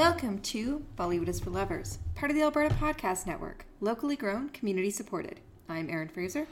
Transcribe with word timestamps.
Welcome 0.00 0.38
to 0.38 0.82
Bollywood 0.96 1.28
is 1.28 1.40
for 1.40 1.50
Lovers, 1.50 1.98
part 2.14 2.30
of 2.30 2.34
the 2.34 2.42
Alberta 2.42 2.74
Podcast 2.74 3.26
Network, 3.26 3.66
locally 3.82 4.16
grown, 4.16 4.48
community 4.48 4.88
supported. 4.88 5.40
I'm 5.68 5.90
Erin 5.90 6.08
Fraser. 6.08 6.46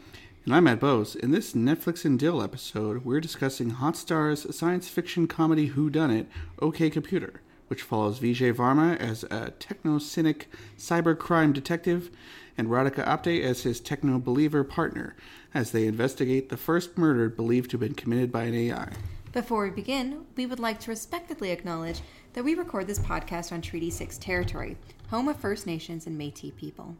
And 0.45 0.55
I'm 0.55 0.64
Matt 0.64 0.81
Bose. 0.81 1.17
In 1.17 1.31
this 1.31 1.55
Netflix 1.55 2.05
and 2.05 2.19
Dill 2.19 2.43
episode, 2.43 3.07
we're 3.07 3.23
discussing 3.23 3.71
Hotstar's 3.71 4.55
science 4.55 4.91
fiction 4.91 5.27
comedy 5.27 5.69
Who 5.69 5.89
Done 5.89 6.11
It, 6.11 6.29
OK 6.61 6.91
Computer, 6.91 7.41
which 7.69 7.81
follows 7.81 8.21
Vijay 8.21 8.53
Varma 8.53 8.99
as 8.99 9.25
a 9.31 9.53
techno-cynic 9.53 10.50
cybercrime 10.77 11.55
detective 11.55 12.11
and 12.58 12.69
Radhika 12.69 13.03
Apte 13.07 13.43
as 13.43 13.63
his 13.63 13.80
techno-believer 13.80 14.63
partner 14.63 15.17
as 15.55 15.71
they 15.71 15.86
investigate 15.86 16.50
the 16.50 16.58
first 16.58 16.99
murder 16.99 17.30
believed 17.30 17.71
to 17.71 17.79
have 17.79 17.89
been 17.89 17.94
committed 17.94 18.30
by 18.30 18.43
an 18.43 18.55
AI. 18.55 18.93
Before 19.33 19.64
we 19.64 19.71
begin, 19.71 20.27
we 20.36 20.46
would 20.46 20.58
like 20.58 20.80
to 20.80 20.91
respectfully 20.91 21.50
acknowledge 21.50 22.00
that 22.39 22.45
we 22.45 22.55
record 22.55 22.87
this 22.87 23.01
podcast 23.01 23.51
on 23.51 23.61
Treaty 23.61 23.91
6 23.91 24.17
territory, 24.19 24.77
home 25.11 25.27
of 25.27 25.37
First 25.37 25.67
Nations 25.67 26.07
and 26.07 26.17
Metis 26.17 26.53
people. 26.57 26.95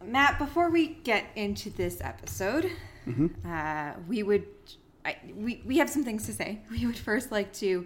Matt, 0.00 0.38
before 0.38 0.70
we 0.70 0.86
get 1.02 1.24
into 1.34 1.68
this 1.68 2.00
episode, 2.02 2.70
uh, 3.44 3.94
we 4.06 4.22
would 4.22 4.46
I, 5.04 5.16
we, 5.34 5.60
we 5.66 5.78
have 5.78 5.90
some 5.90 6.04
things 6.04 6.24
to 6.26 6.32
say. 6.32 6.60
We 6.70 6.86
would 6.86 6.96
first 6.96 7.32
like 7.32 7.52
to 7.54 7.84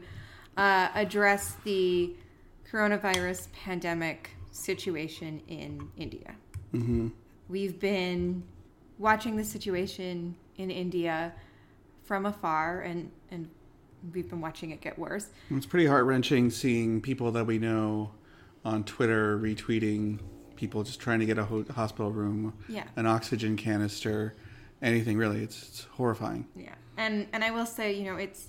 uh, 0.58 0.88
address 0.94 1.54
the 1.64 2.14
coronavirus 2.70 3.50
pandemic 3.52 4.32
situation 4.50 5.40
in 5.48 5.88
India. 5.96 6.34
We've 7.48 7.80
been 7.80 8.42
watching 8.98 9.36
the 9.36 9.44
situation 9.44 10.36
in 10.58 10.70
India 10.70 11.32
from 12.04 12.26
afar, 12.26 12.82
and 12.82 13.10
and 13.30 13.48
we've 14.12 14.28
been 14.28 14.40
watching 14.40 14.70
it 14.70 14.80
get 14.80 14.98
worse. 14.98 15.28
It's 15.50 15.66
pretty 15.66 15.86
heart 15.86 16.04
wrenching 16.04 16.50
seeing 16.50 17.00
people 17.00 17.32
that 17.32 17.46
we 17.46 17.58
know 17.58 18.12
on 18.64 18.84
Twitter 18.84 19.38
retweeting 19.38 20.18
people 20.56 20.82
just 20.82 21.00
trying 21.00 21.20
to 21.20 21.26
get 21.26 21.38
a 21.38 21.44
ho- 21.44 21.64
hospital 21.74 22.10
room, 22.12 22.54
Yeah. 22.68 22.84
an 22.96 23.06
oxygen 23.06 23.56
canister, 23.56 24.34
anything 24.82 25.16
really. 25.18 25.42
It's, 25.42 25.62
it's 25.68 25.84
horrifying. 25.84 26.46
Yeah, 26.56 26.74
and 26.96 27.26
and 27.32 27.44
I 27.44 27.50
will 27.50 27.66
say, 27.66 27.92
you 27.92 28.04
know, 28.04 28.16
it's 28.16 28.48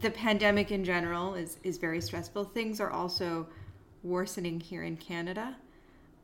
the 0.00 0.10
pandemic 0.10 0.70
in 0.72 0.84
general 0.84 1.34
is 1.34 1.58
is 1.62 1.78
very 1.78 2.00
stressful. 2.00 2.44
Things 2.44 2.80
are 2.80 2.90
also 2.90 3.46
worsening 4.02 4.58
here 4.60 4.82
in 4.82 4.96
Canada, 4.96 5.56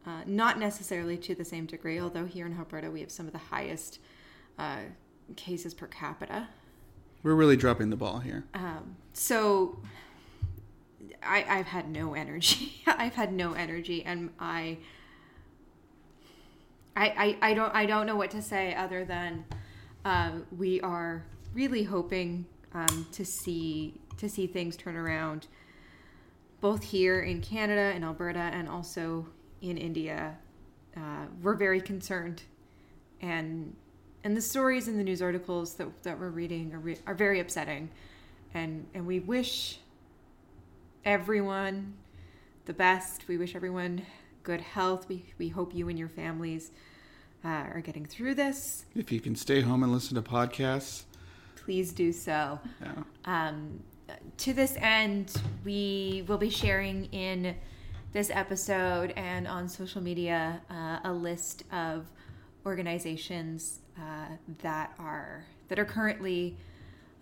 uh, 0.06 0.22
not 0.26 0.58
necessarily 0.58 1.16
to 1.18 1.34
the 1.34 1.44
same 1.44 1.66
degree. 1.66 2.00
Although 2.00 2.24
here 2.24 2.46
in 2.46 2.56
Alberta 2.56 2.90
we 2.90 3.00
have 3.00 3.10
some 3.10 3.26
of 3.26 3.32
the 3.32 3.38
highest 3.38 4.00
uh, 4.58 4.80
cases 5.36 5.74
per 5.74 5.86
capita. 5.86 6.48
We're 7.26 7.34
really 7.34 7.56
dropping 7.56 7.90
the 7.90 7.96
ball 7.96 8.20
here. 8.20 8.44
Um, 8.54 8.94
so 9.12 9.80
I, 11.24 11.44
I've 11.48 11.66
had 11.66 11.90
no 11.90 12.14
energy. 12.14 12.82
I've 12.86 13.14
had 13.14 13.32
no 13.32 13.52
energy, 13.54 14.04
and 14.04 14.30
I, 14.38 14.78
I, 16.94 17.08
I, 17.42 17.50
I 17.50 17.54
don't, 17.54 17.74
I 17.74 17.84
don't 17.84 18.06
know 18.06 18.14
what 18.14 18.30
to 18.30 18.40
say 18.40 18.76
other 18.76 19.04
than 19.04 19.44
uh, 20.04 20.30
we 20.56 20.80
are 20.82 21.24
really 21.52 21.82
hoping 21.82 22.46
um, 22.74 23.08
to 23.10 23.24
see 23.24 24.00
to 24.18 24.28
see 24.28 24.46
things 24.46 24.76
turn 24.76 24.94
around, 24.94 25.48
both 26.60 26.84
here 26.84 27.22
in 27.22 27.40
Canada 27.40 27.90
and 27.92 28.04
Alberta, 28.04 28.38
and 28.38 28.68
also 28.68 29.26
in 29.62 29.78
India. 29.78 30.36
Uh, 30.96 31.26
we're 31.42 31.56
very 31.56 31.80
concerned, 31.80 32.44
and 33.20 33.74
and 34.26 34.36
the 34.36 34.42
stories 34.42 34.88
and 34.88 34.98
the 34.98 35.04
news 35.04 35.22
articles 35.22 35.74
that, 35.74 36.02
that 36.02 36.18
we're 36.18 36.30
reading 36.30 36.74
are, 36.74 36.80
re- 36.80 36.98
are 37.06 37.14
very 37.14 37.38
upsetting. 37.38 37.88
And 38.54 38.84
and 38.92 39.06
we 39.06 39.20
wish 39.20 39.78
everyone 41.04 41.94
the 42.64 42.72
best. 42.72 43.28
We 43.28 43.36
wish 43.36 43.54
everyone 43.54 44.02
good 44.42 44.60
health. 44.60 45.08
We, 45.08 45.26
we 45.38 45.48
hope 45.48 45.72
you 45.72 45.88
and 45.88 45.96
your 45.96 46.08
families 46.08 46.72
uh, 47.44 47.66
are 47.72 47.80
getting 47.80 48.04
through 48.04 48.34
this. 48.34 48.86
If 48.96 49.12
you 49.12 49.20
can 49.20 49.36
stay 49.36 49.60
home 49.60 49.84
and 49.84 49.92
listen 49.92 50.16
to 50.16 50.22
podcasts, 50.22 51.04
please 51.54 51.92
do 51.92 52.12
so. 52.12 52.58
Yeah. 52.82 52.94
um, 53.26 53.78
to 54.38 54.52
this 54.52 54.74
end, 54.78 55.40
we 55.64 56.24
will 56.26 56.38
be 56.38 56.50
sharing 56.50 57.04
in 57.12 57.54
this 58.12 58.30
episode 58.30 59.12
and 59.16 59.46
on 59.46 59.68
social 59.68 60.02
media 60.02 60.60
uh, 60.68 60.98
a 61.04 61.12
list 61.12 61.62
of 61.70 62.06
organizations 62.66 63.78
uh, 63.98 64.26
that 64.62 64.92
are 64.98 65.44
that 65.68 65.78
are 65.78 65.84
currently 65.84 66.56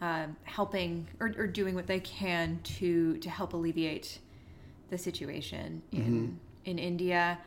um, 0.01 0.37
helping 0.45 1.07
or, 1.21 1.33
or 1.39 1.47
doing 1.47 1.75
what 1.75 1.87
they 1.87 2.01
can 2.01 2.59
to 2.65 3.17
to 3.19 3.31
help 3.31 3.53
alleviate 3.53 4.19
the 4.91 4.99
situation 4.99 5.83
in 5.93 6.39
in 6.65 6.79
India. 6.79 7.39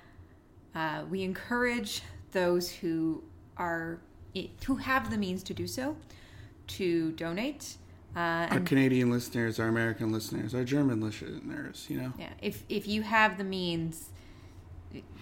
Uh, 0.75 1.03
we 1.09 1.23
encourage 1.23 2.03
those 2.31 2.69
who 2.71 3.23
are 3.57 3.99
who 4.65 4.75
have 4.75 5.09
the 5.09 5.17
means 5.17 5.43
to 5.43 5.53
do 5.53 5.67
so 5.67 5.97
to 6.67 7.11
donate. 7.13 7.77
Uh, 8.15 8.47
Our 8.49 8.59
Canadian 8.61 9.11
listeners, 9.11 9.59
our 9.59 9.67
American 9.67 10.11
listeners, 10.11 10.55
our 10.55 10.63
German 10.63 11.01
listeners, 11.01 11.85
you 11.89 12.01
know. 12.01 12.13
yeah, 12.17 12.29
if 12.41 12.63
if 12.69 12.87
you 12.87 13.01
have 13.01 13.37
the 13.37 13.43
means, 13.43 14.09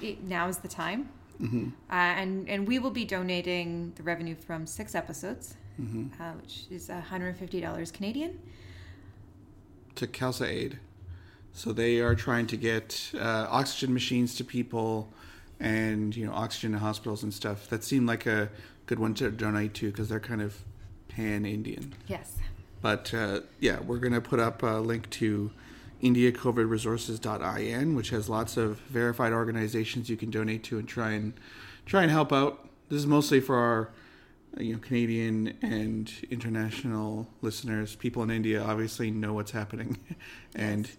it, 0.01 0.23
now 0.23 0.47
is 0.47 0.57
the 0.59 0.67
time. 0.67 1.09
Mm-hmm. 1.41 1.69
Uh, 1.89 1.93
and 1.93 2.49
and 2.49 2.67
we 2.67 2.79
will 2.79 2.91
be 2.91 3.05
donating 3.05 3.93
the 3.95 4.03
revenue 4.03 4.35
from 4.35 4.65
six 4.65 4.95
episodes, 4.95 5.55
uh, 5.79 6.31
which 6.41 6.65
is 6.71 6.89
$150 6.89 7.93
Canadian. 7.93 8.39
To 9.95 10.07
Khalsa 10.07 10.47
Aid. 10.47 10.79
So 11.53 11.71
they 11.71 11.99
are 11.99 12.15
trying 12.15 12.47
to 12.47 12.57
get 12.57 13.11
uh, 13.15 13.47
oxygen 13.49 13.93
machines 13.93 14.35
to 14.35 14.43
people 14.43 15.13
and, 15.57 16.13
you 16.13 16.25
know, 16.25 16.33
oxygen 16.33 16.73
to 16.73 16.79
hospitals 16.79 17.23
and 17.23 17.33
stuff. 17.33 17.69
That 17.69 17.81
seemed 17.83 18.07
like 18.07 18.25
a 18.25 18.49
good 18.87 18.99
one 18.99 19.13
to 19.15 19.31
donate 19.31 19.73
to 19.75 19.89
because 19.89 20.09
they're 20.09 20.19
kind 20.19 20.41
of 20.41 20.57
pan 21.07 21.45
Indian. 21.45 21.93
Yes. 22.07 22.35
But 22.81 23.13
uh, 23.13 23.41
yeah, 23.61 23.79
we're 23.79 23.99
going 23.99 24.13
to 24.13 24.21
put 24.21 24.39
up 24.39 24.63
a 24.63 24.79
link 24.79 25.09
to 25.11 25.49
indiacovidresources.in, 26.05 27.95
which 27.95 28.09
has 28.11 28.29
lots 28.29 28.57
of 28.57 28.77
verified 28.81 29.33
organizations 29.33 30.09
you 30.09 30.15
can 30.15 30.29
donate 30.29 30.63
to 30.65 30.77
and 30.77 30.87
try 30.87 31.11
and 31.11 31.33
try 31.85 32.03
and 32.03 32.11
help 32.11 32.31
out. 32.31 32.69
This 32.89 32.99
is 32.99 33.07
mostly 33.07 33.39
for 33.39 33.55
our 33.55 33.89
you 34.57 34.73
know 34.73 34.79
Canadian 34.79 35.57
and 35.61 36.11
international 36.29 37.27
listeners. 37.41 37.95
People 37.95 38.21
in 38.23 38.29
India 38.29 38.63
obviously 38.63 39.09
know 39.09 39.33
what's 39.33 39.51
happening, 39.51 39.97
and 40.55 40.89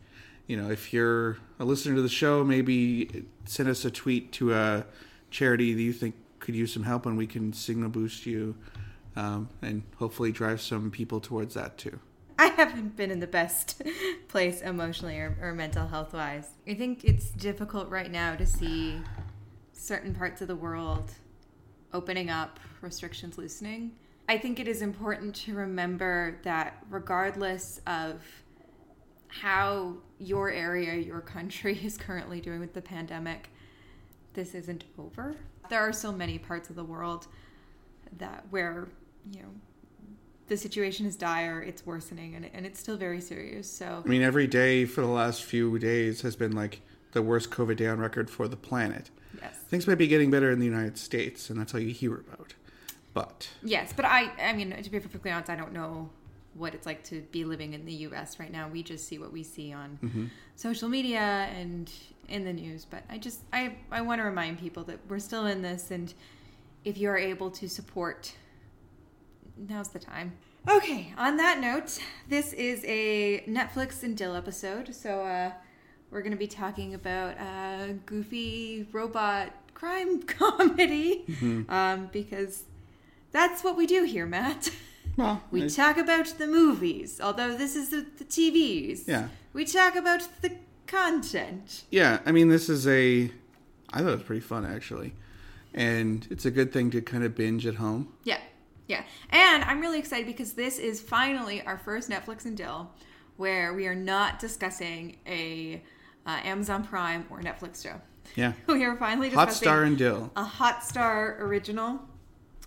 you 0.48 0.56
know 0.56 0.70
if 0.70 0.92
you're 0.92 1.38
a 1.60 1.64
listener 1.64 1.94
to 1.94 2.02
the 2.02 2.08
show, 2.08 2.42
maybe 2.42 3.24
send 3.44 3.68
us 3.68 3.84
a 3.84 3.90
tweet 3.90 4.32
to 4.32 4.54
a 4.54 4.84
charity 5.30 5.72
that 5.72 5.82
you 5.82 5.92
think 5.92 6.16
could 6.40 6.56
use 6.56 6.72
some 6.72 6.82
help, 6.82 7.06
and 7.06 7.16
we 7.16 7.26
can 7.26 7.52
signal 7.52 7.88
boost 7.88 8.26
you, 8.26 8.56
um, 9.14 9.48
and 9.62 9.84
hopefully 9.98 10.32
drive 10.32 10.60
some 10.60 10.90
people 10.90 11.20
towards 11.20 11.54
that 11.54 11.78
too. 11.78 12.00
I 12.38 12.48
haven't 12.48 12.96
been 12.96 13.10
in 13.10 13.20
the 13.20 13.26
best 13.26 13.82
place 14.28 14.60
emotionally 14.60 15.18
or, 15.18 15.36
or 15.40 15.54
mental 15.54 15.86
health 15.86 16.12
wise. 16.12 16.50
I 16.68 16.74
think 16.74 17.04
it's 17.04 17.30
difficult 17.30 17.88
right 17.88 18.10
now 18.10 18.34
to 18.36 18.44
see 18.44 19.00
certain 19.72 20.14
parts 20.14 20.42
of 20.42 20.48
the 20.48 20.56
world 20.56 21.12
opening 21.94 22.28
up, 22.28 22.60
restrictions 22.82 23.38
loosening. 23.38 23.92
I 24.28 24.36
think 24.36 24.60
it 24.60 24.68
is 24.68 24.82
important 24.82 25.34
to 25.36 25.54
remember 25.54 26.38
that 26.42 26.84
regardless 26.90 27.80
of 27.86 28.20
how 29.28 29.94
your 30.18 30.50
area, 30.50 30.94
your 30.96 31.20
country 31.20 31.78
is 31.84 31.96
currently 31.96 32.40
doing 32.40 32.60
with 32.60 32.74
the 32.74 32.82
pandemic, 32.82 33.48
this 34.34 34.54
isn't 34.54 34.84
over. 34.98 35.36
There 35.70 35.80
are 35.80 35.92
so 35.92 36.12
many 36.12 36.38
parts 36.38 36.68
of 36.68 36.76
the 36.76 36.84
world 36.84 37.28
that 38.18 38.44
where, 38.50 38.88
you 39.32 39.40
know, 39.40 39.48
the 40.48 40.56
situation 40.56 41.06
is 41.06 41.16
dire, 41.16 41.60
it's 41.60 41.84
worsening, 41.84 42.34
and, 42.34 42.48
and 42.52 42.64
it's 42.66 42.78
still 42.78 42.96
very 42.96 43.20
serious. 43.20 43.70
So, 43.70 44.02
I 44.04 44.08
mean, 44.08 44.22
every 44.22 44.46
day 44.46 44.84
for 44.84 45.00
the 45.00 45.08
last 45.08 45.42
few 45.42 45.78
days 45.78 46.20
has 46.22 46.36
been 46.36 46.52
like 46.52 46.80
the 47.12 47.22
worst 47.22 47.50
COVID 47.50 47.76
down 47.76 47.98
record 47.98 48.30
for 48.30 48.46
the 48.46 48.56
planet. 48.56 49.10
yes. 49.40 49.56
Things 49.68 49.86
might 49.86 49.98
be 49.98 50.06
getting 50.06 50.30
better 50.30 50.50
in 50.50 50.58
the 50.58 50.66
United 50.66 50.98
States, 50.98 51.50
and 51.50 51.58
that's 51.58 51.74
all 51.74 51.80
you 51.80 51.92
hear 51.92 52.14
about. 52.14 52.54
But 53.14 53.48
Yes, 53.62 53.92
but 53.94 54.04
I, 54.04 54.30
I 54.40 54.52
mean, 54.52 54.70
to 54.70 54.90
be 54.90 55.00
perfectly 55.00 55.30
honest, 55.30 55.50
I 55.50 55.56
don't 55.56 55.72
know 55.72 56.10
what 56.54 56.74
it's 56.74 56.86
like 56.86 57.02
to 57.04 57.22
be 57.32 57.44
living 57.44 57.74
in 57.74 57.84
the 57.84 57.92
U.S. 57.92 58.38
right 58.38 58.52
now. 58.52 58.68
We 58.68 58.82
just 58.82 59.06
see 59.08 59.18
what 59.18 59.32
we 59.32 59.42
see 59.42 59.72
on 59.72 59.98
mm-hmm. 60.02 60.26
social 60.54 60.88
media 60.88 61.48
and 61.54 61.90
in 62.28 62.44
the 62.44 62.52
news. 62.52 62.84
But 62.84 63.02
I 63.08 63.18
just, 63.18 63.40
I, 63.52 63.76
I 63.90 64.00
want 64.02 64.20
to 64.20 64.24
remind 64.24 64.58
people 64.58 64.84
that 64.84 64.98
we're 65.08 65.18
still 65.18 65.46
in 65.46 65.62
this, 65.62 65.90
and 65.90 66.12
if 66.84 66.98
you 66.98 67.08
are 67.08 67.18
able 67.18 67.50
to 67.52 67.68
support, 67.68 68.34
now's 69.56 69.88
the 69.88 69.98
time. 69.98 70.32
Okay, 70.68 71.12
on 71.16 71.36
that 71.36 71.60
note, 71.60 71.98
this 72.28 72.52
is 72.52 72.82
a 72.84 73.40
Netflix 73.48 74.02
and 74.02 74.16
Dill 74.16 74.34
episode. 74.34 74.94
So, 74.94 75.20
uh, 75.22 75.52
we're 76.10 76.22
going 76.22 76.32
to 76.32 76.38
be 76.38 76.46
talking 76.48 76.94
about 76.94 77.36
a 77.38 77.94
goofy 78.06 78.86
robot 78.92 79.52
crime 79.74 80.22
comedy 80.22 81.24
um, 81.68 82.08
because 82.12 82.64
that's 83.32 83.62
what 83.62 83.76
we 83.76 83.86
do 83.86 84.04
here, 84.04 84.26
Matt. 84.26 84.70
Well, 85.16 85.42
We 85.50 85.64
I- 85.64 85.68
talk 85.68 85.96
about 85.96 86.26
the 86.36 86.46
movies, 86.46 87.22
although 87.22 87.56
this 87.56 87.74
is 87.74 87.88
the, 87.88 88.04
the 88.18 88.24
TVs. 88.24 89.08
Yeah. 89.08 89.28
We 89.54 89.64
talk 89.64 89.96
about 89.96 90.28
the 90.42 90.52
content. 90.86 91.84
yeah, 91.90 92.18
I 92.26 92.32
mean, 92.32 92.50
this 92.50 92.68
is 92.68 92.86
a. 92.86 93.30
I 93.94 94.00
thought 94.00 94.08
it 94.08 94.16
was 94.16 94.22
pretty 94.24 94.42
fun 94.42 94.66
actually, 94.66 95.14
and 95.72 96.26
it's 96.30 96.44
a 96.44 96.50
good 96.50 96.70
thing 96.70 96.90
to 96.90 97.00
kind 97.00 97.24
of 97.24 97.34
binge 97.34 97.66
at 97.66 97.76
home. 97.76 98.12
Yeah, 98.24 98.40
yeah. 98.88 99.02
And 99.30 99.64
I'm 99.64 99.80
really 99.80 99.98
excited 99.98 100.26
because 100.26 100.52
this 100.54 100.78
is 100.78 101.00
finally 101.00 101.62
our 101.62 101.78
first 101.78 102.08
Netflix 102.10 102.44
and 102.44 102.56
Dill 102.56 102.90
where 103.36 103.74
we 103.74 103.86
are 103.86 103.94
not 103.94 104.38
discussing 104.38 105.16
a 105.26 105.82
uh, 106.26 106.40
Amazon 106.44 106.82
Prime 106.84 107.26
or 107.30 107.40
Netflix 107.40 107.82
show. 107.82 108.00
Yeah, 108.34 108.52
We 108.66 108.82
are 108.84 108.96
finally 108.96 109.30
Hot 109.30 109.52
Star 109.52 109.82
and 109.84 109.96
Dill. 109.98 110.30
a 110.36 110.42
Hot 110.44 110.82
Star 110.84 111.36
original. 111.40 112.00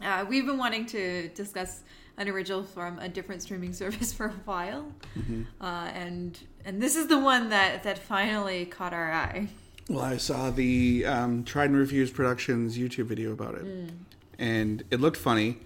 Uh, 0.02 0.26
we've 0.30 0.46
been 0.46 0.58
wanting 0.58 0.86
to 0.88 1.28
discuss 1.30 1.82
an 2.18 2.30
original 2.30 2.64
from 2.64 3.00
a 3.00 3.10
different 3.10 3.42
streaming 3.42 3.74
service 3.82 4.14
for 4.14 4.28
a 4.28 4.34
while, 4.46 4.92
Mm-hmm. 5.18 5.44
uh, 5.60 5.88
and 5.94 6.40
and 6.66 6.82
this 6.82 6.96
is 6.96 7.08
the 7.08 7.18
one 7.20 7.50
that 7.50 7.84
that 7.84 7.98
finally 7.98 8.66
caught 8.66 8.94
our 8.94 9.12
eye. 9.12 9.48
Well, 9.90 10.06
I 10.06 10.18
saw 10.18 10.52
the 10.52 11.04
um, 11.06 11.44
Tried 11.44 11.72
and 11.72 11.78
Refused 11.80 12.14
Productions 12.14 12.78
YouTube 12.78 13.06
video 13.06 13.32
about 13.32 13.56
it, 13.56 13.92
and 14.38 14.84
it 14.92 15.02
looked 15.02 15.18
funny. 15.18 15.58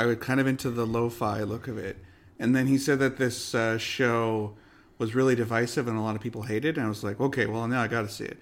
I 0.00 0.06
was 0.06 0.16
kind 0.16 0.40
of 0.40 0.46
into 0.46 0.70
the 0.70 0.86
lo-fi 0.86 1.42
look 1.42 1.68
of 1.68 1.76
it, 1.78 1.96
and 2.38 2.54
then 2.56 2.66
he 2.66 2.78
said 2.78 2.98
that 3.00 3.18
this 3.18 3.54
uh, 3.54 3.76
show 3.78 4.54
was 4.98 5.14
really 5.14 5.34
divisive 5.34 5.88
and 5.88 5.96
a 5.96 6.00
lot 6.00 6.14
of 6.14 6.20
people 6.22 6.42
hated. 6.42 6.76
And 6.76 6.86
I 6.86 6.88
was 6.88 7.02
like, 7.02 7.20
okay, 7.20 7.46
well 7.46 7.66
now 7.68 7.80
I 7.82 7.88
got 7.88 8.02
to 8.02 8.08
see 8.08 8.24
it, 8.24 8.38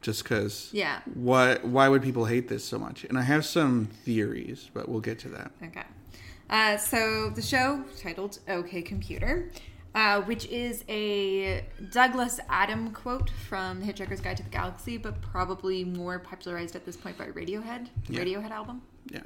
just 0.00 0.22
because. 0.22 0.68
Yeah. 0.72 1.00
What? 1.14 1.64
Why 1.64 1.88
would 1.88 2.02
people 2.02 2.24
hate 2.24 2.48
this 2.48 2.64
so 2.64 2.78
much? 2.78 3.04
And 3.04 3.18
I 3.18 3.22
have 3.22 3.44
some 3.44 3.86
theories, 4.04 4.70
but 4.72 4.88
we'll 4.88 5.00
get 5.00 5.18
to 5.20 5.28
that. 5.30 5.50
Okay. 5.64 5.82
Uh, 6.48 6.76
so 6.76 7.30
the 7.30 7.42
show 7.42 7.84
titled 8.00 8.40
OK 8.48 8.82
Computer, 8.82 9.50
uh, 9.94 10.20
which 10.22 10.46
is 10.46 10.84
a 10.88 11.64
Douglas 11.92 12.40
Adam 12.48 12.92
quote 12.92 13.30
from 13.48 13.80
The 13.80 13.86
Hitchhiker's 13.86 14.20
Guide 14.20 14.36
to 14.38 14.42
the 14.42 14.50
Galaxy, 14.50 14.96
but 14.96 15.20
probably 15.22 15.84
more 15.84 16.18
popularized 16.18 16.74
at 16.74 16.84
this 16.84 16.96
point 16.96 17.16
by 17.16 17.26
Radiohead, 17.26 17.88
Yeah. 18.08 18.20
Radiohead 18.20 18.50
album. 18.50 18.82
Yeah. 19.12 19.20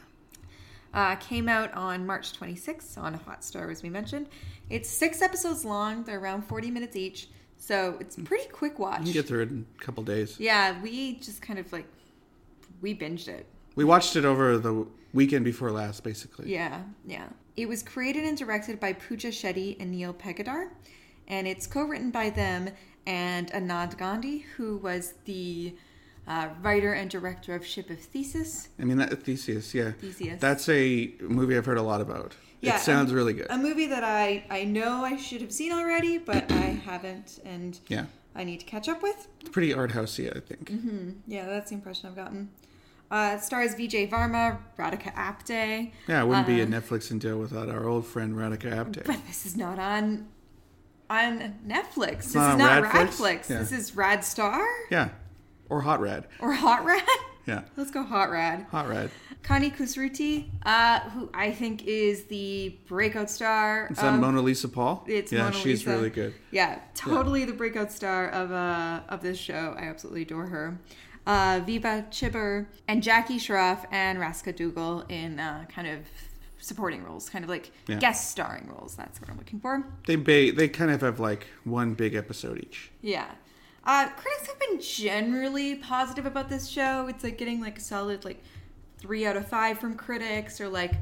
Uh, 0.94 1.16
came 1.16 1.48
out 1.48 1.74
on 1.74 2.06
March 2.06 2.32
26th 2.38 2.96
on 2.96 3.18
Hotstar, 3.18 3.68
as 3.70 3.82
we 3.82 3.90
mentioned. 3.90 4.28
It's 4.70 4.88
six 4.88 5.20
episodes 5.20 5.64
long. 5.64 6.04
They're 6.04 6.20
around 6.20 6.42
40 6.42 6.70
minutes 6.70 6.94
each, 6.94 7.28
so 7.58 7.96
it's 7.98 8.14
pretty 8.14 8.48
quick 8.50 8.78
watch. 8.78 9.00
You 9.00 9.06
can 9.06 9.12
get 9.12 9.26
through 9.26 9.42
it 9.42 9.50
in 9.50 9.66
a 9.76 9.84
couple 9.84 10.04
days. 10.04 10.38
yeah, 10.38 10.80
we 10.80 11.16
just 11.16 11.42
kind 11.42 11.58
of 11.58 11.72
like 11.72 11.86
we 12.80 12.94
binged 12.96 13.26
it. 13.26 13.46
We 13.74 13.84
watched 13.84 14.14
it 14.14 14.24
over 14.24 14.56
the 14.56 14.86
weekend 15.12 15.44
before 15.44 15.72
last, 15.72 16.04
basically. 16.04 16.52
Yeah, 16.52 16.82
yeah. 17.04 17.26
It 17.56 17.68
was 17.68 17.82
created 17.82 18.24
and 18.24 18.38
directed 18.38 18.78
by 18.78 18.92
Pooja 18.92 19.28
Shetty 19.28 19.76
and 19.80 19.90
Neil 19.90 20.12
Pagedar, 20.12 20.70
and 21.26 21.48
it's 21.48 21.66
co-written 21.66 22.12
by 22.12 22.30
them 22.30 22.70
and 23.06 23.50
Anand 23.50 23.98
Gandhi, 23.98 24.46
who 24.56 24.76
was 24.76 25.14
the 25.24 25.74
uh, 26.26 26.48
writer 26.62 26.92
and 26.92 27.10
director 27.10 27.54
of 27.54 27.64
Ship 27.66 27.88
of 27.90 27.98
Thesis. 28.00 28.68
I 28.78 28.84
mean, 28.84 28.96
that 28.98 29.22
Theseus, 29.22 29.74
yeah. 29.74 29.92
Theseus. 29.92 30.40
That's 30.40 30.68
a 30.68 31.12
movie 31.20 31.56
I've 31.56 31.66
heard 31.66 31.78
a 31.78 31.82
lot 31.82 32.00
about. 32.00 32.34
Yeah, 32.60 32.76
it 32.76 32.80
sounds 32.80 33.10
um, 33.10 33.16
really 33.16 33.34
good. 33.34 33.46
A 33.50 33.58
movie 33.58 33.86
that 33.86 34.02
I 34.04 34.44
I 34.50 34.64
know 34.64 35.04
I 35.04 35.16
should 35.16 35.42
have 35.42 35.52
seen 35.52 35.72
already, 35.72 36.18
but 36.18 36.50
I 36.50 36.54
haven't, 36.86 37.40
and 37.44 37.78
yeah. 37.88 38.06
I 38.34 38.44
need 38.44 38.60
to 38.60 38.66
catch 38.66 38.88
up 38.88 39.02
with. 39.02 39.28
It's 39.40 39.50
pretty 39.50 39.74
art 39.74 39.92
housey, 39.92 40.34
I 40.34 40.40
think. 40.40 40.70
Mm-hmm. 40.70 41.10
Yeah, 41.26 41.46
that's 41.46 41.70
the 41.70 41.76
impression 41.76 42.08
I've 42.08 42.16
gotten. 42.16 42.50
Uh, 43.10 43.34
it 43.36 43.42
stars 43.44 43.74
Vijay 43.74 44.10
Varma, 44.10 44.58
Radhika 44.78 45.14
Apte. 45.14 45.92
Yeah, 46.08 46.22
it 46.22 46.26
wouldn't 46.26 46.46
be 46.46 46.60
a 46.60 46.64
Uh, 46.64 46.66
Netflix 46.66 47.10
and 47.10 47.20
deal 47.20 47.38
without 47.38 47.68
our 47.68 47.86
old 47.86 48.06
friend 48.06 48.34
Radhika 48.34 48.72
Apte. 48.72 49.04
But 49.04 49.26
this 49.26 49.44
is 49.44 49.56
not 49.56 49.78
on 49.78 50.28
on 51.10 51.54
Netflix. 51.66 52.16
This 52.16 52.28
is 52.28 52.34
not 52.34 52.82
Radflix? 52.82 52.90
Radflix. 52.92 53.50
Yeah. 53.50 53.58
This 53.58 53.72
is 53.72 53.94
Rad 53.94 54.24
Star 54.24 54.66
Yeah. 54.90 55.10
Or 55.68 55.80
Hot 55.80 56.00
Rad. 56.00 56.26
or 56.40 56.52
Hot 56.52 56.84
Rad. 56.84 57.02
Yeah. 57.46 57.62
Let's 57.76 57.90
go 57.90 58.02
Hot 58.02 58.30
Rad. 58.30 58.66
Hot 58.70 58.88
Rad. 58.88 59.10
Kani 59.42 59.74
Kusruti, 59.74 60.48
uh, 60.64 61.00
who 61.10 61.28
I 61.34 61.50
think 61.52 61.84
is 61.86 62.24
the 62.24 62.76
breakout 62.88 63.30
star. 63.30 63.88
Is 63.90 63.98
that 63.98 64.14
of- 64.14 64.20
Mona 64.20 64.40
Lisa 64.40 64.68
Paul? 64.68 65.04
It's 65.06 65.30
yeah, 65.32 65.42
Mona 65.44 65.54
she's 65.54 65.80
Lisa. 65.86 65.90
really 65.90 66.10
good. 66.10 66.34
Yeah, 66.50 66.78
totally 66.94 67.44
the 67.44 67.52
breakout 67.52 67.92
star 67.92 68.28
of 68.30 68.50
uh 68.52 69.00
of 69.08 69.20
this 69.22 69.36
show. 69.38 69.74
I 69.78 69.82
absolutely 69.84 70.22
adore 70.22 70.46
her. 70.46 70.78
Uh, 71.26 71.60
Vibha 71.60 72.06
Chibber 72.10 72.66
and 72.88 73.02
Jackie 73.02 73.38
Shroff 73.38 73.86
and 73.90 74.18
Rasika 74.18 74.54
Dugal 74.54 75.10
in 75.10 75.40
uh, 75.40 75.64
kind 75.74 75.88
of 75.88 76.00
supporting 76.58 77.02
roles, 77.04 77.28
kind 77.30 77.44
of 77.44 77.48
like 77.50 77.70
Yeah. 77.86 77.96
guest 77.98 78.30
starring 78.30 78.66
roles. 78.68 78.94
That's 78.94 79.20
what 79.20 79.28
I'm 79.30 79.36
looking 79.38 79.60
for. 79.60 79.84
They 80.06 80.16
ba- 80.16 80.52
they 80.52 80.68
kind 80.68 80.90
of 80.90 81.00
have 81.02 81.20
like 81.20 81.46
one 81.64 81.92
big 81.94 82.14
episode 82.14 82.58
each. 82.58 82.90
Yeah. 83.02 83.26
Uh, 83.86 84.08
critics 84.08 84.46
have 84.48 84.58
been 84.58 84.80
generally 84.80 85.74
positive 85.76 86.26
about 86.26 86.48
this 86.48 86.68
show. 86.68 87.06
It's 87.08 87.22
like 87.22 87.36
getting 87.38 87.60
like 87.60 87.78
a 87.78 87.80
solid 87.80 88.24
like 88.24 88.42
three 88.98 89.26
out 89.26 89.36
of 89.36 89.46
five 89.46 89.78
from 89.78 89.94
critics, 89.94 90.60
or 90.60 90.68
like 90.68 90.94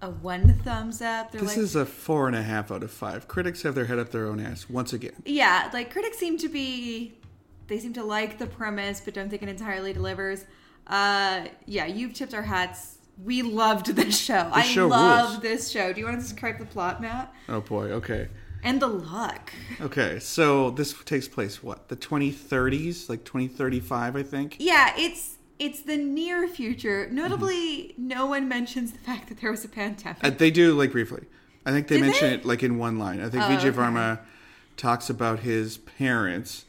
a 0.00 0.10
one 0.10 0.54
thumbs 0.64 1.02
up. 1.02 1.30
They're 1.32 1.42
This 1.42 1.50
like, 1.50 1.58
is 1.58 1.76
a 1.76 1.84
four 1.84 2.26
and 2.26 2.34
a 2.36 2.42
half 2.42 2.70
out 2.70 2.82
of 2.82 2.90
five. 2.90 3.28
Critics 3.28 3.62
have 3.62 3.74
their 3.74 3.84
head 3.84 3.98
up 3.98 4.10
their 4.10 4.26
own 4.26 4.40
ass 4.40 4.68
once 4.70 4.92
again. 4.94 5.12
yeah, 5.26 5.68
like 5.74 5.92
critics 5.92 6.16
seem 6.18 6.38
to 6.38 6.48
be, 6.48 7.12
they 7.66 7.78
seem 7.78 7.92
to 7.94 8.02
like 8.04 8.38
the 8.38 8.46
premise, 8.46 9.02
but 9.04 9.12
don't 9.12 9.28
think 9.28 9.42
it 9.42 9.48
entirely 9.50 9.92
delivers. 9.92 10.46
Uh, 10.86 11.44
yeah, 11.66 11.84
you've 11.84 12.14
tipped 12.14 12.32
our 12.32 12.42
hats. 12.42 12.96
We 13.22 13.42
loved 13.42 13.86
this 13.94 14.18
show. 14.18 14.48
I 14.50 14.62
show 14.62 14.86
love 14.88 15.28
rules. 15.32 15.42
this 15.42 15.70
show. 15.70 15.92
Do 15.92 16.00
you 16.00 16.06
want 16.06 16.16
to 16.18 16.22
describe 16.22 16.58
the 16.58 16.64
plot, 16.64 17.02
Matt? 17.02 17.34
Oh 17.50 17.60
boy. 17.60 17.90
Okay. 17.90 18.28
And 18.62 18.80
the 18.80 18.86
luck. 18.88 19.52
Okay. 19.80 20.18
So 20.18 20.70
this 20.70 20.92
takes 21.04 21.28
place 21.28 21.62
what 21.62 21.88
the 21.88 21.96
2030s, 21.96 23.08
like 23.08 23.24
2035, 23.24 24.16
I 24.16 24.22
think. 24.22 24.56
Yeah, 24.58 24.92
it's 24.96 25.36
it's 25.58 25.80
the 25.82 25.96
near 25.96 26.48
future. 26.48 27.08
Notably, 27.10 27.94
no 27.98 28.26
one 28.26 28.48
mentions 28.48 28.92
the 28.92 28.98
fact 28.98 29.28
that 29.28 29.40
there 29.40 29.50
was 29.50 29.64
a 29.64 29.68
pandemic. 29.68 30.22
Uh, 30.24 30.30
they 30.30 30.50
do 30.50 30.74
like 30.74 30.92
briefly. 30.92 31.24
I 31.66 31.70
think 31.72 31.88
they 31.88 31.96
Did 31.96 32.02
mention 32.06 32.28
they? 32.30 32.34
it 32.36 32.44
like 32.46 32.62
in 32.62 32.78
one 32.78 32.98
line. 32.98 33.20
I 33.20 33.28
think 33.28 33.42
Oh, 33.44 33.46
Vijay 33.48 33.66
okay. 33.66 33.70
Varma 33.76 34.20
talks 34.78 35.10
about 35.10 35.40
his 35.40 35.76
parents, 35.76 36.64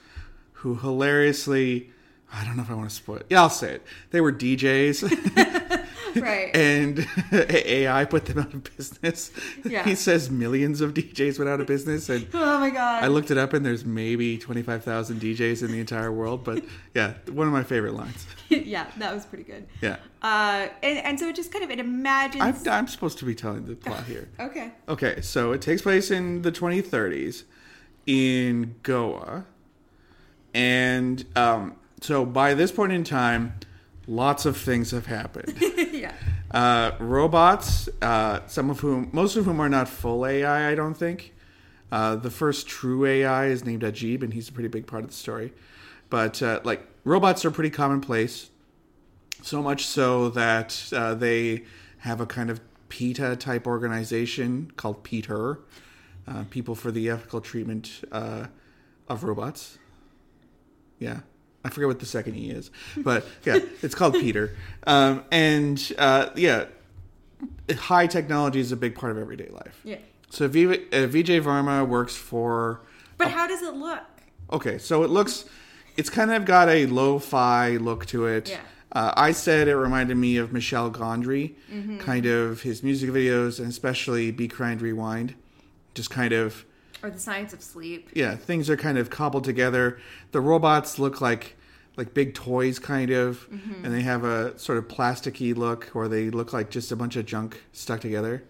who 0.53 0.75
hilariously, 0.75 1.89
I 2.33 2.43
don't 2.43 2.57
know 2.57 2.63
if 2.63 2.69
I 2.69 2.73
want 2.73 2.89
to 2.89 2.95
spoil. 2.95 3.17
it. 3.17 3.27
Yeah, 3.29 3.41
I'll 3.41 3.49
say 3.49 3.75
it. 3.75 3.85
They 4.09 4.19
were 4.19 4.33
DJs, 4.33 5.80
right. 6.21 6.55
and 6.55 7.07
AI 7.31 8.05
put 8.05 8.25
them 8.25 8.39
out 8.39 8.53
of 8.53 8.63
business. 8.77 9.31
Yeah. 9.63 9.83
He 9.83 9.95
says 9.95 10.29
millions 10.31 10.81
of 10.81 10.93
DJs 10.93 11.37
went 11.37 11.47
out 11.49 11.61
of 11.61 11.67
business, 11.67 12.09
and 12.09 12.27
oh 12.33 12.59
my 12.59 12.69
god. 12.71 13.03
I 13.03 13.07
looked 13.07 13.31
it 13.31 13.37
up, 13.37 13.53
and 13.53 13.65
there's 13.65 13.85
maybe 13.85 14.37
twenty 14.37 14.61
five 14.63 14.83
thousand 14.83 15.21
DJs 15.21 15.63
in 15.63 15.71
the 15.71 15.79
entire 15.79 16.11
world. 16.11 16.43
But 16.43 16.63
yeah, 16.95 17.13
one 17.31 17.47
of 17.47 17.53
my 17.53 17.63
favorite 17.63 17.93
lines. 17.93 18.25
yeah, 18.49 18.87
that 18.97 19.13
was 19.13 19.25
pretty 19.25 19.43
good. 19.43 19.67
Yeah, 19.81 19.97
Uh, 20.21 20.67
and, 20.83 20.97
and 20.99 21.19
so 21.19 21.27
it 21.27 21.35
just 21.35 21.51
kind 21.51 21.63
of 21.63 21.69
it 21.71 21.79
imagines. 21.79 22.67
I'm, 22.67 22.73
I'm 22.73 22.87
supposed 22.87 23.17
to 23.19 23.25
be 23.25 23.35
telling 23.35 23.65
the 23.65 23.75
plot 23.75 24.03
here. 24.05 24.27
okay. 24.39 24.71
Okay, 24.89 25.21
so 25.21 25.51
it 25.51 25.61
takes 25.61 25.81
place 25.83 26.11
in 26.11 26.41
the 26.41 26.51
2030s 26.51 27.43
in 28.07 28.75
Goa. 28.83 29.45
And 30.53 31.23
um, 31.35 31.75
so 32.01 32.25
by 32.25 32.53
this 32.53 32.71
point 32.71 32.91
in 32.91 33.03
time, 33.03 33.53
lots 34.11 34.45
of 34.45 34.57
things 34.57 34.91
have 34.91 35.05
happened. 35.05 35.53
yeah. 35.91 36.13
uh, 36.51 36.91
robots, 36.99 37.89
uh, 38.01 38.45
some 38.47 38.69
of 38.69 38.81
whom, 38.81 39.09
most 39.11 39.35
of 39.35 39.45
whom 39.45 39.59
are 39.59 39.69
not 39.69 39.87
full 39.87 40.25
AI, 40.25 40.71
I 40.71 40.75
don't 40.75 40.93
think. 40.93 41.33
Uh, 41.91 42.15
the 42.15 42.29
first 42.29 42.67
true 42.67 43.05
AI 43.05 43.47
is 43.47 43.65
named 43.65 43.81
Ajib, 43.81 44.21
and 44.21 44.33
he's 44.33 44.49
a 44.49 44.51
pretty 44.51 44.69
big 44.69 44.85
part 44.85 45.03
of 45.03 45.09
the 45.09 45.15
story. 45.15 45.53
But 46.09 46.41
uh, 46.41 46.59
like 46.63 46.85
robots 47.03 47.45
are 47.45 47.51
pretty 47.51 47.69
commonplace, 47.69 48.49
so 49.41 49.61
much 49.61 49.85
so 49.85 50.29
that 50.29 50.91
uh, 50.93 51.15
they 51.15 51.63
have 51.99 52.21
a 52.21 52.25
kind 52.25 52.49
of 52.49 52.59
PETA 52.89 53.37
type 53.37 53.65
organization 53.65 54.71
called 54.75 55.03
Peter, 55.03 55.59
uh, 56.27 56.43
People 56.49 56.75
for 56.75 56.91
the 56.91 57.09
Ethical 57.09 57.41
Treatment 57.41 58.03
uh, 58.11 58.47
of 59.07 59.23
Robots. 59.23 59.77
Yeah. 60.99 61.21
I 61.63 61.69
forget 61.69 61.87
what 61.87 61.99
the 61.99 62.05
second 62.05 62.35
E 62.35 62.49
is, 62.49 62.71
but 62.97 63.25
yeah, 63.45 63.59
it's 63.81 63.93
called 63.95 64.13
Peter. 64.15 64.55
Um, 64.87 65.23
and 65.31 65.93
uh, 65.97 66.29
yeah, 66.35 66.65
high 67.75 68.07
technology 68.07 68.59
is 68.59 68.71
a 68.71 68.75
big 68.77 68.95
part 68.95 69.11
of 69.11 69.17
everyday 69.17 69.49
life. 69.49 69.79
Yeah. 69.83 69.97
So 70.29 70.47
v- 70.47 70.67
uh, 70.67 71.07
Vijay 71.07 71.41
Varma 71.41 71.87
works 71.87 72.15
for. 72.15 72.81
But 73.17 73.29
how 73.31 73.47
does 73.47 73.61
it 73.61 73.73
look? 73.75 73.99
Okay, 74.51 74.77
so 74.77 75.03
it 75.03 75.09
looks, 75.09 75.45
it's 75.97 76.09
kind 76.09 76.31
of 76.31 76.45
got 76.45 76.67
a 76.69 76.85
lo-fi 76.87 77.77
look 77.77 78.05
to 78.07 78.25
it. 78.25 78.49
Yeah. 78.49 78.57
Uh, 78.93 79.13
I 79.15 79.31
said 79.31 79.67
it 79.69 79.75
reminded 79.75 80.17
me 80.17 80.37
of 80.37 80.51
Michel 80.51 80.91
Gondry, 80.91 81.53
Mm-hmm. 81.71 81.99
kind 81.99 82.25
of 82.25 82.61
his 82.61 82.83
music 82.83 83.09
videos, 83.11 83.59
and 83.59 83.69
especially 83.69 84.31
Be 84.31 84.47
Kind 84.49 84.81
Rewind. 84.81 85.35
Just 85.93 86.09
kind 86.09 86.33
of 86.33 86.65
Or 87.03 87.09
the 87.09 87.19
science 87.19 87.53
of 87.53 87.61
sleep? 87.61 88.09
yeah, 88.13 88.35
things 88.35 88.69
are 88.69 88.77
kind 88.77 88.97
of 88.97 89.09
cobbled 89.09 89.43
together. 89.43 89.99
The 90.31 90.41
robots 90.41 90.99
look 90.99 91.21
like 91.21 91.57
like 91.97 92.13
big 92.13 92.33
toys, 92.33 92.79
kind 92.79 93.11
of, 93.11 93.47
and 93.83 93.93
they 93.93 94.01
have 94.01 94.23
a 94.23 94.57
sort 94.57 94.77
of 94.77 94.87
plasticky 94.87 95.55
look, 95.55 95.93
or 95.93 96.07
they 96.07 96.29
look 96.29 96.53
like 96.53 96.69
just 96.69 96.91
a 96.91 96.95
bunch 96.95 97.17
of 97.17 97.25
junk 97.25 97.61
stuck 97.73 97.99
together. 97.99 98.43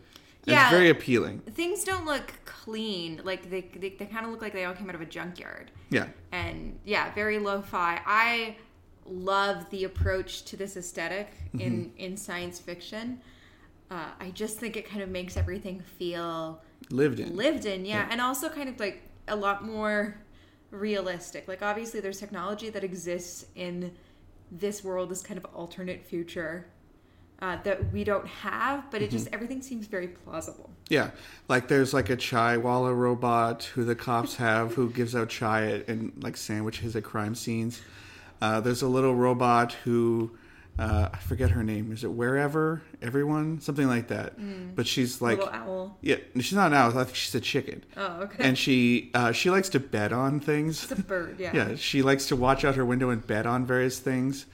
Yeah. 0.46 0.64
It's 0.64 0.72
very 0.72 0.90
appealing. 0.90 1.40
Things 1.52 1.84
don't 1.84 2.06
look 2.06 2.34
clean. 2.46 3.22
Like 3.24 3.50
they 3.50 3.62
they, 3.62 3.90
they 3.90 4.06
kind 4.06 4.26
of 4.26 4.32
look 4.32 4.42
like 4.42 4.54
they 4.54 4.66
all 4.66 4.74
came 4.74 4.90
out 4.90 4.96
of 4.96 5.02
a 5.02 5.06
junkyard. 5.06 5.72
Yeah. 5.90 6.08
and 6.32 6.80
yeah, 6.86 7.14
very 7.14 7.40
lo-fi. 7.40 8.00
I 8.06 8.58
love 9.06 9.70
the 9.72 9.84
approach 9.86 10.44
to 10.46 10.58
this 10.58 10.78
esthetic 10.78 11.30
in 11.58 11.92
in 11.98 12.18
science 12.18 12.60
fiction. 12.60 13.22
Uh, 13.90 14.06
I 14.20 14.30
just 14.30 14.58
think 14.58 14.78
it 14.78 14.88
kind 14.88 15.02
of 15.02 15.10
makes 15.10 15.36
everything 15.36 15.82
feel 15.82 16.62
Lived 16.92 17.20
in. 17.20 17.36
lived 17.36 17.66
in, 17.66 17.86
yeah, 17.86 18.02
Yeah. 18.02 18.08
and 18.12 18.22
also 18.22 18.50
kind 18.50 18.70
of 18.70 18.80
like 18.80 19.02
a 19.28 19.36
lot 19.36 19.64
more 19.66 20.18
realistic. 20.72 21.48
Like 21.48 21.62
obviously, 21.62 22.00
there's 22.00 22.20
technology 22.20 22.70
that 22.70 22.84
exists 22.84 23.46
in 23.56 23.92
this 24.52 24.84
world, 24.84 25.10
this 25.10 25.22
kind 25.22 25.38
of 25.38 25.46
alternate 25.56 26.04
future 26.06 26.68
uh, 27.42 27.58
that 27.64 27.92
we 27.92 28.04
don't 28.04 28.28
have, 28.28 28.90
but 28.92 29.02
it 29.02 29.10
just 29.10 29.28
everything 29.32 29.62
seems 29.62 29.88
very 29.88 30.08
plausible. 30.10 30.70
Yeah, 30.90 31.12
like 31.48 31.68
there's 31.68 31.94
like 31.94 32.10
a 32.10 32.16
chai 32.16 32.58
walla 32.58 32.94
robot 32.94 33.64
who 33.74 33.84
the 33.84 33.96
cops 33.96 34.36
have 34.36 34.76
who 34.76 34.90
gives 35.00 35.16
out 35.16 35.30
chai 35.30 35.84
and 35.88 36.12
like 36.22 36.38
sandwiches 36.38 36.96
at 36.96 37.04
crime 37.04 37.34
scenes. 37.36 37.82
Uh, 38.42 38.60
there's 38.60 38.82
a 38.82 38.88
little 38.88 39.16
robot 39.16 39.74
who 39.84 40.32
uh, 40.80 41.10
I 41.14 41.18
forget 41.18 41.52
her 41.52 41.64
name. 41.64 41.92
Is 41.92 42.04
it 42.04 42.12
wherever 42.12 42.82
everyone 43.02 43.60
something 43.62 43.88
like 43.88 44.08
that? 44.08 44.34
But 44.76 44.88
she's 44.88 45.22
like 45.22 45.38
Little 45.40 45.54
owl. 45.54 45.98
yeah, 46.02 46.16
she's 46.36 46.54
not 46.54 46.68
an 46.72 46.74
owl. 46.78 46.98
I 46.98 47.04
think 47.04 47.16
she's 47.16 47.36
a 47.36 47.42
chicken, 47.42 47.84
Oh, 47.98 48.22
okay. 48.24 48.44
and 48.44 48.58
she 48.58 49.12
uh, 49.14 49.32
she 49.32 49.50
likes 49.50 49.70
to 49.70 49.80
bet 49.80 50.12
on 50.14 50.40
things. 50.40 50.84
it's 50.84 50.92
a 51.00 51.04
bird. 51.04 51.40
Yeah. 51.40 51.52
Yeah, 51.56 51.76
she 51.76 52.02
likes 52.02 52.26
to 52.28 52.36
watch 52.36 52.64
out 52.66 52.76
her 52.76 52.86
window 52.86 53.10
and 53.10 53.26
bet 53.26 53.46
on 53.46 53.66
various 53.66 54.00
things. 54.00 54.46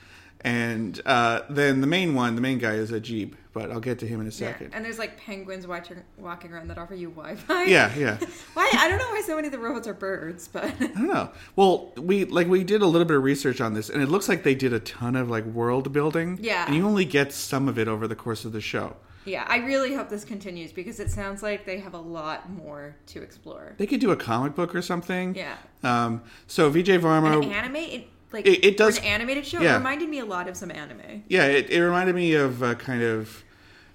And 0.41 1.01
uh, 1.05 1.41
then 1.49 1.81
the 1.81 1.87
main 1.87 2.13
one, 2.13 2.35
the 2.35 2.41
main 2.41 2.59
guy 2.59 2.73
is 2.73 2.91
Ajib, 2.91 3.33
but 3.53 3.71
I'll 3.71 3.79
get 3.79 3.97
to 3.99 4.07
him 4.07 4.21
in 4.21 4.27
a 4.27 4.29
Yeah, 4.29 4.35
second. 4.51 4.73
And 4.73 4.85
there's 4.85 4.99
like 4.99 5.17
penguins 5.17 5.65
watching, 5.65 5.97
walking 6.17 6.53
around 6.53 6.67
that 6.67 6.77
offer 6.77 6.93
you 6.95 7.09
Wi-Fi. 7.09 7.63
Yeah, 7.63 7.93
yeah. 7.95 8.17
Why? 8.53 8.69
I 8.73 8.87
don't 8.87 8.99
know 8.99 9.09
why 9.09 9.23
so 9.25 9.35
many 9.35 9.47
of 9.47 9.51
the 9.51 9.59
robots 9.59 9.87
are 9.87 9.93
birds, 9.95 10.47
but 10.47 10.65
I 10.65 10.69
don't 10.69 11.07
know. 11.07 11.31
Well, 11.55 11.91
we 11.97 12.25
like 12.25 12.47
we 12.47 12.63
did 12.63 12.81
a 12.81 12.85
little 12.85 13.05
bit 13.05 13.17
of 13.17 13.23
research 13.23 13.59
on 13.61 13.73
this, 13.73 13.89
and 13.89 14.01
it 14.01 14.09
looks 14.09 14.29
like 14.29 14.43
they 14.43 14.55
did 14.55 14.73
a 14.73 14.79
ton 14.79 15.15
of 15.15 15.29
like 15.29 15.43
world 15.45 15.91
building. 15.91 16.37
Yeah. 16.41 16.65
and 16.67 16.75
you 16.75 16.85
only 16.85 17.05
get 17.05 17.33
some 17.33 17.67
of 17.67 17.79
it 17.79 17.87
over 17.87 18.07
the 18.07 18.15
course 18.15 18.45
of 18.45 18.51
the 18.51 18.61
show. 18.61 18.95
yeah, 19.25 19.43
I 19.49 19.57
really 19.57 19.93
hope 19.95 20.07
this 20.09 20.23
continues 20.23 20.71
because 20.71 20.99
it 20.99 21.09
sounds 21.11 21.41
like 21.43 21.65
they 21.65 21.79
have 21.79 21.93
a 21.95 21.99
lot 21.99 22.49
more 22.49 22.95
to 23.07 23.21
explore. 23.21 23.73
They 23.77 23.87
could 23.87 23.99
do 23.99 24.11
a 24.11 24.15
comic 24.15 24.53
book 24.55 24.73
or 24.75 24.81
something. 24.83 25.33
Yeah. 25.35 25.55
Um. 25.83 26.21
So 26.45 26.71
Vijay 26.71 26.99
Varma. 26.99 27.43
An 27.43 27.51
anime, 27.51 27.75
it, 27.77 28.07
like 28.31 28.45
It- 28.45 28.63
it 28.65 28.77
does- 28.77 28.97
an 28.97 29.03
animated 29.05 29.45
show. 29.45 29.61
yeah. 29.61 29.75
It 29.75 29.77
reminded 29.77 30.09
me 30.09 30.19
a 30.19 30.25
lot 30.25 30.47
of 30.47 30.57
some 30.57 30.71
anime. 30.71 31.23
yeah, 31.29 31.45
it, 31.45 31.69
it 31.69 31.81
reminded 31.83 32.15
me 32.15 32.33
of 32.33 32.61
uh, 32.63 32.75
kind 32.75 33.01
of. 33.03 33.43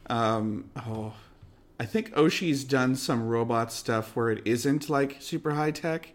Um. 0.09 0.65
Oh, 0.77 1.15
I 1.79 1.85
think 1.87 2.13
Oshii's 2.15 2.65
done 2.65 2.97
some 2.97 3.27
robot 3.29 3.73
stuff 3.73 4.15
where 4.17 4.31
it 4.31 4.43
isn't 4.45 4.89
like 4.91 5.17
super 5.21 5.53
high 5.53 5.71
tech. 5.71 6.11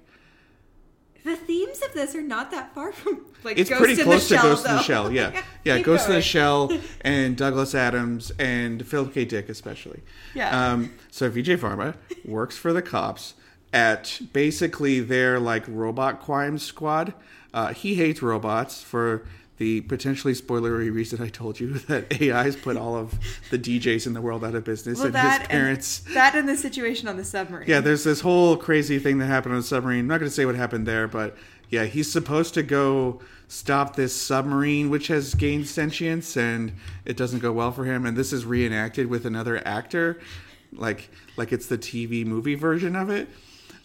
The 1.23 1.35
themes 1.35 1.81
of 1.81 1.93
this 1.93 2.15
are 2.15 2.21
not 2.21 2.51
that 2.51 2.73
far 2.73 2.91
from 2.93 3.25
like 3.43 3.57
It's 3.57 3.69
Ghost 3.69 3.79
pretty 3.81 3.99
in 3.99 4.05
close 4.05 4.29
the 4.29 4.35
to 4.35 4.41
Shell, 4.41 4.49
Ghost 4.55 4.65
in 4.67 4.75
the. 4.75 4.81
Shell. 4.81 5.11
Yeah, 5.11 5.43
yeah, 5.65 5.77
Keep 5.77 5.85
Ghost 5.85 6.07
in 6.07 6.15
the. 6.15 6.21
Shell 6.21 6.71
and 7.01 7.35
Douglas 7.35 7.75
Adams 7.75 8.31
and 8.39 8.85
Philip 8.85 9.13
K. 9.13 9.25
Dick 9.25 9.49
especially. 9.49 10.01
Yeah. 10.33 10.71
Um, 10.71 10.93
so 11.11 11.29
Vijay 11.29 11.57
Varma 11.57 11.95
works 12.23 12.57
for 12.57 12.71
the 12.71 12.81
cops 12.81 13.33
at 13.77 14.19
basically 14.33 14.99
their 14.99 15.39
like 15.39 15.63
robot 15.67 16.19
crime 16.21 16.57
squad. 16.57 17.13
Uh, 17.53 17.73
he 17.73 17.93
hates 17.95 18.21
robots 18.23 18.81
for 18.81 19.23
the 19.57 19.81
potentially 19.81 20.33
spoilery 20.33 20.93
reason 20.93 21.21
I 21.21 21.29
told 21.29 21.59
you 21.59 21.73
that 21.87 22.21
AIs 22.21 22.55
put 22.55 22.75
all 22.75 22.95
of 22.95 23.13
the 23.51 23.57
DJs 23.59 24.07
in 24.07 24.13
the 24.13 24.21
world 24.21 24.43
out 24.43 24.55
of 24.55 24.63
business, 24.63 24.97
Well, 24.99 25.07
and 25.07 25.15
his 25.17 25.47
parents. 25.47 26.03
and 26.07 26.15
that 26.15 26.35
and 26.35 26.49
the 26.49 26.57
situation 26.57 27.07
on 27.07 27.17
the 27.17 27.23
submarine. 27.23 27.67
Yeah, 27.67 27.79
there's 27.81 28.03
this 28.03 28.21
whole 28.21 28.57
crazy 28.57 28.97
thing 28.99 29.19
that 29.19 29.27
happened 29.27 29.53
on 29.53 29.61
the 29.61 29.67
submarine. 29.67 30.01
I'm 30.01 30.07
not 30.07 30.19
going 30.19 30.29
to 30.29 30.35
say 30.35 30.45
what 30.45 30.55
happened 30.55 30.87
there, 30.87 31.07
but 31.07 31.37
yeah, 31.69 31.85
he's 31.85 32.11
supposed 32.11 32.53
to 32.55 32.63
go 32.63 33.19
stop 33.47 33.95
this 33.95 34.15
submarine 34.15 34.89
which 34.89 35.07
has 35.07 35.33
gained 35.35 35.67
sentience, 35.67 36.35
and 36.37 36.71
it 37.05 37.15
doesn't 37.17 37.39
go 37.39 37.51
well 37.51 37.71
for 37.71 37.85
him. 37.85 38.05
And 38.05 38.15
this 38.17 38.33
is 38.33 38.43
reenacted 38.45 39.07
with 39.07 39.25
another 39.25 39.61
actor, 39.67 40.19
like 40.73 41.09
like 41.35 41.51
it's 41.51 41.67
the 41.67 41.77
TV 41.77 42.25
movie 42.25 42.55
version 42.55 42.95
of 42.95 43.09
it. 43.09 43.27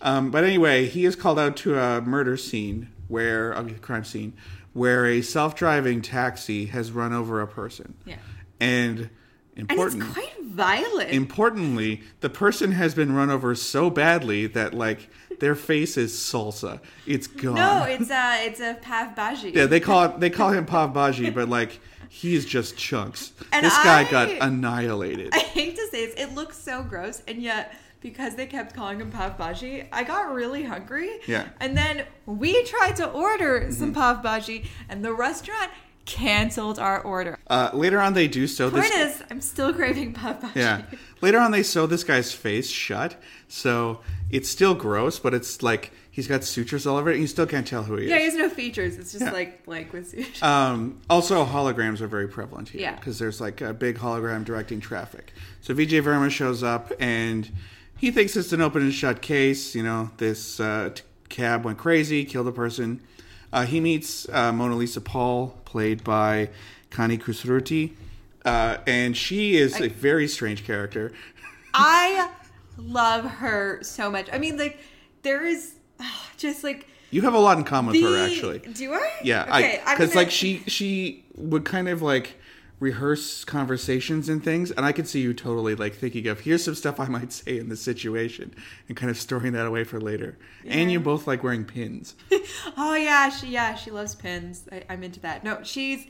Um, 0.02 0.30
but 0.30 0.44
anyway, 0.44 0.86
he 0.86 1.04
is 1.04 1.16
called 1.16 1.38
out 1.38 1.56
to 1.58 1.78
a 1.78 2.00
murder 2.00 2.36
scene 2.36 2.90
where 3.08 3.52
a 3.52 3.64
crime 3.74 4.04
scene 4.04 4.34
where 4.72 5.06
a 5.06 5.20
self-driving 5.22 6.02
taxi 6.02 6.66
has 6.66 6.90
run 6.92 7.12
over 7.12 7.40
a 7.40 7.46
person. 7.46 7.94
Yeah. 8.06 8.16
And 8.58 9.10
important. 9.54 10.02
and 10.02 10.10
it's 10.10 10.12
quite 10.14 10.42
violent. 10.44 11.10
importantly, 11.10 12.02
the 12.20 12.30
person 12.30 12.72
has 12.72 12.94
been 12.94 13.14
run 13.14 13.30
over 13.30 13.54
so 13.54 13.90
badly 13.90 14.46
that 14.48 14.72
like 14.74 15.08
their 15.40 15.54
face 15.54 15.96
is 15.96 16.12
salsa. 16.14 16.80
It's 17.06 17.26
gone. 17.26 17.54
no, 17.54 17.82
it's 17.84 18.10
a 18.10 18.46
it's 18.46 18.60
a 18.60 18.74
Pav 18.80 19.14
Bhaji. 19.14 19.54
yeah, 19.54 19.66
they 19.66 19.80
call 19.80 20.04
it, 20.04 20.20
they 20.20 20.30
call 20.30 20.50
him 20.50 20.64
Pav 20.74 20.90
Bhaji, 20.94 21.34
but 21.34 21.48
like 21.48 21.78
he's 22.08 22.44
just 22.46 22.76
chunks. 22.76 23.32
And 23.52 23.64
this 23.66 23.76
guy 23.78 24.00
I- 24.06 24.10
got 24.10 24.30
annihilated. 24.30 25.34
I 25.34 25.38
hate 25.40 25.76
to 25.76 25.86
say 25.88 26.06
this, 26.06 26.14
it 26.16 26.34
looks 26.34 26.56
so 26.56 26.82
gross, 26.82 27.22
and 27.28 27.42
yet 27.42 27.74
because 28.02 28.34
they 28.34 28.46
kept 28.46 28.74
calling 28.74 29.00
him 29.00 29.10
Pav 29.10 29.38
Bhaji, 29.38 29.86
I 29.92 30.04
got 30.04 30.32
really 30.34 30.64
hungry. 30.64 31.10
Yeah. 31.26 31.48
And 31.60 31.76
then 31.76 32.04
we 32.26 32.62
tried 32.64 32.96
to 32.96 33.08
order 33.08 33.68
some 33.70 33.94
Pav 33.94 34.22
Bhaji, 34.22 34.66
and 34.88 35.04
the 35.04 35.12
restaurant 35.14 35.70
canceled 36.04 36.80
our 36.80 37.00
order. 37.00 37.38
Uh, 37.46 37.70
later 37.72 38.00
on, 38.00 38.12
they 38.14 38.26
do 38.26 38.46
so 38.48 38.68
this. 38.70 38.90
Is, 38.90 39.22
I'm 39.30 39.40
still 39.40 39.72
craving 39.72 40.12
Pav 40.14 40.40
Bhaji. 40.40 40.56
Yeah. 40.56 40.82
Later 41.20 41.38
on, 41.38 41.52
they 41.52 41.62
sew 41.62 41.86
this 41.86 42.02
guy's 42.04 42.32
face 42.32 42.68
shut, 42.68 43.14
so 43.48 44.00
it's 44.30 44.48
still 44.50 44.74
gross, 44.74 45.20
but 45.20 45.32
it's 45.32 45.62
like 45.62 45.92
he's 46.10 46.26
got 46.26 46.42
sutures 46.42 46.86
all 46.88 46.96
over 46.96 47.10
it, 47.10 47.14
and 47.14 47.20
you 47.22 47.28
still 47.28 47.46
can't 47.46 47.66
tell 47.66 47.84
who 47.84 47.96
he 47.96 48.08
Yeah, 48.08 48.16
is. 48.16 48.18
Yeah, 48.18 48.18
he 48.18 48.24
has 48.24 48.34
no 48.34 48.48
features. 48.54 48.96
It's 48.98 49.12
just 49.12 49.24
Yeah. 49.26 49.30
like 49.30 49.64
blank 49.64 49.92
with 49.92 50.10
suit. 50.10 50.42
Um, 50.42 51.00
also, 51.08 51.44
holograms 51.46 52.00
are 52.00 52.08
very 52.08 52.26
prevalent 52.28 52.70
here 52.70 52.80
Yeah. 52.80 52.96
because 52.96 53.20
there's 53.20 53.40
like 53.40 53.60
a 53.60 53.72
big 53.72 53.98
hologram 53.98 54.44
directing 54.44 54.80
traffic. 54.80 55.32
So 55.60 55.72
Vijay 55.72 56.02
Varma 56.02 56.30
shows 56.32 56.64
up 56.64 56.92
and 56.98 57.48
he 58.02 58.10
thinks 58.10 58.36
it's 58.36 58.52
an 58.52 58.60
open 58.60 58.82
and 58.82 58.92
shut 58.92 59.22
case. 59.22 59.76
You 59.76 59.84
know, 59.84 60.10
this 60.16 60.58
uh, 60.58 60.90
t- 60.92 61.04
cab 61.28 61.64
went 61.64 61.78
crazy, 61.78 62.24
killed 62.24 62.48
a 62.48 62.52
person. 62.52 63.00
Uh, 63.52 63.64
he 63.64 63.78
meets 63.78 64.28
uh, 64.28 64.52
Mona 64.52 64.74
Lisa 64.74 65.00
Paul, 65.00 65.56
played 65.64 66.02
by 66.02 66.50
Kani 66.90 67.16
Kusruti, 67.16 67.92
uh, 68.44 68.78
and 68.88 69.16
she 69.16 69.54
is 69.56 69.80
a 69.80 69.88
very 69.88 70.26
strange 70.26 70.64
character. 70.64 71.12
I 71.74 72.28
love 72.76 73.24
her 73.24 73.78
so 73.84 74.10
much. 74.10 74.28
I 74.32 74.38
mean, 74.38 74.58
like, 74.58 74.78
there 75.22 75.46
is 75.46 75.74
ah, 76.00 76.30
just 76.36 76.64
like 76.64 76.88
You 77.12 77.22
have 77.22 77.34
a 77.34 77.38
lot 77.38 77.56
in 77.56 77.62
common 77.62 77.92
with 77.92 78.02
her, 78.02 78.18
actually. 78.18 78.58
Do 78.58 78.94
I? 78.94 79.12
Yeah, 79.22 79.44
Okay. 79.44 79.80
Because 79.84 80.08
gonna- 80.08 80.16
like 80.22 80.32
she 80.32 80.64
she 80.66 81.24
would 81.36 81.64
kind 81.64 81.88
of 81.88 82.02
like 82.02 82.34
rehearse 82.82 83.44
conversations 83.44 84.28
and 84.28 84.42
things, 84.42 84.72
and 84.72 84.84
I 84.84 84.90
could 84.90 85.06
see 85.06 85.20
you 85.20 85.32
totally 85.32 85.76
like 85.76 85.94
thinking 85.94 86.26
of 86.26 86.40
here's 86.40 86.64
some 86.64 86.74
stuff 86.74 86.98
I 86.98 87.06
might 87.06 87.32
say 87.32 87.56
in 87.56 87.68
this 87.68 87.80
situation, 87.80 88.54
and 88.88 88.96
kind 88.96 89.08
of 89.08 89.16
storing 89.16 89.52
that 89.52 89.66
away 89.66 89.84
for 89.84 90.00
later. 90.00 90.36
And 90.66 90.90
you 90.90 90.98
both 90.98 91.26
like 91.26 91.42
wearing 91.42 91.64
pins. 91.64 92.14
Oh 92.76 92.94
yeah, 92.94 93.28
she 93.30 93.48
yeah 93.48 93.74
she 93.74 93.90
loves 93.90 94.14
pins. 94.14 94.68
I, 94.70 94.82
I'm 94.90 95.02
into 95.02 95.20
that. 95.20 95.44
No, 95.44 95.62
she's 95.62 96.06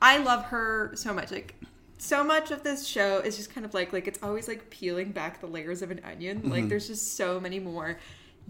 I 0.00 0.18
love 0.18 0.44
her 0.46 0.92
so 0.94 1.12
much. 1.12 1.30
Like 1.30 1.54
so 1.98 2.24
much 2.24 2.50
of 2.50 2.62
this 2.62 2.86
show 2.86 3.18
is 3.18 3.36
just 3.36 3.52
kind 3.54 3.64
of 3.64 3.74
like 3.74 3.92
like 3.92 4.08
it's 4.08 4.18
always 4.22 4.48
like 4.48 4.70
peeling 4.70 5.12
back 5.12 5.40
the 5.40 5.46
layers 5.46 5.82
of 5.82 5.90
an 5.90 6.00
onion. 6.04 6.38
Mm-hmm. 6.38 6.50
Like 6.50 6.68
there's 6.68 6.86
just 6.86 7.16
so 7.16 7.38
many 7.38 7.60
more 7.60 7.98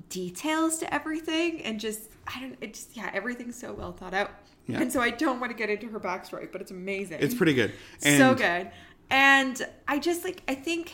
details 0.08 0.78
to 0.78 0.94
everything, 0.94 1.62
and 1.62 1.80
just 1.80 2.10
I 2.26 2.40
don't. 2.40 2.56
It 2.60 2.74
just 2.74 2.96
yeah, 2.96 3.10
everything's 3.12 3.56
so 3.56 3.72
well 3.72 3.92
thought 3.92 4.14
out. 4.14 4.30
Yeah. 4.66 4.80
And 4.80 4.92
so 4.92 5.00
I 5.00 5.10
don't 5.10 5.40
want 5.40 5.52
to 5.52 5.56
get 5.56 5.70
into 5.70 5.88
her 5.88 6.00
backstory, 6.00 6.50
but 6.50 6.60
it's 6.60 6.70
amazing. 6.70 7.18
It's 7.20 7.34
pretty 7.34 7.54
good. 7.54 7.72
And 8.02 8.18
so 8.18 8.34
good. 8.34 8.70
And 9.10 9.66
I 9.86 9.98
just 9.98 10.24
like 10.24 10.42
I 10.48 10.54
think 10.54 10.92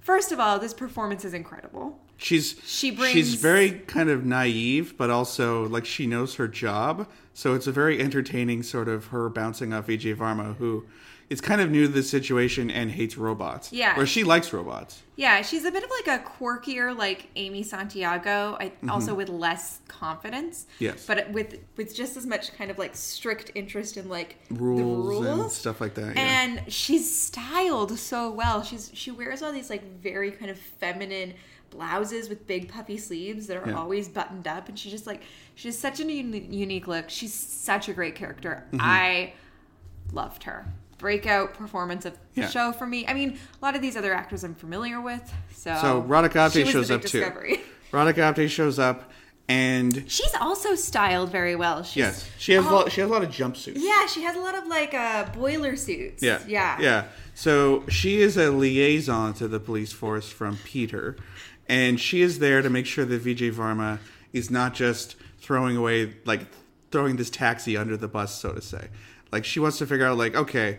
first 0.00 0.32
of 0.32 0.40
all, 0.40 0.58
this 0.58 0.74
performance 0.74 1.24
is 1.24 1.34
incredible. 1.34 1.98
She's 2.16 2.56
She 2.64 2.92
brings 2.92 3.12
she's 3.12 3.34
very 3.34 3.70
kind 3.70 4.08
of 4.08 4.24
naive, 4.24 4.96
but 4.96 5.10
also 5.10 5.66
like 5.66 5.84
she 5.84 6.06
knows 6.06 6.36
her 6.36 6.46
job. 6.46 7.08
So 7.34 7.54
it's 7.54 7.66
a 7.66 7.72
very 7.72 8.00
entertaining 8.00 8.62
sort 8.62 8.88
of 8.88 9.06
her 9.06 9.28
bouncing 9.28 9.72
off 9.72 9.88
Vijay 9.88 10.14
Varma, 10.14 10.56
who 10.56 10.84
is 11.32 11.40
kind 11.40 11.60
of 11.60 11.70
new 11.70 11.86
to 11.86 11.92
the 11.92 12.02
situation 12.02 12.70
and 12.70 12.90
hates 12.90 13.16
robots. 13.16 13.72
Yeah. 13.72 13.98
or 13.98 14.04
she 14.06 14.22
likes 14.22 14.52
robots. 14.52 15.02
Yeah, 15.16 15.42
she's 15.42 15.64
a 15.64 15.70
bit 15.70 15.82
of 15.84 15.90
like 15.90 16.20
a 16.20 16.24
quirkier, 16.24 16.96
like 16.96 17.28
Amy 17.36 17.62
Santiago. 17.62 18.56
I 18.60 18.72
also 18.88 19.14
with 19.14 19.28
less 19.28 19.80
confidence. 19.88 20.64
Mm-hmm. 20.74 20.84
Yes. 20.84 21.06
but 21.06 21.30
with 21.30 21.58
with 21.76 21.94
just 21.94 22.16
as 22.16 22.26
much 22.26 22.52
kind 22.56 22.70
of 22.70 22.78
like 22.78 22.94
strict 22.94 23.50
interest 23.54 23.96
in 23.96 24.08
like 24.08 24.36
Rules, 24.50 25.24
the 25.24 25.32
and 25.32 25.50
stuff 25.52 25.80
like 25.80 25.94
that. 25.94 26.14
yeah. 26.14 26.42
And 26.42 26.72
she's 26.72 27.06
styled 27.20 27.98
so 27.98 28.30
well. 28.30 28.62
She's 28.62 28.90
she 28.94 29.10
wears 29.10 29.42
all 29.42 29.52
these 29.52 29.70
like 29.70 29.84
very 30.00 30.30
kind 30.30 30.50
of 30.50 30.58
feminine 30.58 31.34
blouses 31.70 32.28
with 32.28 32.46
big 32.46 32.70
puffy 32.70 32.98
sleeves 32.98 33.46
that 33.46 33.56
are 33.56 33.68
Yeah. 33.70 33.78
always 33.78 34.06
buttoned 34.08 34.46
up, 34.46 34.68
and 34.68 34.78
she 34.78 34.90
just 34.90 35.06
like 35.06 35.22
she 35.54 35.68
has 35.68 35.78
such 35.78 36.00
a 36.00 36.04
uni- 36.04 36.48
unique 36.50 36.86
look. 36.86 37.08
She's 37.08 37.32
such 37.32 37.88
a 37.88 37.92
great 37.94 38.14
character. 38.14 38.64
Mm-hmm. 38.72 38.78
I 38.80 39.32
loved 40.12 40.42
her. 40.44 40.66
Breakout 41.02 41.52
performance 41.54 42.04
of 42.06 42.14
the 42.34 42.42
Yeah. 42.42 42.48
show 42.48 42.72
for 42.72 42.86
me. 42.86 43.04
I 43.06 43.12
mean, 43.12 43.36
a 43.60 43.64
lot 43.64 43.74
of 43.76 43.82
these 43.82 43.96
other 43.96 44.14
actors 44.14 44.44
I'm 44.44 44.54
familiar 44.54 45.00
with. 45.00 45.20
So, 45.54 45.76
So 45.80 45.98
Radha 46.00 46.28
Apte 46.30 46.52
she 46.52 46.62
was 46.62 46.66
the 46.68 46.72
shows 46.72 46.90
up 46.92 47.02
too. 47.02 47.18
discovery. 47.20 47.60
Radhika 47.92 48.32
Apte 48.32 48.48
shows 48.48 48.78
up, 48.78 49.10
and 49.48 50.04
She's 50.08 50.32
also 50.40 50.74
styled 50.76 51.30
very 51.30 51.56
well. 51.56 51.82
She's, 51.82 51.96
yes, 51.96 52.30
she 52.38 52.52
has 52.52 52.64
a 52.64 52.68
Oh, 52.68 52.74
lot, 52.74 52.92
she 52.92 53.00
has 53.02 53.10
a 53.10 53.12
lot 53.12 53.22
of 53.24 53.30
jumpsuits. 53.30 53.74
Yeah, 53.76 54.06
she 54.06 54.22
has 54.22 54.36
a 54.36 54.40
lot 54.40 54.54
of 54.56 54.66
like 54.68 54.94
uh, 54.94 55.26
boiler 55.34 55.76
suits. 55.76 56.22
Yeah. 56.22 56.38
yeah, 56.46 56.80
Yeah. 56.80 57.04
So 57.34 57.84
she 57.88 58.20
is 58.20 58.36
a 58.36 58.50
liaison 58.50 59.34
to 59.34 59.48
the 59.48 59.58
police 59.60 59.92
force 59.92 60.30
from 60.30 60.56
Peter. 60.64 61.16
And 61.68 61.98
she 61.98 62.22
is 62.22 62.38
there 62.38 62.62
to 62.62 62.70
make 62.70 62.86
sure 62.86 63.04
that 63.04 63.24
Vijay 63.24 63.52
Varma 63.52 63.98
is 64.32 64.50
not 64.50 64.74
just 64.74 65.16
throwing 65.40 65.76
away, 65.76 66.14
like, 66.24 66.42
throwing 66.90 67.16
this 67.16 67.30
taxi 67.30 67.76
under 67.76 67.96
the 67.96 68.08
bus, 68.08 68.38
so 68.38 68.52
to 68.52 68.60
say. 68.60 68.88
Like, 69.30 69.44
she 69.44 69.58
wants 69.60 69.78
to 69.78 69.86
figure 69.86 70.04
out, 70.06 70.18
like, 70.18 70.34
okay, 70.34 70.78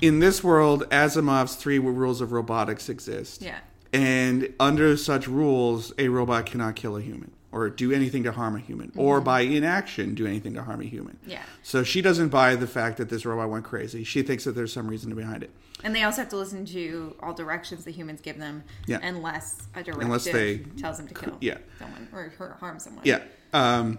in 0.00 0.18
this 0.20 0.42
world, 0.44 0.84
Asimov's 0.90 1.56
three 1.56 1.78
rules 1.78 2.20
of 2.20 2.32
robotics 2.32 2.88
exist. 2.88 3.42
Yeah. 3.42 3.58
And 3.92 4.52
under 4.60 4.96
such 4.96 5.26
rules, 5.26 5.92
a 5.98 6.08
robot 6.08 6.46
cannot 6.46 6.76
kill 6.76 6.96
a 6.96 7.00
human 7.00 7.30
or 7.52 7.70
do 7.70 7.92
anything 7.92 8.22
to 8.24 8.32
harm 8.32 8.54
a 8.56 8.58
human 8.58 8.92
or 8.96 9.20
by 9.20 9.40
inaction 9.40 10.14
do 10.14 10.26
anything 10.26 10.52
to 10.54 10.62
harm 10.62 10.80
a 10.82 10.84
human. 10.84 11.16
Yeah. 11.26 11.42
So 11.62 11.82
she 11.82 12.02
doesn't 12.02 12.28
buy 12.28 12.56
the 12.56 12.66
fact 12.66 12.98
that 12.98 13.08
this 13.08 13.24
robot 13.24 13.48
went 13.48 13.64
crazy. 13.64 14.04
She 14.04 14.22
thinks 14.22 14.44
that 14.44 14.52
there's 14.52 14.72
some 14.72 14.88
reason 14.88 15.14
behind 15.14 15.42
it. 15.42 15.50
And 15.84 15.94
they 15.94 16.02
also 16.02 16.22
have 16.22 16.28
to 16.30 16.36
listen 16.36 16.66
to 16.66 17.14
all 17.20 17.32
directions 17.32 17.84
the 17.84 17.92
humans 17.92 18.20
give 18.20 18.38
them, 18.38 18.64
Yeah. 18.86 18.98
unless 19.02 19.62
a 19.74 19.82
directive 19.82 20.04
Unless 20.04 20.24
they- 20.24 20.58
tells 20.76 20.98
them 20.98 21.06
to 21.08 21.14
kill 21.14 21.36
yeah. 21.40 21.58
someone 21.78 22.08
or 22.12 22.32
harm 22.60 22.78
someone. 22.78 23.04
Yeah. 23.06 23.20
Um, 23.54 23.98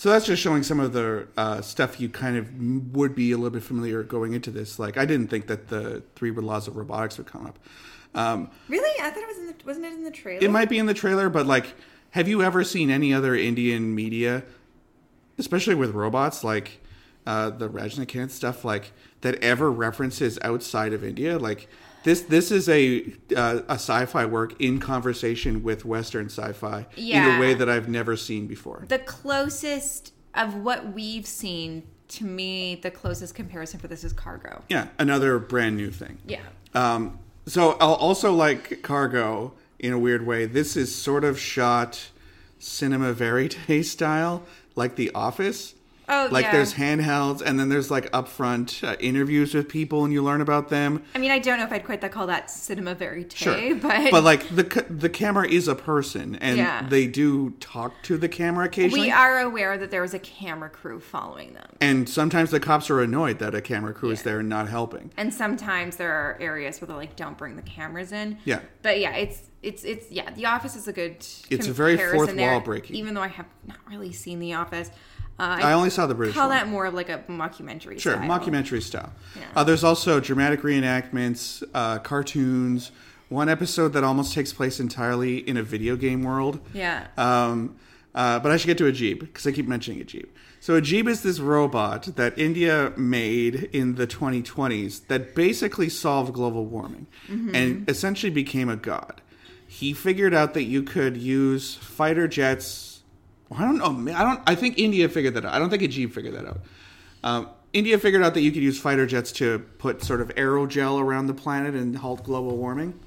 so 0.00 0.08
that's 0.08 0.24
just 0.24 0.40
showing 0.40 0.62
some 0.62 0.80
of 0.80 0.94
the 0.94 1.28
uh, 1.36 1.60
stuff 1.60 2.00
you 2.00 2.08
kind 2.08 2.38
of 2.38 2.94
would 2.94 3.14
be 3.14 3.32
a 3.32 3.36
little 3.36 3.50
bit 3.50 3.62
familiar 3.62 4.02
going 4.02 4.32
into 4.32 4.50
this. 4.50 4.78
Like, 4.78 4.96
I 4.96 5.04
didn't 5.04 5.28
think 5.28 5.46
that 5.48 5.68
the 5.68 6.02
three 6.16 6.30
laws 6.30 6.66
of 6.66 6.76
robotics 6.78 7.18
would 7.18 7.26
come 7.26 7.44
up. 7.44 7.58
Um, 8.14 8.50
Really? 8.70 8.98
I 8.98 9.10
thought 9.10 9.22
it 9.22 9.28
was 9.28 9.36
in 9.36 9.46
the 9.48 9.54
wasn't 9.66 9.84
it 9.84 9.92
in 9.92 10.04
the 10.04 10.10
trailer? 10.10 10.42
it 10.42 10.50
might 10.50 10.70
be 10.70 10.78
in 10.78 10.86
the 10.86 10.94
trailer, 10.94 11.28
but 11.28 11.44
like, 11.44 11.74
have 12.12 12.28
you 12.28 12.42
ever 12.42 12.64
seen 12.64 12.90
any 12.90 13.12
other 13.12 13.34
Indian 13.34 13.94
media, 13.94 14.42
especially 15.36 15.74
with 15.74 15.90
robots, 15.90 16.42
like 16.42 16.80
uh, 17.26 17.50
the 17.50 17.68
Rajnikant 17.68 18.30
stuff, 18.30 18.64
like 18.64 18.92
that 19.20 19.34
ever 19.44 19.70
references 19.70 20.38
outside 20.40 20.94
of 20.94 21.04
India? 21.04 21.38
Like 21.38 21.68
this, 22.04 22.22
this 22.22 22.50
is 22.50 22.68
a 22.68 23.12
uh, 23.36 23.60
a 23.68 23.74
sci-fi 23.74 24.24
work 24.26 24.60
in 24.60 24.80
conversation 24.80 25.62
with 25.62 25.84
Western 25.84 26.26
sci-fi 26.26 26.86
in 26.96 27.36
a 27.36 27.40
way 27.40 27.54
that 27.54 27.68
I've 27.68 27.88
never 27.88 28.16
seen 28.16 28.46
before. 28.46 28.84
the 28.88 28.98
closest 28.98 30.12
of 30.34 30.54
what 30.54 30.92
we've 30.94 31.26
seen 31.26 31.82
to 32.08 32.24
me. 32.24 32.76
The 32.76 32.90
closest 32.90 33.34
comparison 33.34 33.80
for 33.80 33.88
this 33.88 34.04
is 34.04 34.12
Cargo. 34.12 34.62
Yeah, 34.68 34.88
another 34.98 35.38
brand 35.38 35.76
new 35.76 35.90
thing. 35.90 36.18
Yeah. 36.26 36.40
Um, 36.74 37.18
so 37.46 37.72
I'll 37.80 37.94
also 37.94 38.32
like 38.32 38.82
Cargo 38.82 39.52
in 39.78 39.92
a 39.92 39.98
weird 39.98 40.26
way. 40.26 40.46
This 40.46 40.76
is 40.76 40.94
sort 40.94 41.24
of 41.24 41.38
shot 41.38 42.10
cinema 42.58 43.12
verite 43.12 43.56
style, 43.84 44.44
like 44.76 44.96
The 44.96 45.10
Office. 45.14 45.74
Oh, 46.10 46.28
like 46.30 46.46
yeah. 46.46 46.52
there's 46.52 46.74
handhelds, 46.74 47.40
and 47.40 47.58
then 47.58 47.68
there's 47.68 47.90
like 47.90 48.10
upfront 48.10 48.86
uh, 48.86 48.96
interviews 48.98 49.54
with 49.54 49.68
people, 49.68 50.04
and 50.04 50.12
you 50.12 50.22
learn 50.22 50.40
about 50.40 50.68
them. 50.68 51.04
I 51.14 51.18
mean, 51.18 51.30
I 51.30 51.38
don't 51.38 51.58
know 51.58 51.64
if 51.64 51.72
I'd 51.72 51.84
quite 51.84 52.00
call 52.10 52.26
that 52.26 52.50
cinema 52.50 52.94
verite, 52.94 53.32
Sure, 53.32 53.74
but, 53.76 54.24
like 54.24 54.48
the 54.54 54.84
the 54.90 55.08
camera 55.08 55.48
is 55.48 55.68
a 55.68 55.74
person, 55.74 56.34
and 56.36 56.58
Yeah. 56.58 56.86
they 56.88 57.06
do 57.06 57.50
talk 57.60 57.94
to 58.04 58.16
the 58.18 58.28
camera 58.28 58.66
occasionally. 58.66 59.06
we 59.06 59.10
are 59.12 59.38
aware 59.40 59.78
that 59.78 59.90
there 59.90 60.02
was 60.02 60.12
a 60.14 60.18
camera 60.18 60.68
crew 60.68 60.98
following 60.98 61.54
them. 61.54 61.68
and 61.80 62.08
sometimes 62.08 62.50
the 62.50 62.60
cops 62.60 62.90
are 62.90 63.00
annoyed 63.00 63.38
that 63.38 63.54
a 63.54 63.60
camera 63.60 63.94
crew 63.94 64.10
is 64.10 64.22
there 64.22 64.40
and 64.40 64.48
not 64.48 64.68
helping. 64.68 65.12
And 65.16 65.32
sometimes 65.32 65.96
there 65.96 66.12
are 66.12 66.36
areas 66.40 66.80
where 66.80 66.88
they're 66.88 66.96
like, 66.96 67.14
"Don't 67.16 67.38
bring 67.38 67.56
the 67.56 67.62
cameras 67.62 68.10
in." 68.12 68.38
Yeah. 68.44 68.60
But 68.82 68.98
yeah, 69.00 69.14
it's 69.14 69.42
it's 69.62 69.84
it's 69.84 70.10
yeah. 70.10 70.30
The 70.32 70.46
Office 70.46 70.74
is 70.74 70.88
a 70.88 70.92
good. 70.92 71.16
It's 71.50 71.68
a 71.68 71.72
very 71.72 71.96
fourth 71.96 72.34
there, 72.34 72.50
wall 72.52 72.60
breaking. 72.60 72.96
Even 72.96 73.14
though 73.14 73.22
I 73.22 73.28
have 73.28 73.46
not 73.66 73.78
really 73.88 74.12
seen 74.12 74.38
The 74.40 74.54
Office, 74.54 74.90
uh, 75.40 75.58
I 75.62 75.72
only 75.72 75.90
saw 75.90 76.06
the 76.06 76.14
British 76.14 76.34
call 76.34 76.48
one. 76.48 76.56
that 76.56 76.68
more 76.68 76.86
of 76.86 76.94
like 76.94 77.08
a 77.08 77.18
mockumentary. 77.28 77.98
Style. 77.98 78.14
Sure, 78.14 78.16
style. 78.16 78.28
mockumentary 78.28 78.82
style. 78.82 79.12
Yeah. 79.36 79.42
Uh, 79.56 79.64
there's 79.64 79.84
also 79.84 80.20
dramatic 80.20 80.62
reenactments, 80.62 81.62
uh, 81.74 81.98
cartoons. 81.98 82.92
One 83.28 83.48
episode 83.48 83.92
that 83.92 84.02
almost 84.04 84.34
takes 84.34 84.52
place 84.52 84.80
entirely 84.80 85.38
in 85.38 85.56
a 85.56 85.62
video 85.62 85.96
game 85.96 86.22
world. 86.24 86.60
Yeah. 86.74 87.06
Um, 87.16 87.76
uh, 88.14 88.40
but 88.40 88.50
I 88.50 88.56
should 88.56 88.66
get 88.66 88.78
to 88.78 88.84
Ajib 88.84 89.20
because 89.20 89.46
I 89.46 89.52
keep 89.52 89.68
mentioning 89.68 90.04
Ajib. 90.04 90.26
So 90.58 90.78
Ajib 90.80 91.08
is 91.08 91.22
this 91.22 91.38
robot 91.38 92.02
that 92.16 92.36
India 92.38 92.92
made 92.96 93.70
in 93.72 93.94
the 93.94 94.06
2020s 94.06 95.06
that 95.06 95.34
basically 95.34 95.88
solved 95.88 96.34
global 96.34 96.66
warming 96.66 97.06
and 97.28 97.88
essentially 97.88 98.30
became 98.30 98.68
a 98.68 98.76
god. 98.76 99.22
He 99.66 99.92
figured 99.94 100.34
out 100.34 100.54
that 100.54 100.64
you 100.64 100.82
could 100.82 101.16
use 101.16 101.76
fighter 101.76 102.26
jets. 102.26 102.89
I 103.56 103.62
don't 103.64 103.78
know. 103.78 104.14
I 104.14 104.22
don't. 104.22 104.40
I 104.46 104.54
think 104.54 104.78
India 104.78 105.08
figured 105.08 105.34
that 105.34 105.44
out. 105.44 105.52
I 105.52 105.58
don't 105.58 105.70
think 105.70 105.82
Ajib 105.82 106.12
figured 106.12 106.34
that 106.34 106.46
out. 106.46 106.60
Um, 107.24 107.48
India 107.72 107.98
figured 107.98 108.22
out 108.22 108.34
that 108.34 108.40
you 108.42 108.52
could 108.52 108.62
use 108.62 108.78
fighter 108.80 109.06
jets 109.06 109.32
to 109.32 109.60
put 109.78 110.02
sort 110.02 110.20
of 110.20 110.28
aerogel 110.34 111.00
around 111.00 111.26
the 111.26 111.34
planet 111.34 111.74
and 111.74 111.96
halt 111.96 112.24
global 112.24 112.56
warming. 112.56 112.98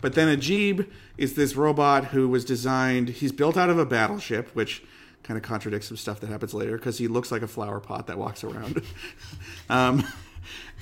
But 0.00 0.14
then 0.14 0.36
Ajib 0.36 0.88
is 1.16 1.34
this 1.34 1.54
robot 1.56 2.06
who 2.06 2.28
was 2.28 2.44
designed, 2.44 3.08
he's 3.08 3.32
built 3.32 3.56
out 3.56 3.70
of 3.70 3.78
a 3.78 3.86
battleship, 3.86 4.50
which 4.54 4.82
kind 5.22 5.36
of 5.38 5.44
contradicts 5.44 5.86
some 5.88 5.96
stuff 5.96 6.20
that 6.20 6.28
happens 6.28 6.52
later 6.52 6.76
because 6.76 6.98
he 6.98 7.06
looks 7.06 7.30
like 7.30 7.42
a 7.42 7.46
flower 7.46 7.78
pot 7.78 8.08
that 8.08 8.18
walks 8.18 8.42
around. 8.42 8.82
um, 9.70 10.04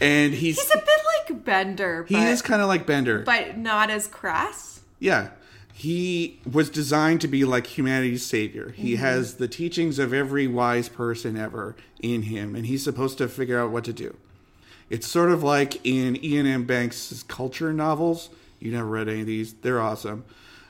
and 0.00 0.32
he's, 0.32 0.58
He's 0.58 0.70
a 0.70 0.78
bit 0.78 1.00
like 1.28 1.44
Bender, 1.44 2.04
he 2.08 2.14
but, 2.14 2.28
is 2.28 2.40
kind 2.40 2.62
of 2.62 2.68
like 2.68 2.86
Bender. 2.86 3.20
but 3.20 3.58
not 3.58 3.90
as 3.90 4.06
crass. 4.06 4.80
Yeah. 4.98 5.28
He 5.80 6.38
was 6.50 6.68
designed 6.68 7.22
to 7.22 7.28
be 7.28 7.42
like 7.46 7.66
humanity's 7.78 8.26
savior. 8.26 8.74
He 8.76 8.92
Mm-hmm. 8.92 9.00
has 9.02 9.34
the 9.36 9.48
teachings 9.48 9.98
of 9.98 10.12
every 10.12 10.46
wise 10.46 10.90
person 10.90 11.38
ever 11.38 11.74
in 12.02 12.24
him, 12.24 12.54
and 12.54 12.66
he's 12.66 12.84
supposed 12.84 13.16
to 13.16 13.28
figure 13.28 13.58
out 13.58 13.70
what 13.70 13.84
to 13.84 13.94
do. 13.94 14.14
It's 14.90 15.06
sort 15.06 15.30
of 15.30 15.42
like 15.42 15.80
in 15.86 16.18
Iain 16.22 16.44
M. 16.46 16.64
Banks' 16.64 17.22
culture 17.28 17.72
novels. 17.72 18.28
You 18.58 18.72
never 18.72 18.86
read 18.88 19.08
any 19.08 19.20
of 19.22 19.26
these; 19.26 19.54
they're 19.54 19.80
awesome. 19.80 20.24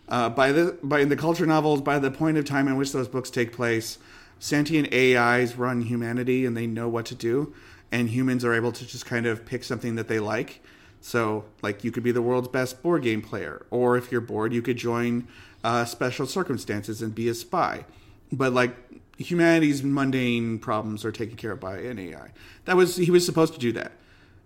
Uh, 0.08 0.28
by 0.28 0.52
the 0.52 0.78
by, 0.80 1.00
in 1.00 1.08
the 1.08 1.16
culture 1.16 1.46
novels, 1.46 1.80
by 1.80 1.98
the 1.98 2.12
point 2.12 2.36
of 2.38 2.44
time 2.44 2.68
in 2.68 2.76
which 2.76 2.92
those 2.92 3.08
books 3.08 3.30
take 3.30 3.52
place, 3.52 3.98
sentient 4.38 4.94
AIs 4.94 5.56
run 5.56 5.82
humanity, 5.82 6.46
and 6.46 6.56
they 6.56 6.68
know 6.68 6.88
what 6.88 7.06
to 7.06 7.16
do, 7.16 7.52
and 7.90 8.10
humans 8.10 8.44
are 8.44 8.54
able 8.54 8.70
to 8.70 8.86
just 8.86 9.06
kind 9.06 9.26
of 9.26 9.44
pick 9.44 9.64
something 9.64 9.96
that 9.96 10.06
they 10.06 10.20
like. 10.20 10.62
So, 11.00 11.44
like, 11.62 11.82
you 11.82 11.90
could 11.90 12.02
be 12.02 12.12
the 12.12 12.22
world's 12.22 12.48
best 12.48 12.82
board 12.82 13.02
game 13.02 13.22
player, 13.22 13.64
or 13.70 13.96
if 13.96 14.12
you're 14.12 14.20
bored, 14.20 14.52
you 14.52 14.60
could 14.60 14.76
join 14.76 15.26
uh, 15.64 15.84
special 15.84 16.26
circumstances 16.26 17.02
and 17.02 17.14
be 17.14 17.28
a 17.28 17.34
spy. 17.34 17.84
But 18.32 18.52
like, 18.52 18.76
humanity's 19.18 19.82
mundane 19.82 20.58
problems 20.58 21.04
are 21.04 21.12
taken 21.12 21.36
care 21.36 21.52
of 21.52 21.60
by 21.60 21.78
an 21.78 21.98
AI. 21.98 22.30
That 22.64 22.76
was 22.76 22.96
he 22.96 23.10
was 23.10 23.24
supposed 23.26 23.54
to 23.54 23.60
do 23.60 23.72
that. 23.72 23.92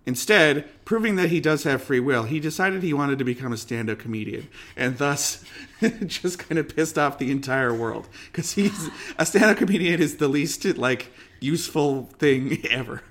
Instead, 0.07 0.69
proving 0.85 1.17
that 1.17 1.31
he 1.31 1.41
does 1.41 1.63
have 1.63 1.83
free 1.83 2.01
will, 2.01 2.25
he 2.25 2.39
decided 2.39 2.83
he 2.83 2.93
wanted 2.93 3.19
to 3.19 3.25
become 3.25 3.55
a 3.55 3.57
stand-up 3.57 3.99
comedian, 3.99 4.49
and 4.77 4.99
thus 4.99 5.43
just 6.07 6.39
kind 6.39 6.59
of 6.59 6.75
pissed 6.75 6.99
off 6.99 7.19
the 7.19 7.31
entire 7.31 7.73
world 7.73 8.07
because 8.27 8.53
he's 8.53 8.91
a 9.19 9.25
stand-up 9.25 9.57
comedian 9.57 10.01
is 10.01 10.19
the 10.19 10.29
least 10.29 10.65
like 10.77 11.11
useful 11.41 12.11
thing 12.19 12.67
ever. 12.71 13.03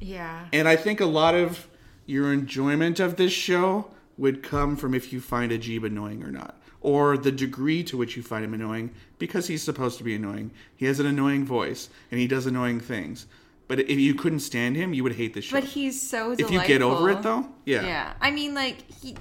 Yeah. 0.00 0.46
And 0.52 0.68
I 0.68 0.76
think 0.76 1.00
a 1.00 1.06
lot 1.06 1.34
of 1.34 1.66
your 2.06 2.32
enjoyment 2.32 3.00
of 3.00 3.16
this 3.16 3.32
show 3.32 3.90
would 4.16 4.42
come 4.42 4.76
from 4.76 4.94
if 4.94 5.12
you 5.12 5.20
find 5.20 5.50
Ajib 5.52 5.84
annoying 5.84 6.22
or 6.22 6.30
not, 6.30 6.60
or 6.80 7.16
the 7.16 7.32
degree 7.32 7.82
to 7.84 7.96
which 7.96 8.16
you 8.16 8.22
find 8.22 8.44
him 8.44 8.54
annoying 8.54 8.90
because 9.18 9.46
he's 9.48 9.62
supposed 9.62 9.98
to 9.98 10.04
be 10.04 10.14
annoying. 10.14 10.50
He 10.76 10.86
has 10.86 11.00
an 11.00 11.06
annoying 11.06 11.44
voice 11.44 11.88
and 12.10 12.20
he 12.20 12.26
does 12.26 12.46
annoying 12.46 12.80
things. 12.80 13.26
But 13.66 13.80
if 13.80 13.98
you 13.98 14.14
couldn't 14.14 14.40
stand 14.40 14.76
him, 14.76 14.92
you 14.92 15.02
would 15.02 15.14
hate 15.14 15.32
the 15.34 15.40
show. 15.40 15.56
But 15.58 15.64
he's 15.64 16.00
so 16.00 16.32
if 16.32 16.38
delightful. 16.38 16.60
you 16.62 16.68
get 16.68 16.82
over 16.82 17.10
it, 17.10 17.22
though, 17.22 17.48
yeah. 17.64 17.82
Yeah. 17.84 18.12
I 18.20 18.30
mean, 18.30 18.54
like 18.54 18.84
he 19.02 19.16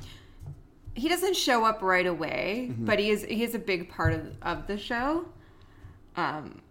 he 0.95 1.09
doesn't 1.09 1.35
show 1.35 1.63
up 1.63 1.81
right 1.81 2.05
away, 2.05 2.67
Mm-hmm. 2.71 2.85
but 2.85 2.99
he 2.99 3.09
is 3.09 3.23
he 3.23 3.43
is 3.43 3.55
a 3.55 3.59
big 3.59 3.89
part 3.89 4.13
of 4.13 4.35
of 4.41 4.67
the 4.67 4.77
show. 4.77 5.25
Um, 6.15 6.61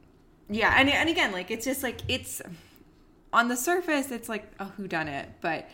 yeah, 0.51 0.75
and 0.79 0.89
and 0.91 1.09
again, 1.09 1.33
like 1.33 1.51
it's 1.51 1.65
just 1.65 1.83
like 1.83 2.01
it's 2.09 2.43
on 3.33 3.49
the 3.49 3.57
surface, 3.57 4.11
it's 4.11 4.29
like 4.29 4.47
a 4.59 4.67
who 4.67 4.87
done 4.87 5.09
it, 5.09 5.29
but 5.41 5.69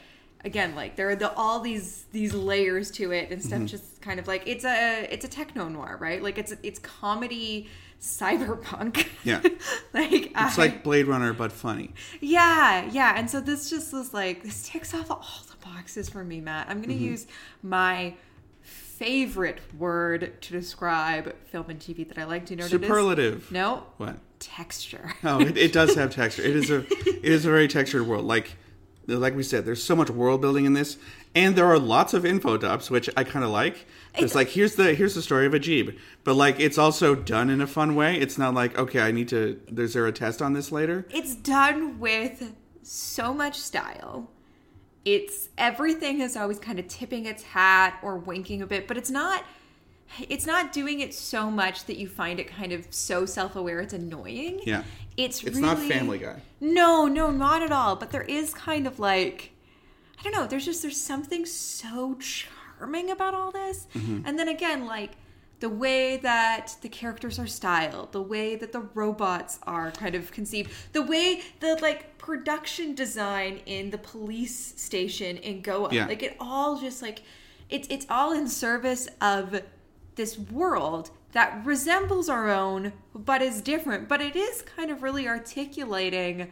again, 0.44 0.74
like 0.74 0.96
there 0.96 1.08
are 1.10 1.16
the 1.16 1.32
all 1.34 1.60
these 1.60 2.04
these 2.12 2.34
layers 2.34 2.90
to 2.92 3.12
it 3.12 3.30
and 3.30 3.40
Mm-hmm. 3.40 3.48
stuff. 3.48 3.62
Just 3.66 4.00
kind 4.00 4.18
of 4.20 4.26
like 4.26 4.42
it's 4.46 4.64
a 4.64 5.06
it's 5.12 5.24
a 5.24 5.28
techno 5.28 5.68
noir, 5.68 5.96
right? 6.00 6.22
Like 6.22 6.38
it's 6.38 6.54
it's 6.62 6.78
comedy 6.78 7.68
cyberpunk. 8.00 9.06
Yeah. 9.24 9.40
like 9.92 10.12
It's 10.12 10.34
I- 10.36 10.54
like 10.56 10.82
Blade 10.84 11.06
Runner, 11.06 11.32
but 11.32 11.50
funny. 11.52 11.92
yeah, 12.20 12.88
yeah. 12.92 13.14
And 13.16 13.28
so 13.30 13.40
this 13.40 13.68
just 13.70 13.92
was 13.92 14.14
like 14.14 14.42
this 14.42 14.68
ticks 14.68 14.94
off 14.94 15.10
all 15.10 15.42
the 15.50 15.66
boxes 15.66 16.08
for 16.08 16.22
me, 16.24 16.40
Matt. 16.40 16.68
I'm 16.68 16.80
gonna 16.80 16.94
Mm-hmm. 16.94 17.04
use 17.04 17.26
my 17.62 18.14
favorite 18.62 19.60
word 19.78 20.40
to 20.40 20.52
describe 20.52 21.34
film 21.46 21.66
and 21.70 21.78
TV 21.78 22.06
that 22.08 22.18
I 22.18 22.24
like 22.24 22.46
to 22.46 22.56
know. 22.56 22.64
what 22.64 22.72
it 22.72 22.80
is. 22.80 22.80
Superlative. 22.86 23.52
No. 23.52 23.84
What? 23.96 24.16
Texture. 24.40 25.12
Oh, 25.24 25.40
it, 25.40 25.56
it 25.56 25.72
does 25.72 25.94
have 25.94 26.10
texture. 26.14 26.42
It 26.42 26.56
is 26.56 26.70
a 26.70 26.78
it 27.08 27.24
is 27.24 27.44
a 27.44 27.48
very 27.50 27.68
textured 27.68 28.06
world. 28.06 28.24
Like 28.24 28.56
like 29.16 29.34
we 29.34 29.42
said, 29.42 29.64
there's 29.64 29.82
so 29.82 29.96
much 29.96 30.10
world 30.10 30.40
building 30.40 30.66
in 30.66 30.74
this, 30.74 30.98
and 31.34 31.56
there 31.56 31.66
are 31.66 31.78
lots 31.78 32.12
of 32.12 32.26
info 32.26 32.58
dumps, 32.58 32.90
which 32.90 33.08
I 33.16 33.24
kind 33.24 33.44
of 33.44 33.50
like. 33.50 33.86
It's, 34.14 34.34
like 34.34 34.48
here's 34.48 34.74
the 34.74 34.94
here's 34.94 35.14
the 35.14 35.22
story 35.22 35.46
of 35.46 35.52
Ajib, 35.52 35.96
but 36.24 36.34
like 36.34 36.60
it's 36.60 36.76
also 36.76 37.14
done 37.14 37.50
in 37.50 37.60
a 37.60 37.66
fun 37.66 37.94
way. 37.94 38.16
It's 38.16 38.36
not 38.36 38.52
like 38.54 38.76
okay, 38.78 39.00
I 39.00 39.12
need 39.12 39.28
to. 39.28 39.60
Is 39.76 39.94
there 39.94 40.06
a 40.06 40.12
test 40.12 40.42
on 40.42 40.52
this 40.52 40.70
later? 40.70 41.06
it's 41.10 41.34
done 41.34 41.98
with 41.98 42.52
so 42.82 43.32
much 43.32 43.58
style. 43.58 44.30
It's 45.04 45.48
everything 45.56 46.20
is 46.20 46.36
always 46.36 46.58
kind 46.58 46.78
of 46.78 46.88
tipping 46.88 47.26
its 47.26 47.42
hat 47.42 47.98
or 48.02 48.18
winking 48.18 48.60
a 48.60 48.66
bit, 48.66 48.88
but 48.88 48.98
it's 48.98 49.10
not 49.10 49.44
it's 50.28 50.46
not 50.46 50.72
doing 50.72 51.00
it 51.00 51.14
so 51.14 51.50
much 51.50 51.84
that 51.84 51.96
you 51.96 52.08
find 52.08 52.40
it 52.40 52.48
kind 52.48 52.72
of 52.72 52.86
so 52.90 53.26
self-aware 53.26 53.80
it's 53.80 53.94
annoying. 53.94 54.60
Yeah, 54.64 54.82
It's 55.16 55.42
it's 55.42 55.56
really, 55.56 55.60
not 55.60 55.78
Family 55.78 56.18
Guy. 56.18 56.40
No, 56.60 57.06
no, 57.06 57.30
not 57.30 57.62
at 57.62 57.72
all. 57.72 57.96
But 57.96 58.10
there 58.10 58.22
is 58.22 58.54
kind 58.54 58.86
of 58.86 58.98
like 58.98 59.52
I 60.18 60.22
don't 60.22 60.32
know, 60.32 60.46
there's 60.46 60.64
just 60.64 60.82
there's 60.82 61.00
something 61.00 61.46
so 61.46 62.18
charming 62.18 63.10
about 63.10 63.34
all 63.34 63.50
this. 63.50 63.86
Mm-hmm. 63.94 64.22
And 64.26 64.38
then 64.38 64.48
again, 64.48 64.86
like 64.86 65.12
the 65.60 65.68
way 65.68 66.16
that 66.18 66.76
the 66.82 66.88
characters 66.88 67.38
are 67.38 67.46
styled, 67.46 68.12
the 68.12 68.22
way 68.22 68.56
that 68.56 68.72
the 68.72 68.80
robots 68.94 69.58
are 69.64 69.90
kind 69.90 70.14
of 70.14 70.30
conceived, 70.30 70.70
the 70.92 71.02
way 71.02 71.42
the 71.60 71.76
like 71.82 72.16
production 72.18 72.94
design 72.94 73.60
in 73.66 73.90
the 73.90 73.98
police 73.98 74.74
station 74.80 75.36
in 75.38 75.60
Goa. 75.62 75.88
Yeah. 75.92 76.06
Like 76.06 76.22
it 76.22 76.36
all 76.40 76.80
just 76.80 77.02
like 77.02 77.22
it's 77.70 77.88
it's 77.90 78.06
all 78.08 78.32
in 78.32 78.48
service 78.48 79.08
of 79.20 79.60
this 80.18 80.38
world 80.38 81.10
that 81.32 81.64
resembles 81.64 82.28
our 82.28 82.50
own 82.50 82.92
but 83.14 83.40
is 83.40 83.62
different 83.62 84.06
but 84.08 84.20
it 84.20 84.36
is 84.36 84.60
kind 84.76 84.90
of 84.90 85.02
really 85.02 85.26
articulating 85.26 86.50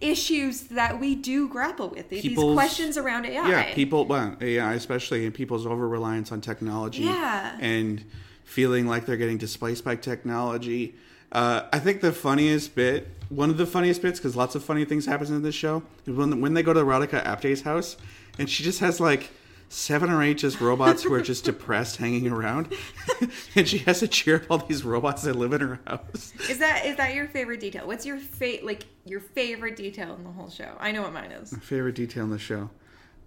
issues 0.00 0.62
that 0.62 0.98
we 0.98 1.14
do 1.14 1.48
grapple 1.48 1.88
with 1.88 2.08
these 2.08 2.36
questions 2.36 2.98
around 2.98 3.24
AI. 3.26 3.48
Yeah, 3.48 3.74
people. 3.74 4.04
Well, 4.04 4.36
yeah, 4.40 4.72
especially 4.72 5.24
in 5.24 5.32
people's 5.32 5.66
over 5.66 5.88
reliance 5.88 6.32
on 6.32 6.40
technology. 6.40 7.02
Yeah. 7.02 7.56
and 7.60 8.04
feeling 8.44 8.86
like 8.86 9.06
they're 9.06 9.16
getting 9.16 9.38
displaced 9.38 9.84
by 9.84 9.96
technology. 9.96 10.94
Uh, 11.32 11.62
I 11.72 11.80
think 11.80 12.00
the 12.00 12.12
funniest 12.12 12.74
bit, 12.74 13.08
one 13.28 13.50
of 13.50 13.56
the 13.56 13.66
funniest 13.66 14.02
bits, 14.02 14.20
because 14.20 14.36
lots 14.36 14.54
of 14.54 14.62
funny 14.62 14.84
things 14.84 15.06
happens 15.06 15.30
in 15.30 15.42
this 15.42 15.54
show, 15.54 15.82
is 16.06 16.14
when 16.14 16.40
when 16.40 16.54
they 16.54 16.62
go 16.62 16.72
to 16.72 16.80
Radhika 16.80 17.24
Apte's 17.24 17.62
house, 17.62 17.96
and 18.38 18.48
she 18.48 18.62
just 18.62 18.80
has 18.80 19.00
like 19.00 19.30
seven 19.68 20.10
or 20.10 20.22
eight 20.22 20.38
just 20.38 20.60
robots 20.60 21.02
who 21.02 21.12
are 21.14 21.22
just 21.22 21.44
depressed 21.46 21.96
hanging 21.96 22.28
around, 22.28 22.72
and 23.54 23.68
she 23.68 23.78
has 23.78 24.00
to 24.00 24.08
cheer 24.08 24.36
up 24.36 24.42
all 24.50 24.58
these 24.58 24.84
robots 24.84 25.22
that 25.22 25.34
live 25.36 25.52
in 25.52 25.60
her 25.60 25.80
house. 25.86 26.32
Is 26.48 26.58
that 26.58 26.86
is 26.86 26.96
that 26.96 27.14
your 27.14 27.26
favorite 27.26 27.60
detail? 27.60 27.86
What's 27.86 28.06
your 28.06 28.18
fa- 28.18 28.58
like 28.62 28.86
your 29.04 29.20
favorite 29.20 29.76
detail 29.76 30.14
in 30.14 30.24
the 30.24 30.30
whole 30.30 30.50
show? 30.50 30.76
I 30.78 30.92
know 30.92 31.02
what 31.02 31.12
mine 31.12 31.32
is. 31.32 31.52
Favorite 31.58 31.94
detail 31.94 32.24
in 32.24 32.30
the 32.30 32.38
show. 32.38 32.70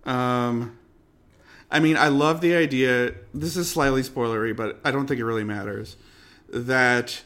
Um, 0.05 0.77
I 1.69 1.79
mean, 1.79 1.97
I 1.97 2.07
love 2.07 2.41
the 2.41 2.55
idea. 2.55 3.13
This 3.33 3.57
is 3.57 3.69
slightly 3.69 4.01
spoilery, 4.01 4.55
but 4.55 4.79
I 4.83 4.91
don't 4.91 5.07
think 5.07 5.19
it 5.19 5.25
really 5.25 5.43
matters. 5.43 5.97
That 6.49 7.23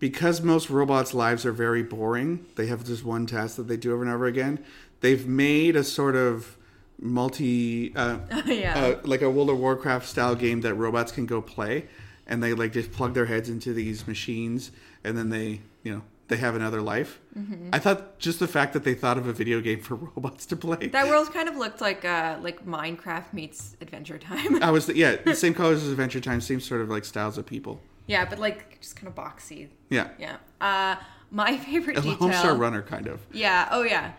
because 0.00 0.40
most 0.40 0.68
robots' 0.68 1.14
lives 1.14 1.46
are 1.46 1.52
very 1.52 1.82
boring, 1.82 2.44
they 2.56 2.66
have 2.66 2.84
just 2.84 3.04
one 3.04 3.26
task 3.26 3.56
that 3.56 3.68
they 3.68 3.76
do 3.76 3.92
over 3.94 4.02
and 4.02 4.12
over 4.12 4.26
again. 4.26 4.62
They've 5.00 5.26
made 5.26 5.76
a 5.76 5.84
sort 5.84 6.16
of 6.16 6.56
multi, 7.00 7.94
uh, 7.96 8.18
Yeah. 8.46 8.78
uh, 8.78 9.00
like 9.04 9.22
a 9.22 9.30
World 9.30 9.50
of 9.50 9.58
Warcraft 9.58 10.06
style 10.08 10.34
game 10.34 10.60
that 10.62 10.74
robots 10.74 11.12
can 11.12 11.26
go 11.26 11.40
play, 11.42 11.86
and 12.26 12.42
they 12.42 12.54
like 12.54 12.72
just 12.72 12.92
plug 12.92 13.14
their 13.14 13.26
heads 13.26 13.48
into 13.48 13.72
these 13.72 14.06
machines, 14.06 14.70
and 15.02 15.16
then 15.16 15.30
they, 15.30 15.60
you 15.82 15.92
know, 15.94 16.02
they 16.28 16.36
have 16.38 16.56
another 16.56 16.80
life. 16.80 17.20
Mm-hmm. 17.38 17.68
I 17.72 17.78
thought 17.78 18.18
just 18.18 18.38
the 18.40 18.48
fact 18.48 18.72
that 18.72 18.82
they 18.84 18.94
thought 18.94 19.18
of 19.18 19.26
a 19.26 19.32
video 19.32 19.60
game 19.60 19.80
for 19.80 19.94
robots 20.16 20.46
to 20.46 20.56
play. 20.56 20.86
That 20.86 21.08
world 21.08 21.32
kind 21.32 21.48
of 21.48 21.56
looked 21.56 21.80
like 21.80 22.04
uh 22.04 22.38
like 22.42 22.64
Minecraft 22.66 23.32
meets 23.32 23.76
Adventure 23.80 24.18
Time. 24.18 24.62
I 24.62 24.70
was 24.70 24.88
yeah, 24.94 25.16
the 25.16 25.34
same 25.34 25.52
colors 25.54 25.82
as 25.82 25.90
Adventure 25.90 26.20
Time, 26.20 26.40
same 26.40 26.60
sort 26.60 26.80
of 26.80 26.88
like 26.88 27.04
styles 27.04 27.36
of 27.38 27.44
people. 27.46 27.80
yeah, 28.06 28.24
but 28.24 28.38
like 28.38 28.80
just 28.80 28.96
kind 28.96 29.08
of 29.08 29.14
boxy. 29.14 29.68
Yeah, 29.90 30.08
Yeah. 30.18 30.36
Uh 30.60 30.96
my 31.30 31.56
favorite 31.58 31.98
a 31.98 32.00
detail. 32.00 32.28
Homestar 32.28 32.56
Runner 32.58 32.80
kind 32.82 33.08
of. 33.08 33.20
Yeah. 33.32 33.68
Oh, 33.72 33.82
yeah. 33.82 34.12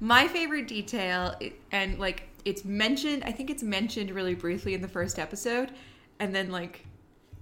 My 0.00 0.28
favorite 0.28 0.68
detail, 0.68 1.34
and 1.72 1.98
like 1.98 2.28
it's 2.44 2.64
mentioned, 2.64 3.24
I 3.24 3.32
think 3.32 3.50
it's 3.50 3.62
mentioned 3.62 4.10
really 4.10 4.34
briefly 4.34 4.74
in 4.74 4.80
the 4.80 4.88
first 4.88 5.18
episode, 5.18 5.72
and 6.20 6.34
then 6.34 6.50
like, 6.50 6.86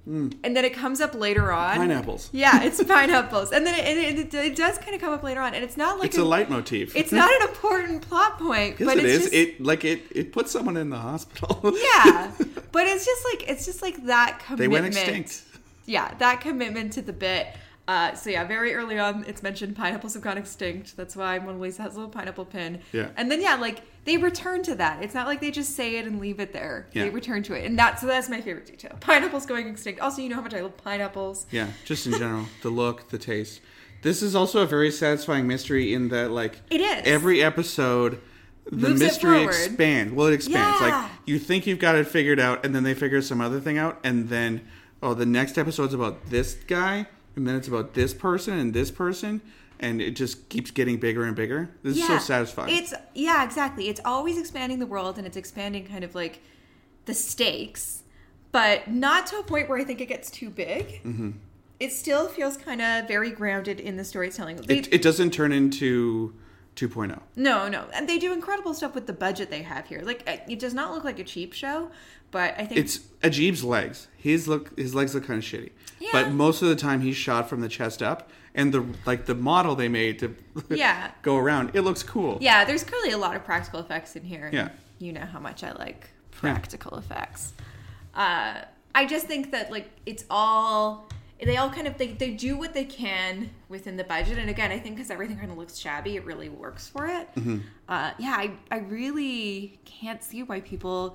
hmm. 0.04 0.30
and 0.42 0.56
then 0.56 0.64
it 0.64 0.72
comes 0.72 1.00
up 1.00 1.14
later 1.14 1.52
on. 1.52 1.76
Pineapples. 1.76 2.30
Yeah, 2.32 2.62
it's 2.62 2.82
pineapples, 2.82 3.52
and 3.52 3.66
then 3.66 3.74
it, 3.78 4.18
it, 4.18 4.34
it 4.34 4.56
does 4.56 4.78
kind 4.78 4.94
of 4.94 5.00
come 5.00 5.12
up 5.12 5.22
later 5.22 5.40
on, 5.40 5.54
and 5.54 5.62
it's 5.62 5.76
not 5.76 5.98
like 5.98 6.08
It's 6.08 6.18
a 6.18 6.24
leitmotif. 6.24 6.96
It's 6.96 7.12
not 7.12 7.30
an 7.30 7.48
important 7.48 8.02
plot 8.08 8.38
point, 8.38 8.80
Yes, 8.80 8.88
but 8.88 8.96
it 8.98 9.04
it's 9.04 9.14
is. 9.14 9.22
just 9.24 9.34
It 9.34 9.60
like 9.62 9.84
it 9.84 10.02
it 10.10 10.32
puts 10.32 10.50
someone 10.50 10.76
in 10.78 10.88
the 10.90 10.98
hospital. 10.98 11.60
yeah, 11.94 12.32
but 12.72 12.86
it's 12.86 13.04
just 13.04 13.24
like 13.24 13.50
it's 13.50 13.66
just 13.66 13.82
like 13.82 14.04
that 14.06 14.38
commitment. 14.38 14.58
they 14.58 14.68
went 14.68 14.86
extinct. 14.86 15.42
yeah, 15.84 16.14
that 16.18 16.40
commitment 16.40 16.94
to 16.94 17.02
the 17.02 17.12
bit. 17.12 17.48
Uh, 17.88 18.14
so 18.14 18.30
yeah, 18.30 18.44
very 18.44 18.74
early 18.74 18.98
on, 18.98 19.24
it's 19.28 19.42
mentioned 19.42 19.76
pineapples 19.76 20.14
have 20.14 20.22
gone 20.22 20.36
extinct. 20.36 20.96
That's 20.96 21.14
why 21.14 21.38
Mona 21.38 21.58
Lisa 21.58 21.82
has 21.82 21.92
a 21.94 21.96
little 21.96 22.10
pineapple 22.10 22.44
pin. 22.44 22.80
Yeah. 22.92 23.08
and 23.16 23.30
then 23.30 23.40
yeah, 23.40 23.54
like 23.54 23.82
they 24.04 24.16
return 24.16 24.62
to 24.64 24.74
that. 24.76 25.02
It's 25.04 25.14
not 25.14 25.26
like 25.26 25.40
they 25.40 25.50
just 25.52 25.76
say 25.76 25.96
it 25.96 26.04
and 26.06 26.18
leave 26.20 26.40
it 26.40 26.52
there. 26.52 26.88
Yeah. 26.92 27.04
They 27.04 27.10
return 27.10 27.42
to 27.44 27.54
it, 27.54 27.64
and 27.64 27.78
that's 27.78 28.00
so 28.00 28.06
that's 28.08 28.28
my 28.28 28.40
favorite 28.40 28.66
detail. 28.66 28.96
Pineapples 29.00 29.46
going 29.46 29.68
extinct. 29.68 30.00
Also, 30.00 30.20
you 30.22 30.28
know 30.28 30.36
how 30.36 30.42
much 30.42 30.54
I 30.54 30.60
love 30.62 30.76
pineapples. 30.76 31.46
Yeah, 31.50 31.68
just 31.84 32.06
in 32.06 32.12
general, 32.18 32.46
the 32.62 32.70
look, 32.70 33.08
the 33.10 33.18
taste. 33.18 33.60
This 34.02 34.22
is 34.22 34.34
also 34.34 34.62
a 34.62 34.66
very 34.66 34.90
satisfying 34.90 35.46
mystery 35.46 35.94
in 35.94 36.08
that 36.08 36.30
like 36.30 36.60
It 36.70 36.80
is. 36.80 37.02
every 37.06 37.42
episode 37.42 38.20
the 38.70 38.88
Moves 38.88 39.00
mystery 39.00 39.44
expands. 39.44 40.12
Well, 40.12 40.26
it 40.26 40.34
expands. 40.34 40.80
Yeah. 40.80 40.88
Like 41.02 41.10
you 41.24 41.38
think 41.38 41.66
you've 41.68 41.78
got 41.78 41.94
it 41.94 42.06
figured 42.08 42.40
out, 42.40 42.64
and 42.66 42.74
then 42.74 42.82
they 42.82 42.94
figure 42.94 43.22
some 43.22 43.40
other 43.40 43.60
thing 43.60 43.78
out, 43.78 44.00
and 44.02 44.28
then 44.28 44.66
oh, 45.02 45.14
the 45.14 45.26
next 45.26 45.56
episode's 45.56 45.94
about 45.94 46.30
this 46.30 46.54
guy, 46.66 47.06
and 47.36 47.46
then 47.46 47.54
it's 47.54 47.68
about 47.68 47.94
this 47.94 48.14
person 48.14 48.58
and 48.58 48.74
this 48.74 48.90
person, 48.90 49.42
and 49.78 50.00
it 50.00 50.16
just 50.16 50.48
keeps 50.48 50.70
getting 50.70 50.98
bigger 50.98 51.24
and 51.24 51.36
bigger. 51.36 51.70
This 51.82 51.98
is 51.98 52.06
so 52.06 52.18
satisfying. 52.18 52.74
It's 52.74 52.94
yeah, 53.14 53.44
exactly. 53.44 53.88
It's 53.88 54.00
always 54.04 54.38
expanding 54.38 54.78
the 54.78 54.86
world 54.86 55.18
and 55.18 55.26
it's 55.26 55.36
expanding 55.36 55.86
kind 55.86 56.02
of 56.02 56.14
like 56.14 56.40
the 57.04 57.14
stakes, 57.14 58.02
but 58.52 58.88
not 58.88 59.26
to 59.28 59.38
a 59.38 59.42
point 59.42 59.68
where 59.68 59.78
I 59.78 59.84
think 59.84 60.00
it 60.00 60.06
gets 60.06 60.30
too 60.30 60.50
big. 60.50 61.02
Mm-hmm. 61.04 61.32
It 61.78 61.92
still 61.92 62.26
feels 62.26 62.56
kind 62.56 62.80
of 62.80 63.06
very 63.06 63.30
grounded 63.30 63.80
in 63.80 63.96
the 63.96 64.04
storytelling. 64.04 64.56
They- 64.56 64.78
it, 64.78 64.94
it 64.94 65.02
doesn't 65.02 65.32
turn 65.32 65.52
into 65.52 66.34
oh. 66.34 66.40
2.0. 66.76 67.20
no, 67.36 67.68
no, 67.68 67.86
and 67.94 68.08
they 68.08 68.18
do 68.18 68.32
incredible 68.32 68.74
stuff 68.74 68.94
with 68.94 69.06
the 69.06 69.12
budget 69.12 69.50
they 69.50 69.62
have 69.62 69.86
here. 69.86 70.00
Like 70.02 70.22
it 70.26 70.58
does 70.58 70.74
not 70.74 70.92
look 70.92 71.04
like 71.04 71.18
a 71.18 71.24
cheap 71.24 71.52
show, 71.52 71.90
but 72.30 72.54
I 72.58 72.64
think 72.66 72.80
It's 72.80 72.98
Ajib's 73.22 73.64
legs. 73.64 74.08
His 74.16 74.46
look, 74.48 74.76
his 74.78 74.94
legs 74.94 75.14
look 75.14 75.26
kind 75.26 75.38
of 75.38 75.44
shitty. 75.44 75.70
Yeah. 76.00 76.10
But 76.12 76.32
most 76.32 76.62
of 76.62 76.68
the 76.68 76.76
time, 76.76 77.00
he's 77.00 77.16
shot 77.16 77.48
from 77.48 77.60
the 77.60 77.68
chest 77.68 78.02
up, 78.02 78.30
and 78.54 78.72
the 78.74 78.84
like 79.06 79.26
the 79.26 79.34
model 79.34 79.74
they 79.74 79.88
made 79.88 80.18
to 80.20 80.34
Yeah. 80.70 81.10
go 81.22 81.36
around. 81.36 81.70
It 81.74 81.82
looks 81.82 82.02
cool. 82.02 82.38
yeah, 82.40 82.64
there's 82.64 82.84
clearly 82.84 83.10
a 83.12 83.18
lot 83.18 83.34
of 83.36 83.44
practical 83.44 83.80
effects 83.80 84.16
in 84.16 84.24
here. 84.24 84.50
Yeah. 84.52 84.68
you 84.98 85.12
know 85.12 85.24
how 85.24 85.38
much 85.40 85.62
I 85.64 85.72
like 85.72 86.10
practical 86.32 86.98
effects. 86.98 87.52
Uh, 88.14 88.62
I 88.94 89.04
just 89.06 89.26
think 89.26 89.50
that 89.52 89.70
like 89.70 89.90
it's 90.06 90.24
all 90.30 91.08
they 91.42 91.56
all 91.58 91.68
kind 91.70 91.86
of 91.86 91.98
they, 91.98 92.08
they 92.08 92.30
do 92.30 92.56
what 92.56 92.72
they 92.72 92.84
can 92.86 93.50
within 93.68 93.96
the 93.98 94.04
budget 94.04 94.38
and 94.38 94.48
again 94.48 94.72
i 94.72 94.78
think 94.78 94.96
because 94.96 95.10
everything 95.10 95.36
kind 95.36 95.50
of 95.50 95.58
looks 95.58 95.76
shabby 95.76 96.16
it 96.16 96.24
really 96.24 96.48
works 96.48 96.88
for 96.88 97.06
it 97.06 97.28
Mm-hmm. 97.34 97.58
uh, 97.90 98.12
yeah 98.18 98.34
I, 98.38 98.52
I 98.70 98.78
really 98.78 99.78
can't 99.84 100.22
see 100.24 100.42
why 100.44 100.60
people 100.60 101.14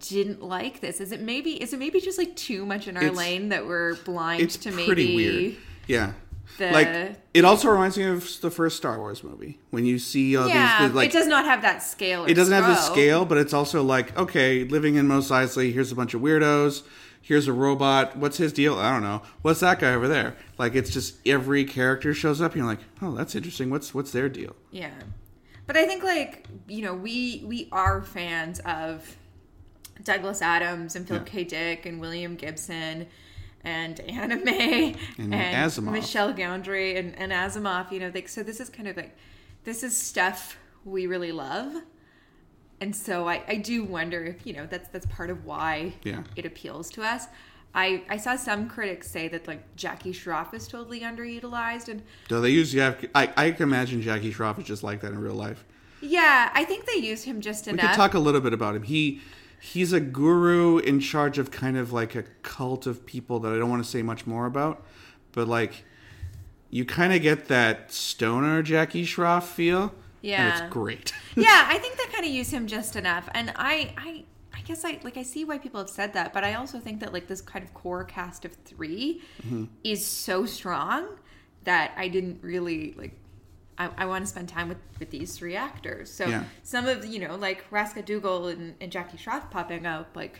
didn't 0.00 0.42
like 0.42 0.80
this 0.80 1.00
is 1.00 1.12
it 1.12 1.20
maybe 1.20 1.52
is 1.62 1.72
it 1.72 1.78
maybe 1.78 1.98
just 2.00 2.18
like 2.18 2.36
too 2.36 2.66
much 2.66 2.86
in 2.88 2.96
our 2.96 3.04
It's- 3.04 3.16
lane 3.16 3.48
that 3.48 3.66
we're 3.66 3.94
blind 3.94 4.42
It's 4.42 4.56
to 4.58 4.70
maybe 4.70 4.86
pretty 4.86 5.16
weird. 5.16 5.56
Yeah. 5.86 6.12
the- 6.58 6.70
like 6.72 7.16
it 7.32 7.44
also 7.46 7.70
reminds 7.70 7.96
me 7.96 8.04
of 8.04 8.40
the 8.42 8.50
first 8.50 8.76
Star 8.76 8.98
Wars 8.98 9.24
movie 9.24 9.58
when 9.70 9.86
you 9.86 9.98
see 9.98 10.36
all 10.36 10.46
yeah 10.46 10.86
these 10.86 10.94
like 10.94 11.08
it 11.08 11.12
does 11.12 11.26
not 11.26 11.46
have 11.46 11.62
that 11.62 11.82
scale 11.82 12.26
it 12.26 12.34
doesn't 12.34 12.52
have 12.52 12.66
the 12.66 12.74
scale, 12.76 13.24
but 13.24 13.38
it's 13.38 13.54
also 13.54 13.82
like, 13.82 14.16
okay, 14.18 14.64
living 14.64 14.96
in 14.96 15.08
Mos 15.08 15.30
Eisley, 15.30 15.72
here's 15.72 15.90
a 15.90 15.94
bunch 15.94 16.12
of 16.14 16.20
weirdos. 16.20 16.82
Here's 17.22 17.46
a 17.48 17.52
robot. 17.52 18.16
What's 18.16 18.38
his 18.38 18.52
deal? 18.54 18.78
I 18.78 18.90
don't 18.90 19.02
know. 19.02 19.20
What's 19.42 19.60
that 19.60 19.78
guy 19.80 19.92
over 19.92 20.08
there? 20.08 20.36
Like 20.56 20.74
it's 20.74 20.90
just 20.90 21.16
every 21.26 21.64
character 21.64 22.12
shows 22.14 22.40
up. 22.40 22.52
And 22.52 22.60
you're 22.60 22.66
like, 22.66 22.80
oh, 23.02 23.12
that's 23.14 23.34
interesting. 23.34 23.68
What's 23.70 23.94
what's 23.94 24.12
their 24.12 24.28
deal? 24.30 24.54
Yeah. 24.70 24.90
But 25.66 25.76
I 25.76 25.84
think 25.86 26.02
like, 26.02 26.46
you 26.66 26.82
know, 26.82 26.94
we 26.94 27.42
we 27.46 27.68
are 27.70 28.00
fans 28.02 28.60
of 28.60 29.16
Douglas 30.04 30.42
Adams 30.42 30.96
and 30.96 31.06
Philip 31.06 31.26
Yeah. 31.26 31.32
K. 31.32 31.44
Dick 31.44 31.86
and 31.86 32.00
William 32.00 32.34
Gibson 32.36 33.06
and 33.64 34.00
Anna 34.08 34.36
May 34.36 34.94
And 35.18 35.34
and, 35.34 35.70
Asimov. 35.70 35.92
Michel 35.92 36.32
Gondry 36.32 36.96
and, 36.98 37.16
and 37.18 37.32
Asimov, 37.32 37.90
you 37.92 38.00
know, 38.00 38.10
like 38.14 38.28
so 38.28 38.42
this 38.42 38.60
is 38.60 38.68
kind 38.68 38.88
of 38.88 38.96
like 38.96 39.16
this 39.64 39.82
is 39.82 39.96
stuff 39.96 40.56
we 40.84 41.06
really 41.06 41.32
love. 41.32 41.82
And 42.80 42.94
so 42.94 43.28
I, 43.28 43.42
I 43.48 43.56
do 43.56 43.82
wonder 43.84 44.24
if, 44.24 44.46
you 44.46 44.52
know, 44.52 44.66
that's 44.66 44.88
that's 44.88 45.06
part 45.06 45.30
of 45.30 45.44
why 45.44 45.94
Yeah. 46.04 46.22
it 46.36 46.46
appeals 46.46 46.90
to 46.90 47.02
us. 47.02 47.26
I 47.74 48.02
I 48.08 48.16
saw 48.16 48.36
some 48.36 48.68
critics 48.68 49.10
say 49.10 49.28
that 49.28 49.46
like 49.48 49.74
Jackie 49.76 50.12
Shroff 50.12 50.54
is 50.54 50.66
totally 50.68 51.00
underutilized, 51.00 51.88
and 51.88 52.02
Do 52.28 52.40
they 52.40 52.50
use 52.50 52.72
yeah? 52.72 52.94
I 53.14 53.30
I 53.36 53.50
can 53.50 53.64
imagine 53.64 54.00
Jackie 54.00 54.32
Shroff 54.32 54.58
is 54.58 54.64
just 54.64 54.82
like 54.82 55.00
that 55.00 55.12
in 55.12 55.18
real 55.18 55.34
life. 55.34 55.64
yeah, 56.00 56.50
I 56.54 56.64
think 56.64 56.86
they 56.86 56.94
use 56.96 57.24
him 57.24 57.40
just 57.40 57.66
We 57.66 57.72
enough. 57.72 57.90
could 57.90 57.96
talk 57.96 58.14
a 58.14 58.18
little 58.20 58.40
bit 58.40 58.52
about 58.54 58.74
him. 58.76 58.84
He 58.84 59.20
he's 59.60 59.92
a 59.92 60.00
guru 60.00 60.78
in 60.78 61.00
charge 61.00 61.38
of 61.38 61.50
kind 61.50 61.76
of 61.76 61.92
like 61.92 62.14
a 62.14 62.22
cult 62.42 62.86
of 62.86 63.04
people 63.06 63.40
that 63.40 63.52
I 63.52 63.58
don't 63.58 63.70
want 63.70 63.82
to 63.84 63.88
say 63.90 64.02
much 64.02 64.26
more 64.26 64.46
about, 64.46 64.84
but 65.32 65.48
like 65.48 65.84
you 66.70 66.84
kind 66.84 67.12
of 67.12 67.22
get 67.22 67.48
that 67.48 67.92
stoner 67.92 68.62
Jackie 68.62 69.04
Shroff 69.04 69.44
feel. 69.44 69.82
and 69.82 69.90
Yeah. 70.22 70.58
it's 70.64 70.72
great. 70.72 71.12
yeah, 71.36 71.64
I 71.68 71.78
think 71.78 71.96
they 71.96 72.04
kind 72.12 72.24
of 72.24 72.30
use 72.30 72.50
him 72.50 72.66
just 72.66 72.94
enough, 72.96 73.28
and 73.34 73.52
I, 73.56 73.94
I, 73.96 74.24
I 74.54 74.60
guess 74.62 74.84
I 74.84 74.98
like 75.02 75.16
I 75.16 75.22
see 75.22 75.44
why 75.44 75.58
people 75.58 75.80
have 75.80 75.88
said 75.90 76.12
that, 76.14 76.32
but 76.34 76.44
I 76.44 76.54
also 76.54 76.78
think 76.78 77.00
that 77.00 77.12
like 77.12 77.26
this 77.26 77.40
kind 77.40 77.64
of 77.64 77.72
core 77.74 78.04
cast 78.04 78.44
of 78.44 78.52
3 78.64 79.22
Mm-hmm. 79.46 79.64
is 79.84 80.04
so 80.04 80.44
strong 80.46 81.06
that 81.64 81.92
I 81.96 82.08
didn't 82.08 82.38
really 82.42 82.94
like. 82.98 83.12
I, 83.78 83.90
I 83.98 84.06
want 84.06 84.24
to 84.24 84.26
spend 84.28 84.48
time 84.48 84.68
with 84.68 84.78
with 84.98 85.10
these 85.10 85.36
three 85.36 85.56
actors. 85.56 86.10
So 86.12 86.26
Yeah. 86.26 86.44
some 86.62 86.86
of 86.86 87.04
you 87.06 87.20
know 87.20 87.36
like 87.36 87.68
Rasika 87.70 88.04
Dugal 88.04 88.48
and, 88.52 88.74
and 88.80 88.90
Jackie 88.92 89.18
Shroff 89.18 89.50
popping 89.50 89.86
up 89.86 90.14
like. 90.14 90.38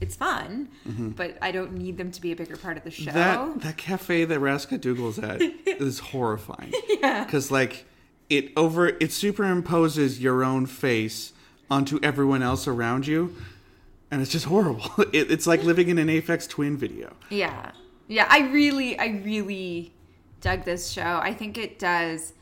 It's 0.00 0.16
fun, 0.16 0.68
but 1.16 1.38
I 1.40 1.52
don't 1.52 1.74
need 1.74 1.96
them 1.98 2.10
to 2.10 2.20
be 2.20 2.32
a 2.32 2.36
bigger 2.36 2.56
part 2.56 2.76
of 2.76 2.82
the 2.82 2.90
show. 2.90 3.12
Mm-hmm. 3.12 3.58
That 3.60 3.60
that 3.62 3.76
cafe 3.76 4.24
that 4.24 4.40
Rasika 4.40 4.78
Dugal's 4.78 5.20
at 5.20 5.40
is 5.66 6.00
horrifying. 6.00 6.72
Yeah. 6.88 7.24
Because 7.24 7.52
like 7.52 7.86
it 8.28 8.50
over 8.56 8.88
it 8.88 9.10
superimposes 9.10 10.20
your 10.20 10.42
own 10.42 10.66
face 10.66 11.32
onto 11.70 12.00
everyone 12.02 12.42
else 12.42 12.66
around 12.66 13.06
you, 13.06 13.36
and 14.10 14.20
it's 14.20 14.32
just 14.32 14.46
horrible. 14.46 14.90
It, 15.12 15.30
it's 15.30 15.46
like 15.46 15.62
living 15.62 15.88
in 15.88 15.96
an 15.98 16.08
Aphex 16.08 16.48
Twin 16.48 16.76
video. 16.76 17.14
Yeah. 17.30 17.70
Yeah, 18.08 18.26
I 18.28 18.40
really 18.50 18.98
I 18.98 19.20
really 19.24 19.92
dug 20.40 20.64
this 20.64 20.90
show. 20.90 21.20
I 21.22 21.32
think 21.32 21.56
it 21.56 21.78
does 21.78 22.32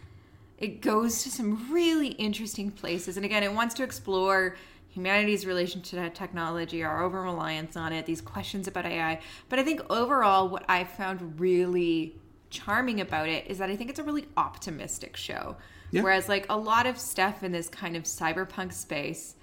it 0.63 0.81
goes 0.81 1.23
to 1.25 1.31
some 1.31 1.73
really 1.73 2.09
interesting 2.09 2.71
places 2.71 3.17
and 3.17 3.27
again, 3.27 3.43
it 3.43 3.53
wants 3.53 3.75
to 3.75 3.83
explore 3.83 4.57
humanity's 4.89 5.47
relation 5.47 5.81
to 5.81 6.11
technology, 6.11 6.83
our 6.83 7.03
over 7.03 7.23
reliance 7.23 7.77
on 7.77 7.93
it, 7.93 8.07
these 8.07 8.21
questions 8.21 8.69
about 8.69 8.87
AI. 8.87 9.21
But 9.49 9.59
I 9.59 9.65
think 9.65 9.81
overall 9.91 10.49
what 10.49 10.65
I 10.69 10.85
found 10.85 11.41
really 11.41 12.15
charming 12.51 13.01
about 13.01 13.29
it 13.29 13.47
is 13.47 13.59
that 13.59 13.71
I 13.71 13.77
think 13.77 13.91
it's 13.91 13.99
a 13.99 14.03
really 14.03 14.27
optimistic 14.37 15.17
show. 15.17 15.57
Yeah. 15.91 16.03
Whereas 16.03 16.29
like 16.29 16.47
a 16.49 16.57
lot 16.57 16.87
of 16.87 16.99
stuff 16.99 17.43
in 17.43 17.53
this 17.53 17.69
kind 17.69 17.97
of 17.97 18.05
cyberpunk 18.05 18.73
space 18.73 19.35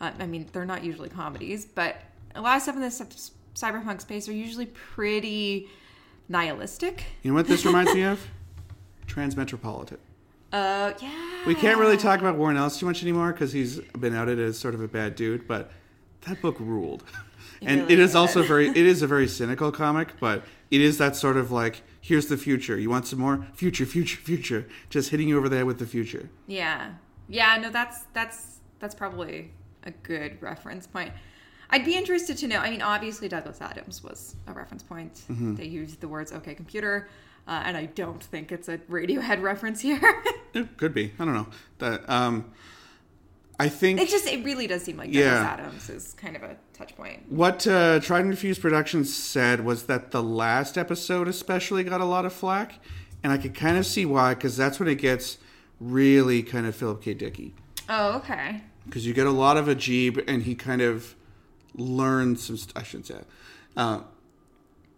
uh, 0.00 0.12
I 0.18 0.26
mean, 0.26 0.46
they're 0.52 0.64
not 0.64 0.84
usually 0.84 1.08
comedies, 1.08 1.64
but 1.66 1.96
a 2.34 2.40
lot 2.40 2.56
of 2.56 2.62
stuff 2.62 2.76
in 2.76 2.82
this 2.82 3.32
cyberpunk 3.54 4.00
space 4.00 4.28
are 4.28 4.32
usually 4.32 4.66
pretty 4.66 5.68
nihilistic. 6.28 7.04
You 7.22 7.30
know 7.30 7.34
what 7.34 7.48
this 7.48 7.64
reminds 7.64 7.94
me 7.94 8.02
of? 8.02 8.24
Transmetropolitan. 9.06 9.98
Uh, 10.52 10.92
yeah. 11.00 11.44
We 11.46 11.54
can't 11.54 11.78
really 11.78 11.96
talk 11.96 12.20
about 12.20 12.36
Warren 12.36 12.56
Ellis 12.56 12.78
too 12.78 12.86
much 12.86 13.02
anymore 13.02 13.32
because 13.32 13.52
he's 13.52 13.80
been 13.98 14.14
outed 14.14 14.38
as 14.38 14.58
sort 14.58 14.74
of 14.74 14.80
a 14.80 14.88
bad 14.88 15.14
dude, 15.14 15.46
but 15.46 15.70
that 16.22 16.40
book 16.40 16.56
ruled. 16.58 17.04
and 17.62 17.82
really 17.82 17.94
it 17.94 17.98
is 17.98 18.12
did. 18.12 18.18
also 18.18 18.42
very 18.42 18.68
it 18.68 18.76
is 18.76 19.02
a 19.02 19.06
very 19.06 19.28
cynical 19.28 19.70
comic, 19.70 20.08
but 20.20 20.44
it 20.70 20.80
is 20.80 20.98
that 20.98 21.16
sort 21.16 21.36
of 21.36 21.50
like 21.50 21.82
here's 22.00 22.26
the 22.26 22.36
future. 22.36 22.78
You 22.78 22.90
want 22.90 23.06
some 23.06 23.18
more 23.18 23.46
future, 23.52 23.84
future, 23.84 24.16
future, 24.18 24.66
just 24.88 25.10
hitting 25.10 25.28
you 25.28 25.36
over 25.36 25.48
the 25.48 25.56
head 25.56 25.66
with 25.66 25.78
the 25.78 25.86
future. 25.86 26.28
Yeah. 26.46 26.92
Yeah, 27.28 27.58
no, 27.60 27.70
that's 27.70 28.04
that's 28.14 28.60
that's 28.78 28.94
probably 28.94 29.52
a 29.84 29.90
good 29.90 30.40
reference 30.40 30.86
point. 30.86 31.12
I'd 31.70 31.84
be 31.84 31.94
interested 31.94 32.38
to 32.38 32.46
know. 32.48 32.58
I 32.58 32.70
mean, 32.70 32.80
obviously 32.80 33.28
Douglas 33.28 33.60
Adams 33.60 34.02
was 34.02 34.36
a 34.46 34.52
reference 34.52 34.82
point. 34.82 35.14
Mm-hmm. 35.30 35.56
They 35.56 35.66
used 35.66 36.00
the 36.00 36.08
words 36.08 36.32
okay 36.32 36.54
Computer," 36.54 37.08
uh, 37.48 37.62
and 37.64 37.76
I 37.76 37.86
don't 37.86 38.22
think 38.22 38.52
it's 38.52 38.68
a 38.68 38.78
Radiohead 38.78 39.42
reference 39.42 39.80
here. 39.80 40.00
It 40.54 40.76
could 40.78 40.94
be. 40.94 41.12
I 41.18 41.24
don't 41.26 41.34
know. 41.34 41.46
That 41.78 42.08
um 42.08 42.52
I 43.60 43.68
think 43.68 44.00
it 44.00 44.08
just 44.08 44.26
it 44.26 44.44
really 44.44 44.66
does 44.66 44.82
seem 44.82 44.96
like 44.96 45.12
Yeah. 45.12 45.30
Douglas 45.34 45.46
Adams 45.46 45.90
is 45.90 46.14
kind 46.14 46.36
of 46.36 46.42
a 46.42 46.56
touch 46.72 46.96
point. 46.96 47.24
What 47.30 47.66
uh, 47.66 48.00
Tried 48.00 48.20
and 48.20 48.30
Refused 48.30 48.62
Productions 48.62 49.14
said 49.14 49.64
was 49.64 49.84
that 49.86 50.10
the 50.10 50.22
last 50.22 50.78
episode 50.78 51.28
especially 51.28 51.84
got 51.84 52.00
a 52.00 52.04
lot 52.06 52.24
of 52.24 52.32
flack, 52.32 52.78
and 53.22 53.30
I 53.32 53.36
could 53.36 53.54
kind 53.54 53.76
of 53.76 53.84
see 53.84 54.06
why, 54.06 54.34
because 54.34 54.56
that's 54.56 54.78
when 54.80 54.88
it 54.88 54.94
gets 54.96 55.36
really 55.80 56.42
kind 56.42 56.66
of 56.66 56.74
Philip 56.76 57.02
K. 57.02 57.14
Dicky. 57.14 57.52
Oh, 57.88 58.16
okay. 58.18 58.62
Because 58.86 59.06
you 59.06 59.12
get 59.12 59.26
a 59.26 59.32
lot 59.32 59.56
of 59.58 59.66
Ajib, 59.66 60.24
and 60.26 60.44
he 60.44 60.54
kind 60.54 60.80
of 60.80 61.14
learns 61.74 62.42
some. 62.44 62.56
St- 62.56 62.76
I 62.76 62.82
shouldn't 62.84 63.06
say 63.06 63.14
that. 63.14 63.26
Uh, 63.76 64.00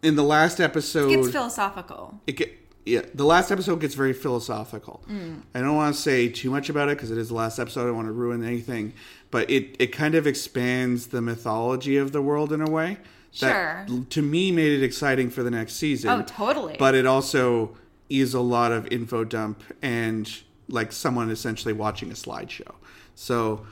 in 0.03 0.17
the 0.17 0.23
last 0.25 0.61
episode, 0.61 1.11
It 1.11 1.17
gets 1.17 1.31
philosophical. 1.31 2.21
it 2.27 2.33
get 2.33 2.57
yeah 2.87 3.03
the 3.15 3.25
last 3.27 3.51
episode 3.51 3.79
gets 3.81 3.95
very 3.95 4.15
philosophical 4.15 5.05
Mm. 5.09 5.43
i 5.55 5.61
don't 5.61 5.77
want 5.77 5.95
to 5.95 6.01
say 6.01 6.29
too 6.31 6.51
much 6.51 6.71
about 6.71 6.89
it 6.89 6.97
because 6.97 7.11
it 7.11 7.19
is 7.19 7.29
the 7.29 7.35
last 7.35 7.59
episode 7.59 7.83
i 7.83 7.85
don't 7.89 7.97
want 7.97 8.09
to 8.09 8.13
ruin 8.13 8.43
anything 8.43 8.95
but 9.31 9.51
it 9.51 9.77
it 9.79 9.89
kind 9.89 10.15
of 10.15 10.27
expands 10.27 11.09
the 11.09 11.21
mythology 11.21 11.99
of 11.99 12.13
the 12.13 12.23
world 12.23 12.53
in 12.55 12.63
a 12.63 12.71
way 12.71 12.97
that 13.41 13.87
Sure. 13.89 14.01
to 14.09 14.23
me 14.23 14.51
made 14.51 14.73
it 14.73 14.83
exciting 14.83 15.29
for 15.29 15.43
the 15.43 15.51
next 15.51 15.75
season 15.75 16.11
Oh, 16.11 16.23
totally. 16.23 16.77
but 16.79 16.95
it 16.95 17.05
also 17.07 17.77
is 18.09 18.33
a 18.33 18.41
lot 18.41 18.73
of 18.73 18.89
info 18.91 19.25
dump 19.25 19.63
and 19.83 20.29
like 20.69 20.91
someone 20.91 21.31
essentially 21.31 21.75
watching 21.75 22.11
a 22.11 22.15
slideshow 22.15 22.75
so 23.15 23.67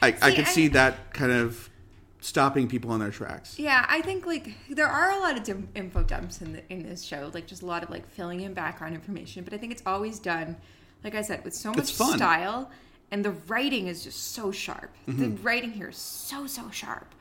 i, 0.00 0.08
I 0.22 0.30
See, 0.30 0.36
could 0.36 0.44
I- 0.46 0.48
see 0.48 0.68
that 0.68 1.12
kind 1.12 1.32
of 1.32 1.68
stopping 2.24 2.66
people 2.68 2.90
on 2.90 3.00
their 3.00 3.10
tracks 3.10 3.58
Yeah, 3.58 3.84
I 3.88 4.00
think 4.00 4.24
like 4.26 4.54
there 4.70 4.86
are 4.88 5.10
a 5.10 5.18
lot 5.20 5.36
of 5.36 5.44
dim- 5.44 5.68
info 5.74 6.02
dumps 6.02 6.40
in 6.40 6.54
the, 6.54 6.72
in 6.72 6.82
this 6.82 7.02
show, 7.02 7.30
like 7.34 7.46
just 7.46 7.62
a 7.62 7.66
lot 7.66 7.82
of 7.82 7.90
like 7.90 8.08
filling 8.08 8.40
in 8.40 8.54
background 8.54 8.94
information. 8.94 9.44
But 9.44 9.52
I 9.52 9.58
think 9.58 9.72
it's 9.72 9.82
always 9.84 10.18
done, 10.18 10.56
like 11.02 11.14
I 11.14 11.22
said, 11.22 11.44
with 11.44 11.54
so 11.54 11.70
much 11.70 11.78
It's 11.80 11.90
fun. 11.90 12.16
style, 12.16 12.70
and 13.10 13.24
the 13.24 13.32
writing 13.48 13.86
is 13.88 14.02
just 14.02 14.32
so 14.32 14.50
sharp. 14.50 14.90
The 15.06 15.12
Mm-hmm. 15.12 15.42
writing 15.46 15.72
here 15.72 15.88
is 15.90 15.96
so 15.98 16.46
so 16.46 16.70
sharp. 16.70 17.14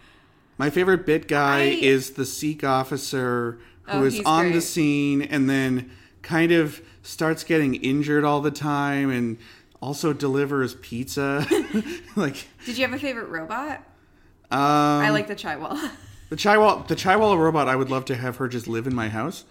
My 0.58 0.70
favorite 0.70 1.06
bit 1.06 1.28
guy 1.28 1.60
I- 1.64 1.80
is 1.82 2.12
the 2.12 2.26
Sikh 2.26 2.64
officer 2.64 3.60
who 3.84 3.98
Oh, 4.00 4.04
is 4.06 4.14
he's 4.14 4.26
on 4.26 4.46
the 4.46 4.52
great. 4.54 4.64
scene 4.64 5.22
and 5.22 5.50
then 5.50 5.92
kind 6.22 6.54
of 6.54 6.82
starts 7.02 7.44
getting 7.44 7.76
injured 7.76 8.24
all 8.24 8.40
the 8.40 8.52
time 8.52 9.10
and 9.10 9.38
also 9.82 10.14
delivers 10.14 10.76
pizza. 10.76 11.46
like 12.16 12.48
Did 12.66 12.78
you 12.78 12.86
have 12.86 12.94
a 12.94 13.00
favorite 13.00 13.28
robot? 13.28 13.84
Um, 14.54 14.60
I 14.60 15.10
like 15.10 15.28
the 15.28 15.36
Chaiwal. 15.36 15.90
the 16.30 16.36
Chaiwal 16.36 16.88
the 16.88 16.96
Chaiwala 16.96 17.38
robot. 17.40 17.68
I 17.68 17.76
would 17.76 17.90
love 17.90 18.06
to 18.06 18.16
have 18.16 18.38
her 18.38 18.48
just 18.48 18.68
live 18.68 18.86
in 18.86 18.94
my 18.94 19.10
house. 19.10 19.46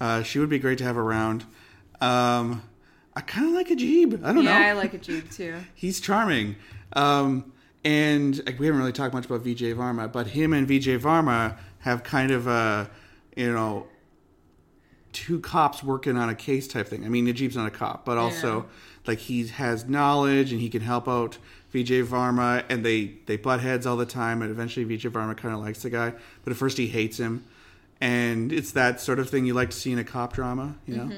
Uh, 0.00 0.22
she 0.22 0.38
would 0.38 0.48
be 0.48 0.58
great 0.58 0.78
to 0.78 0.84
have 0.84 0.96
around. 0.96 1.44
Um, 2.00 2.62
I 3.14 3.20
kind 3.20 3.48
of 3.48 3.52
like 3.52 3.68
Ajib. 3.68 4.24
I 4.24 4.32
don't 4.32 4.44
yeah, 4.44 4.52
know. 4.52 4.58
Yeah, 4.58 4.68
I 4.68 4.72
like 4.72 4.92
Ajib 4.92 5.34
too. 5.34 5.56
He's 5.74 6.00
charming. 6.00 6.56
Um, 6.94 7.52
and 7.84 8.38
like, 8.46 8.58
we 8.58 8.64
haven't 8.64 8.80
really 8.80 8.92
talked 8.92 9.12
much 9.12 9.26
about 9.26 9.44
Vijay 9.44 9.74
Varma, 9.74 10.10
but 10.10 10.28
him 10.28 10.54
and 10.54 10.66
Vijay 10.66 10.98
Varma 10.98 11.58
have 11.80 12.02
kind 12.02 12.30
of 12.30 12.46
a, 12.46 12.90
you 13.36 13.52
know, 13.52 13.86
two 15.12 15.38
cops 15.40 15.82
working 15.82 16.16
on 16.16 16.30
a 16.30 16.34
case 16.34 16.66
type 16.66 16.88
thing. 16.88 17.04
I 17.04 17.08
mean, 17.08 17.26
Ajib's 17.26 17.56
not 17.56 17.66
a 17.66 17.70
cop, 17.70 18.06
but 18.06 18.16
also 18.16 18.66
like 19.06 19.18
he 19.18 19.46
has 19.48 19.86
knowledge 19.86 20.50
and 20.52 20.60
he 20.60 20.68
can 20.68 20.82
help 20.82 21.08
out 21.08 21.38
Vijay 21.76 22.04
Varma, 22.04 22.64
and 22.70 22.84
they 22.84 23.12
they 23.26 23.36
butt 23.36 23.60
heads 23.60 23.86
all 23.86 23.96
the 23.96 24.06
time. 24.06 24.40
And 24.42 24.50
eventually, 24.50 24.86
Vijay 24.86 25.10
Varma 25.10 25.36
kind 25.36 25.54
of 25.54 25.60
likes 25.60 25.82
the 25.82 25.90
guy, 25.90 26.12
but 26.44 26.50
at 26.50 26.56
first 26.56 26.78
he 26.78 26.86
hates 26.86 27.18
him. 27.18 27.44
And 28.00 28.52
it's 28.52 28.72
that 28.72 29.00
sort 29.00 29.18
of 29.18 29.28
thing 29.30 29.46
you 29.46 29.54
like 29.54 29.70
to 29.70 29.76
see 29.76 29.92
in 29.92 29.98
a 29.98 30.04
cop 30.04 30.32
drama, 30.34 30.76
you 30.86 30.96
know, 30.96 31.10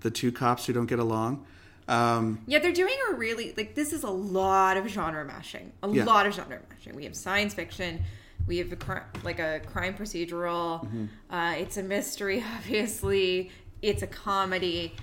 the 0.00 0.10
two 0.10 0.32
cops 0.32 0.66
who 0.66 0.72
don't 0.72 0.86
get 0.86 0.98
along. 0.98 1.44
Um, 1.88 2.40
Yeah, 2.46 2.58
they're 2.60 2.72
doing 2.72 2.94
a 3.10 3.14
really 3.14 3.52
like 3.56 3.74
this 3.74 3.92
is 3.92 4.02
a 4.02 4.10
lot 4.10 4.76
of 4.76 4.86
genre 4.88 5.24
mashing. 5.24 5.72
A 5.82 5.88
Yeah. 5.90 6.04
lot 6.04 6.26
of 6.26 6.34
genre 6.34 6.58
mashing. 6.70 6.94
We 6.94 7.04
have 7.04 7.14
science 7.16 7.54
fiction. 7.54 8.02
We 8.46 8.58
have 8.58 8.72
a 8.72 8.76
cri- 8.76 9.02
like 9.24 9.38
a 9.38 9.60
crime 9.66 9.94
procedural. 9.94 10.84
Mm-hmm. 10.84 11.34
Uh, 11.34 11.52
it's 11.52 11.76
a 11.76 11.82
mystery, 11.82 12.42
obviously. 12.56 13.50
It's 13.82 14.02
a 14.02 14.06
comedy. 14.06 14.94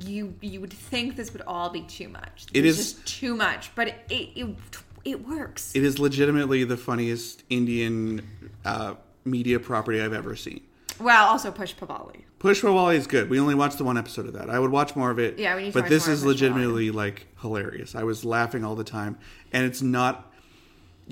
You 0.00 0.34
you 0.40 0.60
would 0.60 0.72
think 0.72 1.16
this 1.16 1.32
would 1.32 1.42
all 1.46 1.70
be 1.70 1.82
too 1.82 2.08
much. 2.08 2.46
It 2.54 2.64
is- 2.64 2.76
just 2.76 3.06
too 3.06 3.34
much, 3.34 3.74
but 3.74 3.88
it 3.88 3.94
it, 4.08 4.28
it, 4.36 4.56
it 5.04 5.26
works. 5.28 5.74
It 5.74 5.84
is 5.84 5.98
legitimately 5.98 6.64
the 6.64 6.76
funniest 6.76 7.42
Indian 7.50 8.26
uh, 8.64 8.94
media 9.24 9.58
property 9.60 10.00
I've 10.00 10.12
ever 10.12 10.34
seen. 10.36 10.60
well, 11.00 11.26
also 11.28 11.50
Pushpavalli. 11.50 12.22
Pushpa 12.38 12.74
Wally 12.74 12.96
is 12.96 13.06
good. 13.06 13.30
We 13.30 13.38
only 13.38 13.54
watched 13.54 13.78
the 13.78 13.84
one 13.84 13.96
episode 13.96 14.26
of 14.26 14.32
that. 14.32 14.50
I 14.50 14.58
would 14.58 14.70
watch 14.72 14.96
more 14.96 15.10
of 15.12 15.18
it. 15.20 15.38
Yeah, 15.38 15.54
we 15.54 15.62
need 15.62 15.68
to 15.68 15.74
but 15.74 15.82
watch 15.84 15.90
this 15.90 16.06
more 16.06 16.14
is 16.14 16.24
legitimately 16.24 16.90
like 16.90 17.26
hilarious. 17.40 17.94
I 17.94 18.02
was 18.02 18.24
laughing 18.24 18.64
all 18.64 18.74
the 18.74 18.84
time, 18.84 19.16
and 19.52 19.64
it's 19.64 19.82
not. 19.82 20.31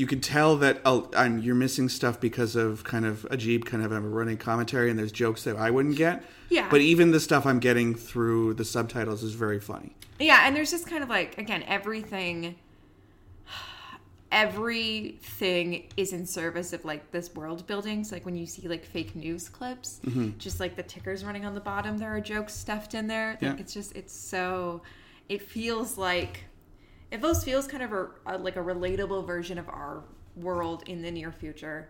You 0.01 0.07
could 0.07 0.23
tell 0.23 0.57
that 0.57 0.81
uh, 0.87 1.03
I'm, 1.15 1.41
you're 1.41 1.55
missing 1.55 1.91
stuff 1.91 2.19
because 2.19 2.57
of 2.57 2.85
kind 2.85 3.05
of 3.05 3.27
Ajib 3.31 3.67
kind 3.67 3.85
of 3.85 3.93
a 3.93 4.01
running 4.01 4.39
commentary, 4.39 4.89
and 4.89 4.99
there's 4.99 5.13
jokes 5.13 5.45
that 5.45 5.57
I 5.57 5.71
wouldn't 5.71 5.97
get. 5.97 6.25
Yeah. 6.49 6.69
But 6.71 6.81
even 6.81 7.11
the 7.11 7.21
stuff 7.21 7.45
I'm 7.45 7.59
getting 7.59 7.95
through 7.95 8.55
the 8.55 8.65
subtitles 8.65 9.23
is 9.23 9.35
very 9.35 9.61
funny. 9.61 9.95
Yeah, 10.19 10.47
and 10.47 10.57
there's 10.57 10.71
just 10.71 10.87
kind 10.87 11.03
of 11.03 11.11
like 11.11 11.37
again 11.37 11.65
everything. 11.65 12.57
everything 14.33 15.89
is 15.97 16.13
in 16.15 16.25
service 16.25 16.73
of 16.73 16.85
like 16.85 17.11
this 17.11 17.35
world 17.35 17.67
building. 17.67 18.03
So 18.05 18.17
like 18.17 18.25
when 18.25 18.37
you 18.37 18.47
see 18.47 18.69
like 18.69 18.85
fake 18.87 19.15
news 19.15 19.49
clips, 19.49 20.01
just 20.39 20.61
like 20.61 20.77
the 20.77 20.83
tickers 20.83 21.25
running 21.25 21.45
on 21.45 21.55
the 21.55 21.61
bottom, 21.61 21.99
there 21.99 22.15
are 22.15 22.21
jokes 22.21 22.55
stuffed 22.55 22.95
in 22.95 23.07
there. 23.07 23.33
Like 23.33 23.43
Yeah. 23.43 23.57
it's 23.59 23.75
just 23.75 23.95
it's 23.95 24.15
so 24.15 24.83
it 25.29 25.43
feels 25.43 25.99
like 25.99 26.45
it 27.11 27.21
feels 27.21 27.45
feels 27.45 27.67
kind 27.67 27.83
of 27.83 27.93
a, 27.93 28.09
a 28.27 28.39
like 28.39 28.57
a 28.57 28.61
relatable 28.61 29.27
version 29.27 29.59
of 29.59 29.69
our 29.69 30.03
world 30.37 30.85
in 30.87 31.03
the 31.03 31.11
near 31.11 31.33
future, 31.33 31.89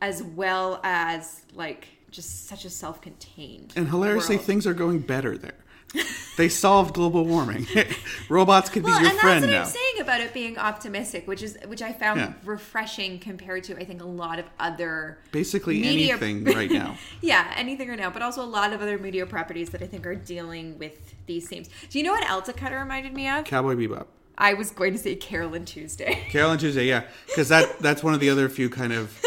as 0.00 0.22
well 0.22 0.80
as 0.84 1.42
like 1.54 1.86
just 2.10 2.46
such 2.48 2.64
a 2.64 2.70
self-contained 2.70 3.72
And 3.76 3.88
hilariously, 3.88 4.36
world. 4.36 4.46
things 4.46 4.66
are 4.66 4.74
going 4.74 5.00
better 5.00 5.36
there. 5.36 5.52
they 6.36 6.48
solved 6.50 6.94
global 6.94 7.24
warming. 7.24 7.66
Robots 8.28 8.68
could 8.68 8.82
be 8.82 8.90
Well, 8.90 9.00
your 9.00 9.10
and 9.10 9.18
friend 9.20 9.42
that's 9.44 9.46
what 9.52 9.56
now. 9.56 9.62
I'm 9.62 9.68
saying 9.68 10.00
about 10.00 10.20
it 10.20 10.34
being 10.34 10.58
optimistic, 10.58 11.26
which 11.26 11.42
is 11.42 11.56
which 11.66 11.80
I 11.80 11.92
found 11.94 12.20
Yeah. 12.20 12.32
refreshing 12.44 13.18
compared 13.18 13.64
to 13.64 13.78
I 13.80 13.84
think 13.84 14.02
a 14.02 14.06
lot 14.06 14.38
of 14.38 14.44
other 14.60 15.18
Basically 15.32 15.80
media- 15.80 16.16
anything 16.16 16.44
right 16.56 16.70
now. 16.70 16.98
yeah, 17.22 17.52
anything 17.56 17.88
right 17.88 17.98
now, 17.98 18.10
but 18.10 18.20
also 18.20 18.42
a 18.42 18.46
lot 18.46 18.72
of 18.74 18.82
other 18.82 18.98
media 18.98 19.24
properties 19.24 19.70
that 19.70 19.82
I 19.82 19.86
think 19.86 20.06
are 20.06 20.14
dealing 20.14 20.78
with 20.78 21.14
these 21.26 21.48
themes. 21.48 21.68
Do 21.88 21.98
you 21.98 22.04
know 22.04 22.12
what 22.12 22.28
else 22.28 22.48
it 22.50 22.56
kind 22.58 22.74
of 22.74 22.80
reminded 22.80 23.14
me 23.14 23.26
of? 23.28 23.44
Cowboy 23.46 23.74
Bebop. 23.74 24.06
I 24.40 24.54
was 24.54 24.70
going 24.70 24.92
to 24.92 24.98
say 24.98 25.16
Carole 25.16 25.52
and 25.54 25.66
Tuesday. 25.66 26.24
Carole 26.30 26.52
and 26.52 26.60
Tuesday, 26.60 26.86
yeah, 26.86 27.02
because 27.26 27.48
that 27.48 27.78
that's 27.80 28.02
one 28.04 28.14
of 28.14 28.20
the 28.20 28.30
other 28.30 28.48
few 28.48 28.70
kind 28.70 28.92
of 28.92 29.20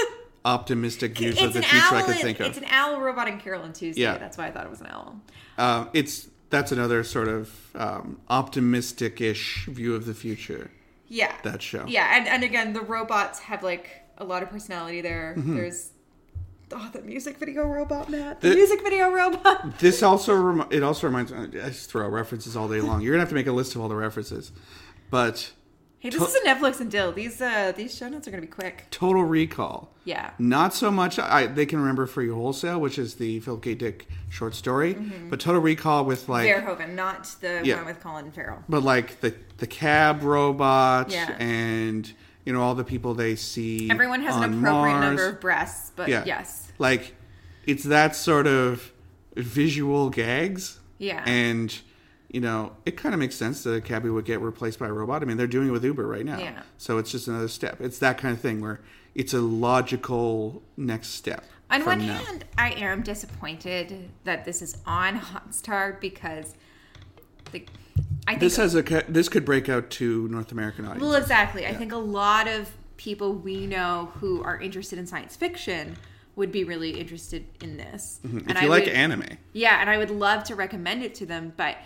optimistic 0.46 1.18
views 1.18 1.40
of 1.42 1.54
the 1.54 1.62
future. 1.62 1.96
I 1.96 2.02
could 2.02 2.12
and- 2.12 2.20
think 2.20 2.40
It's 2.40 2.58
of. 2.58 2.64
an 2.64 2.70
owl 2.72 3.00
robot 3.02 3.28
in 3.28 3.40
Carole 3.40 3.64
and 3.64 3.76
Tuesday. 3.76 4.02
Yeah. 4.04 4.18
That's 4.18 4.38
why 4.38 4.48
I 4.48 4.52
thought 4.52 4.66
it 4.66 4.70
was 4.70 4.82
an 4.82 4.88
owl. 4.88 5.22
Uh, 5.58 5.86
it's 5.94 6.30
that's 6.50 6.72
another 6.72 7.04
sort 7.04 7.28
of 7.28 7.52
um, 7.76 8.20
optimistic-ish 8.30 9.66
view 9.68 9.96
of 9.96 10.06
the 10.06 10.14
future. 10.14 10.72
Yeah. 11.08 11.34
That 11.44 11.62
show. 11.62 11.86
Yeah, 11.88 12.18
and, 12.18 12.28
and 12.28 12.44
again, 12.44 12.74
the 12.74 12.82
robots 12.82 13.40
have 13.40 13.64
like 13.64 13.90
a 14.18 14.24
lot 14.24 14.44
of 14.44 14.50
personality 14.50 15.02
there. 15.02 15.36
Mm-hmm. 15.38 15.56
There's 15.56 15.92
oh, 16.74 16.90
the 16.94 17.02
music 17.02 17.38
video 17.38 17.66
robot, 17.68 18.10
Matt. 18.10 18.42
The, 18.42 18.50
The- 18.50 18.56
music 18.56 18.82
video 18.82 19.10
robot. 19.12 19.78
This 19.80 20.02
also 20.04 20.34
rem- 20.36 20.68
it 20.72 20.84
also 20.84 21.08
reminds. 21.08 21.32
I 21.34 21.48
just 21.48 21.90
throw 21.92 22.06
out 22.06 22.12
references 22.14 22.56
all 22.56 22.68
day 22.70 22.82
long. 22.82 23.02
You're 23.02 23.14
gonna 23.14 23.22
have 23.22 23.30
to 23.30 23.36
make 23.36 23.48
a 23.48 23.52
list 23.52 23.76
of 23.76 23.82
all 23.82 23.90
the 23.90 23.96
references, 23.96 24.52
but 25.12 25.52
Hey, 26.00 26.10
this 26.10 26.20
To- 26.20 26.26
is 26.26 26.34
a 26.34 26.40
Netflix 26.48 26.80
and 26.82 26.90
Dill. 26.90 27.12
These 27.12 27.40
uh 27.42 27.74
these 27.78 27.96
show 27.96 28.10
notes 28.10 28.28
are 28.28 28.32
gonna 28.32 28.42
be 28.42 28.48
quick. 28.48 28.88
Total 28.90 29.24
Recall. 29.24 29.92
Yeah. 30.04 30.32
Not 30.40 30.74
so 30.74 30.90
much. 30.90 31.20
I 31.20 31.46
they 31.46 31.68
can 31.68 31.78
remember 31.80 32.08
Free 32.08 32.28
Wholesale, 32.30 32.82
which 32.82 32.98
is 32.98 33.16
the 33.16 33.40
Philip 33.42 33.62
K. 33.62 33.76
Dick 33.76 34.08
short 34.32 34.56
story, 34.56 34.94
but 35.30 35.40
Total 35.40 35.62
Recall 35.62 36.06
with 36.06 36.28
like, 36.28 36.50
Verhoeven, 36.50 36.96
not 36.96 37.26
the 37.42 37.62
Yeah. 37.64 37.76
one 37.76 37.86
with 37.86 38.00
Colin 38.00 38.32
Farrell. 38.32 38.64
but 38.68 38.82
like 38.82 39.22
the 39.22 39.36
the 39.60 39.68
cab 39.68 40.24
robot 40.24 41.12
Yeah. 41.12 41.36
and 41.38 42.12
you 42.46 42.52
know 42.54 42.64
all 42.64 42.74
the 42.74 42.84
people 42.84 43.14
they 43.14 43.36
see. 43.36 43.92
Everyone 43.92 44.22
has 44.24 44.36
an 44.38 44.44
appropriate 44.46 44.62
Mars. 44.96 45.04
number 45.06 45.28
of 45.28 45.40
breasts, 45.40 45.92
but 45.96 46.10
Yeah. 46.10 46.24
yes. 46.26 46.72
Like 46.80 47.14
it's 47.68 47.84
that 47.84 48.16
sort 48.16 48.48
of 48.48 48.92
visual 49.36 50.10
gags. 50.10 50.80
Yeah. 50.98 51.24
And 51.28 51.80
you 52.32 52.40
know, 52.40 52.72
it 52.86 52.96
kind 52.96 53.14
of 53.14 53.20
makes 53.20 53.36
sense 53.36 53.64
that 53.64 53.74
a 53.74 53.82
cabbie 53.82 54.10
would 54.10 54.24
get 54.24 54.40
replaced 54.40 54.80
by 54.80 54.88
a 54.88 54.94
robot. 54.94 55.22
I 55.22 55.26
mean, 55.26 55.36
they're 55.36 55.48
doing 55.48 55.68
it 55.68 55.72
with 55.72 55.84
Uber 55.84 56.08
right 56.08 56.26
now. 56.26 56.40
Yeah. 56.40 56.62
So 56.78 56.98
it's 56.98 57.12
just 57.12 57.28
another 57.28 57.50
step. 57.50 57.82
It's 57.82 58.00
that 58.00 58.18
kind 58.18 58.34
of 58.34 58.40
thing 58.40 58.62
where 58.62 58.80
it's 59.16 59.34
a 59.34 59.42
logical 59.42 60.64
next 60.78 61.10
step. 61.10 61.44
On 61.70 61.86
one 61.86 62.00
now. 62.00 62.18
hand, 62.18 62.46
I 62.58 62.72
am 62.72 63.02
disappointed 63.02 64.10
that 64.24 64.46
this 64.46 64.62
is 64.62 64.78
on 64.86 65.20
Hotstar 65.20 66.00
because 66.00 66.56
the 67.52 67.66
I 68.28 68.32
think 68.32 68.42
this 68.42 68.56
has 68.58 68.76
a 68.76 68.82
this 69.10 69.28
could 69.28 69.44
break 69.46 69.68
out 69.68 69.90
to 69.92 70.28
North 70.30 70.52
American 70.52 70.86
audience. 70.86 71.02
Well, 71.02 71.16
exactly. 71.16 71.66
I 71.66 71.74
think 71.74 71.92
a 71.92 71.98
lot 71.98 72.48
of 72.48 72.72
people 72.96 73.34
we 73.34 73.68
know 73.68 74.12
who 74.16 74.44
are 74.44 74.60
interested 74.60 75.00
in 75.00 75.08
science 75.08 75.36
fiction 75.36 75.98
would 76.36 76.52
be 76.52 76.64
really 76.64 76.92
interested 76.92 77.46
in 77.62 77.78
this. 77.78 78.20
Mm-hmm. 78.26 78.38
if 78.38 78.48
And 78.50 78.60
you 78.60 78.68
I 78.68 78.70
like 78.70 78.86
would, 78.86 78.94
anime, 78.94 79.38
yeah, 79.54 79.82
and 79.82 79.90
I 79.90 79.98
would 79.98 80.12
love 80.12 80.44
to 80.46 80.56
recommend 80.56 81.04
it 81.04 81.14
to 81.16 81.26
them, 81.26 81.54
but 81.58 81.78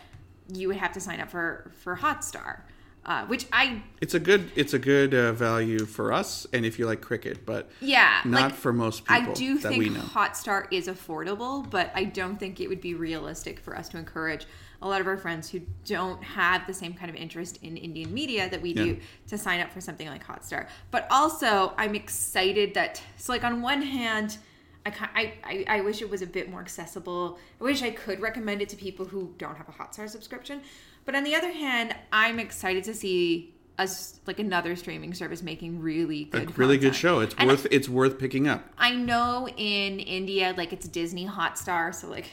you 0.53 0.67
would 0.67 0.77
have 0.77 0.91
to 0.93 0.99
sign 0.99 1.19
up 1.19 1.29
for 1.29 1.71
for 1.79 1.97
Hotstar, 1.97 2.61
uh, 3.05 3.25
which 3.25 3.47
I 3.51 3.83
it's 4.01 4.13
a 4.13 4.19
good 4.19 4.51
it's 4.55 4.73
a 4.73 4.79
good 4.79 5.13
uh, 5.13 5.31
value 5.33 5.85
for 5.85 6.11
us, 6.11 6.47
and 6.53 6.65
if 6.65 6.79
you 6.79 6.85
like 6.85 7.01
cricket, 7.01 7.45
but 7.45 7.69
yeah, 7.81 8.21
not 8.25 8.41
like, 8.41 8.53
for 8.53 8.73
most 8.73 9.05
people 9.05 9.31
I 9.31 9.33
do 9.33 9.57
think 9.57 9.77
we 9.77 9.89
know. 9.89 10.01
Hotstar 10.01 10.67
is 10.71 10.87
affordable, 10.87 11.69
but 11.69 11.91
I 11.93 12.05
don't 12.05 12.37
think 12.37 12.59
it 12.59 12.67
would 12.67 12.81
be 12.81 12.93
realistic 12.93 13.59
for 13.59 13.75
us 13.75 13.89
to 13.89 13.97
encourage 13.97 14.45
a 14.81 14.87
lot 14.87 15.01
of 15.01 15.07
our 15.07 15.17
friends 15.17 15.49
who 15.49 15.61
don't 15.85 16.23
have 16.23 16.67
the 16.67 16.73
same 16.73 16.93
kind 16.93 17.09
of 17.09 17.15
interest 17.15 17.59
in 17.63 17.77
Indian 17.77 18.13
media 18.13 18.49
that 18.49 18.61
we 18.61 18.73
do 18.73 18.99
to 19.27 19.37
sign 19.37 19.59
up 19.59 19.71
for 19.71 19.81
something 19.81 20.07
like 20.07 20.25
Hotstar. 20.25 20.67
But 20.91 21.07
also, 21.09 21.73
I'm 21.77 21.95
excited 21.95 22.73
that 22.75 23.01
so 23.17 23.33
like 23.33 23.43
on 23.43 23.61
one 23.61 23.81
hand. 23.81 24.37
I, 24.85 24.93
I, 25.13 25.33
I, 25.43 25.65
I 25.77 25.81
wish 25.81 26.01
it 26.01 26.09
was 26.09 26.21
a 26.21 26.27
bit 26.27 26.49
more 26.49 26.61
accessible. 26.61 27.39
I 27.59 27.63
wish 27.63 27.81
I 27.81 27.91
could 27.91 28.19
recommend 28.19 28.61
it 28.61 28.69
to 28.69 28.75
people 28.75 29.05
who 29.05 29.33
don't 29.37 29.55
have 29.55 29.67
a 29.67 29.71
Hotstar 29.71 30.07
subscription. 30.09 30.61
But 31.05 31.15
on 31.15 31.23
the 31.23 31.35
other 31.35 31.51
hand, 31.51 31.95
I'm 32.11 32.39
excited 32.39 32.83
to 32.85 32.93
see 32.93 33.53
us 33.77 34.19
like 34.25 34.39
another 34.39 34.75
streaming 34.75 35.13
service 35.13 35.43
making 35.43 35.81
really 35.81 36.29
a 36.33 36.39
good, 36.39 36.57
really 36.57 36.77
good 36.77 36.95
show. 36.95 37.19
It's 37.19 37.35
And 37.37 37.49
worth 37.49 37.67
it's 37.71 37.89
worth 37.89 38.17
picking 38.17 38.47
up. 38.47 38.63
I 38.77 38.91
know 38.95 39.47
in 39.49 39.99
India, 39.99 40.53
like 40.55 40.71
it's 40.71 40.87
Disney 40.87 41.27
Hotstar, 41.27 41.93
so 41.93 42.07
like, 42.07 42.29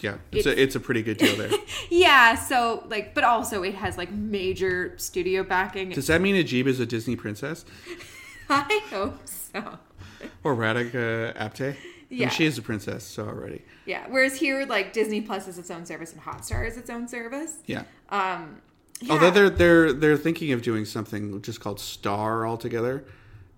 Yeah, 0.00 0.18
it's, 0.30 0.46
a 0.46 0.60
it's 0.60 0.76
a 0.76 0.80
pretty 0.80 1.02
good 1.02 1.16
deal 1.16 1.36
there. 1.36 1.50
yeah, 1.90 2.36
so 2.36 2.84
like, 2.88 3.14
but 3.14 3.24
also 3.24 3.62
it 3.62 3.74
has 3.74 3.98
like 3.98 4.12
major 4.12 4.96
studio 4.96 5.42
backing. 5.42 5.90
Does 5.90 6.06
that 6.06 6.20
mean 6.20 6.36
Ajib 6.36 6.66
is 6.66 6.78
a 6.78 6.86
Disney 6.86 7.16
princess 7.16 7.64
I 8.48 8.80
hope 8.90 9.18
so. 9.24 9.78
Or 10.44 10.54
Radhika 10.56 11.36
Apte? 11.36 11.70
I 11.72 11.76
mean, 12.10 12.20
Yeah. 12.20 12.28
she 12.28 12.44
is 12.46 12.56
a 12.56 12.62
princess, 12.62 13.04
so 13.04 13.24
already. 13.26 13.62
Yeah, 13.84 14.04
whereas 14.08 14.36
here, 14.36 14.64
like 14.66 14.92
Disney 14.92 15.20
Plus 15.20 15.48
is 15.48 15.58
its 15.58 15.70
own 15.70 15.84
service 15.86 16.12
and 16.12 16.22
Hotstar 16.22 16.66
is 16.66 16.76
its 16.76 16.88
own 16.90 17.08
service. 17.08 17.54
Yeah. 17.66 17.82
Um, 18.10 18.60
yeah. 19.00 19.12
Although 19.12 19.30
they're 19.30 19.50
they're 19.50 19.92
they're 19.92 20.16
thinking 20.16 20.52
of 20.52 20.62
doing 20.62 20.84
something 20.84 21.42
just 21.42 21.60
called 21.60 21.80
Star 21.80 22.46
altogether, 22.46 23.04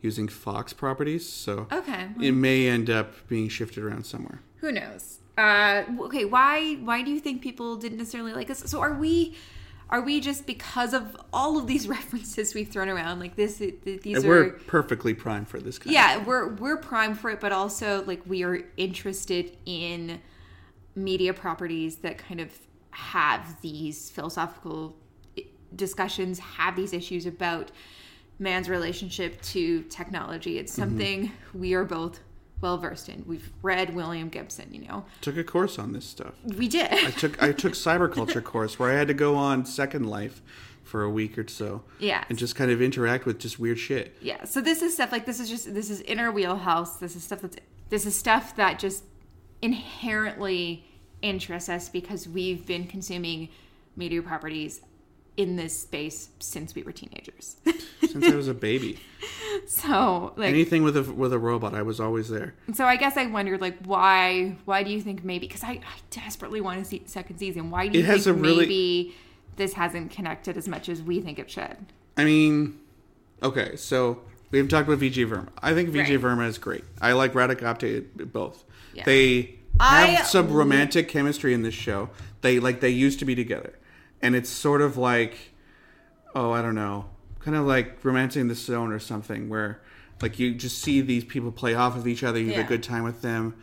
using 0.01 0.29
Fox 0.29 0.73
properties. 0.73 1.29
So 1.29 1.67
okay, 1.71 2.09
it 2.21 2.33
may 2.33 2.69
end 2.69 2.89
up 2.91 3.29
being 3.29 3.49
shifted 3.49 3.85
around 3.85 4.05
somewhere. 4.07 4.41
who 4.57 4.73
knows? 4.73 5.19
Uh, 5.37 5.85
okay, 6.01 6.25
why 6.25 6.75
why 6.77 7.03
do 7.03 7.11
you 7.13 7.21
think 7.21 7.43
people 7.43 7.77
didn't 7.77 7.99
necessarily 7.99 8.33
like 8.33 8.51
us? 8.51 8.63
So 8.67 8.81
are 8.81 8.95
we? 8.95 9.37
Are 9.91 10.01
we 10.03 10.21
just 10.21 10.47
because 10.47 10.93
of 10.93 11.17
all 11.33 11.57
of 11.57 11.67
these 11.67 11.89
references 11.99 12.55
we've 12.55 12.69
thrown 12.69 12.89
around 12.89 13.21
like 13.21 13.37
this? 13.37 13.57
These 13.57 14.17
And 14.17 14.25
are 14.25 14.29
we're 14.29 14.51
perfectly 14.51 15.15
primed 15.15 15.49
for 15.49 15.61
this 15.61 15.79
kind. 15.79 15.93
yeah 15.93 16.25
we're 16.25 16.49
we're 16.55 16.77
primed 16.77 17.19
for 17.19 17.31
it 17.31 17.41
but 17.41 17.53
also 17.53 18.05
like 18.05 18.23
we 18.27 18.43
are 18.45 18.61
interested 18.77 19.57
in 19.67 20.21
media 20.95 21.33
properties 21.33 21.97
that 21.97 22.19
kind 22.19 22.41
of 22.41 22.51
have 22.91 23.61
these 23.61 24.11
philosophical 24.11 24.97
discussions 25.75 26.39
have 26.39 26.75
these 26.75 26.93
issues 26.93 27.27
about 27.27 27.71
man's 28.39 28.69
relationship 28.69 29.41
to 29.43 29.83
technology 29.85 30.59
it's 30.59 30.73
mm-hmm. 30.73 30.83
something 30.83 31.33
we 31.55 31.75
are 31.75 31.85
both 31.85 32.21
well 32.61 32.77
versed 32.79 33.09
in 33.09 33.25
we've 33.27 33.51
read 33.63 33.95
william 33.95 34.29
gibson 34.29 34.73
you 34.73 34.87
know. 34.87 35.05
Took 35.21 35.37
a 35.37 35.45
course 35.45 35.79
on 35.79 35.93
this 35.93 36.05
stuff. 36.05 36.35
we 36.45 36.69
did 36.69 36.93
I 36.93 37.11
took 37.11 37.43
I 37.43 37.53
took 37.53 37.73
cyberculture 37.87 38.43
course 38.43 38.79
where 38.79 38.91
I 38.91 38.95
had 38.95 39.09
to 39.09 39.15
go 39.15 39.37
on 39.37 39.65
Second 39.65 40.09
Life 40.09 40.43
for 40.83 41.03
a 41.03 41.11
week 41.11 41.37
or 41.37 41.47
so. 41.47 41.83
Yeah. 41.99 42.25
And 42.31 42.39
just 42.39 42.57
kind 42.57 42.71
of 42.71 42.81
interact 42.81 43.27
with 43.27 43.39
just 43.39 43.59
weird 43.59 43.79
shit. 43.79 44.17
yeah 44.21 44.45
so 44.45 44.61
this 44.61 44.83
is 44.83 44.95
stuff 44.95 45.13
like 45.13 45.27
this 45.27 45.39
is 45.41 45.49
just 45.49 45.73
this 45.75 45.91
is 45.91 46.01
inner 46.03 46.33
wheelhouse 46.33 46.97
this 46.99 47.15
is 47.15 47.23
stuff 47.23 47.43
that's 47.43 47.57
this 47.91 48.07
is 48.07 48.17
stuff 48.17 48.57
that 48.57 48.79
just 48.79 49.05
inherently 49.63 50.85
interests 51.23 51.69
us 51.69 51.89
because 51.89 52.29
we've 52.29 52.65
been 52.67 52.87
consuming 52.87 53.49
media 53.97 54.23
properties 54.23 54.81
in 55.39 55.57
this 55.57 55.79
space 55.81 56.29
since 56.41 56.75
we 56.75 56.83
were 56.83 56.93
teenagers 56.93 57.57
Since 58.07 58.27
I 58.27 58.35
was 58.35 58.49
a 58.49 58.55
baby. 58.55 58.99
so 59.67 60.33
like 60.37 60.49
Anything 60.51 60.83
with 60.83 60.97
a 60.97 61.03
with 61.05 61.33
a 61.33 61.39
robot, 61.39 61.75
I 61.75 61.83
was 61.83 62.01
always 62.01 62.29
there. 62.29 62.55
so 62.75 62.85
i 62.85 62.97
guess 62.97 63.17
i 63.17 63.27
wondered 63.27 63.61
like 63.61 63.79
why 63.85 64.57
why 64.67 64.83
do 64.83 64.91
you 64.91 65.01
think 65.01 65.25
maybe 65.25 65.47
because 65.47 65.63
I, 65.63 65.71
I 65.73 65.81
desperately 66.11 66.61
want 66.61 66.81
to 66.81 66.85
see 66.85 67.03
second 67.07 67.39
season 67.39 67.71
why 67.71 67.89
do 67.89 67.99
you 67.99 68.05
It 68.05 68.07
has 68.07 68.25
think 68.25 68.37
a 68.37 68.41
really- 68.41 68.67
maybe 68.67 69.15
this 69.57 69.73
hasn't 69.75 70.11
connected 70.11 70.57
as 70.57 70.69
much 70.69 70.89
as 70.89 71.01
we 71.03 71.21
think 71.21 71.39
it 71.39 71.51
should 71.51 71.77
I 72.17 72.25
mean, 72.25 72.81
okay, 73.45 73.77
so 73.77 74.21
we 74.51 74.59
haven't 74.59 74.71
talked 74.71 74.89
about 74.89 74.99
Vijay 74.99 75.25
Varma. 75.31 75.51
I 75.63 75.73
think 75.73 75.91
VJ 75.91 75.99
Right. 75.99 76.21
Verma 76.21 76.49
is 76.49 76.59
great. 76.59 76.83
I 77.01 77.13
like 77.13 77.33
Radhika 77.35 77.61
Apte 77.61 78.33
both. 78.33 78.65
Yeah. 78.93 79.05
They 79.05 79.55
I- 79.79 80.07
have 80.07 80.27
some 80.27 80.51
romantic 80.51 81.09
chemistry 81.09 81.55
in 81.55 81.63
this 81.63 81.75
show. 81.75 82.11
They 82.41 82.59
like 82.59 82.81
they 82.81 82.89
used 82.89 83.21
to 83.21 83.25
be 83.25 83.37
together, 83.37 83.79
and 84.23 84.35
it's 84.35 84.51
sort 84.51 84.81
of 84.81 84.97
like, 84.97 85.53
oh, 86.35 86.51
I 86.53 86.63
don't 86.63 86.75
know, 86.75 87.07
kind 87.41 87.57
of 87.57 87.65
like 87.67 88.05
romancing 88.05 88.49
the 88.49 88.55
stone 88.55 88.93
or 88.93 88.99
something, 88.99 89.49
where 89.49 89.81
like 90.21 90.39
you 90.39 90.55
just 90.55 90.79
see 90.83 91.01
these 91.01 91.25
people 91.25 91.53
play 91.53 91.75
off 91.75 91.97
of 91.97 92.07
each 92.07 92.23
other. 92.25 92.39
You 92.39 92.49
have 92.49 92.57
Yeah. 92.57 92.65
a 92.65 92.69
good 92.69 92.83
time 92.83 93.05
with 93.05 93.23
them, 93.23 93.55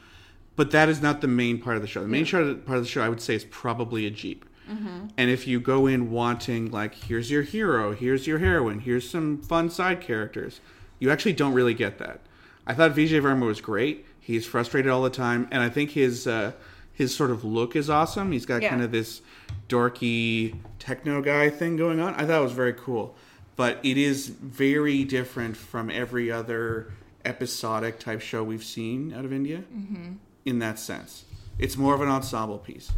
but 0.55 0.71
that 0.71 0.87
is 0.89 1.01
not 1.01 1.21
the 1.21 1.27
main 1.27 1.59
part 1.59 1.75
of 1.75 1.81
the 1.81 1.87
show. 1.87 2.01
The 2.01 2.07
main 2.07 2.25
part 2.25 2.65
part 2.65 2.77
of 2.77 2.83
the 2.83 2.89
show, 2.89 3.01
I 3.01 3.09
would 3.09 3.21
say, 3.21 3.35
is 3.35 3.43
probably 3.45 4.09
Ajib. 4.09 4.39
And 4.67 5.29
if 5.29 5.45
you 5.45 5.59
go 5.59 5.85
in 5.85 6.09
wanting 6.09 6.71
like, 6.71 6.95
here's 6.95 7.29
your 7.29 7.43
hero, 7.43 7.93
here's 7.93 8.25
your 8.25 8.39
heroine, 8.39 8.79
here's 8.79 9.07
some 9.07 9.37
fun 9.37 9.69
side 9.69 10.01
characters, 10.01 10.59
you 10.97 11.11
actually 11.11 11.33
don't 11.33 11.53
really 11.53 11.75
get 11.75 11.99
that. 11.99 12.21
I 12.65 12.73
thought 12.73 12.95
Vijay 12.95 13.21
Varma 13.21 13.45
was 13.45 13.61
great. 13.61 14.07
He's 14.19 14.43
frustrated 14.47 14.89
all 14.91 15.03
the 15.03 15.11
time, 15.11 15.47
and 15.51 15.61
I 15.61 15.69
think 15.69 15.91
his 15.91 16.25
uh, 16.25 16.53
his 16.95 17.13
sort 17.13 17.29
of 17.29 17.43
look 17.43 17.75
is 17.75 17.89
awesome. 17.89 18.31
He's 18.31 18.45
got 18.45 18.61
Yeah. 18.63 18.69
kind 18.69 18.81
of 18.81 18.91
this 18.91 19.21
dorky 19.69 20.55
techno 20.79 21.21
guy 21.21 21.49
thing 21.49 21.75
going 21.75 21.99
on. 21.99 22.13
I 22.15 22.25
thought 22.25 22.39
it 22.39 22.43
was 22.43 22.53
very 22.53 22.73
cool, 22.73 23.15
but 23.55 23.79
it 23.83 23.97
is 23.97 24.29
very 24.29 25.03
different 25.03 25.57
from 25.57 25.89
every 25.91 26.31
other 26.31 26.91
episodic 27.25 27.99
type 27.99 28.21
show 28.21 28.43
we've 28.43 28.63
seen 28.63 29.13
out 29.13 29.25
of 29.25 29.33
India. 29.33 29.63
Mm-hmm. 29.75 30.13
In 30.45 30.59
that 30.59 30.79
sense, 30.79 31.25
it's 31.59 31.75
more 31.75 31.93
of 31.95 32.01
an 32.01 32.07
ensemble 32.07 32.59
piece, 32.59 32.91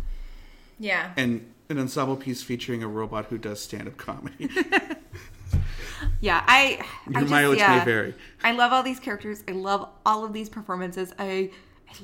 Yeah. 0.80 1.12
and 1.18 1.52
an 1.70 1.80
ensemble 1.80 2.16
piece 2.18 2.44
featuring 2.44 2.84
a 2.84 2.88
robot 2.88 3.26
who 3.26 3.38
does 3.38 3.62
stand 3.62 3.88
up 3.88 3.98
comedy. 3.98 4.50
Yeah, 6.20 6.44
I. 6.48 6.80
I 7.08 7.12
Your 7.12 7.22
just, 7.22 7.32
mileage 7.32 7.60
yeah. 7.60 7.78
may 7.80 7.86
vary. 7.86 8.14
I 8.44 8.52
love 8.52 8.74
all 8.74 8.82
these 8.84 9.00
characters. 9.00 9.44
I 9.48 9.52
love 9.52 9.88
all 10.06 10.24
of 10.24 10.34
these 10.34 10.50
performances. 10.50 11.14
I, 11.20 11.24
I 11.26 11.50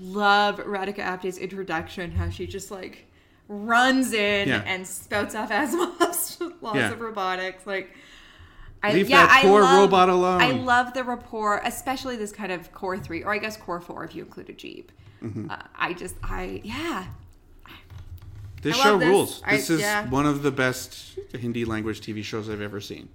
love 0.01 0.57
Radhika 0.57 0.99
Apte's 0.99 1.37
introduction, 1.37 2.11
how 2.11 2.29
she 2.29 2.47
just 2.47 2.71
like 2.71 3.05
runs 3.47 4.13
in 4.13 4.47
Yeah. 4.49 4.63
and 4.65 4.85
spouts 4.87 5.35
off 5.35 5.49
Asimov's 5.51 6.39
laws 6.61 6.75
Yeah. 6.75 6.91
of 6.91 7.01
robotics. 7.01 7.65
Like, 7.67 7.91
I, 8.81 8.93
Leave 8.93 9.09
yeah, 9.09 9.25
that 9.27 9.43
I 9.45 9.49
love, 9.49 9.77
robot 9.79 10.09
alone. 10.09 10.41
I 10.41 10.51
love 10.51 10.93
the 10.93 11.03
rapport, 11.05 11.61
especially 11.63 12.17
this 12.17 12.31
kind 12.33 12.51
of 12.51 12.73
core 12.73 12.97
three, 12.97 13.23
or 13.23 13.33
I 13.33 13.37
guess 13.37 13.55
core 13.55 13.79
four 13.79 14.03
if 14.03 14.13
you 14.13 14.23
include 14.23 14.47
Ajib. 14.47 14.85
Mm-hmm. 15.23 15.49
Uh, 15.49 15.57
I 15.75 15.93
just, 15.93 16.15
I 16.21 16.59
yeah, 16.65 17.05
This 18.61 18.77
I 18.79 18.83
show 18.83 18.97
this. 18.97 19.07
rules. 19.07 19.41
I- 19.45 19.55
This 19.55 19.69
is 19.69 19.81
yeah. 19.81 20.09
one 20.09 20.25
of 20.25 20.43
the 20.43 20.51
best 20.51 21.17
Hindi 21.33 21.63
language 21.65 22.01
TV 22.01 22.23
shows 22.23 22.49
I've 22.49 22.61
ever 22.61 22.81
seen. 22.81 23.07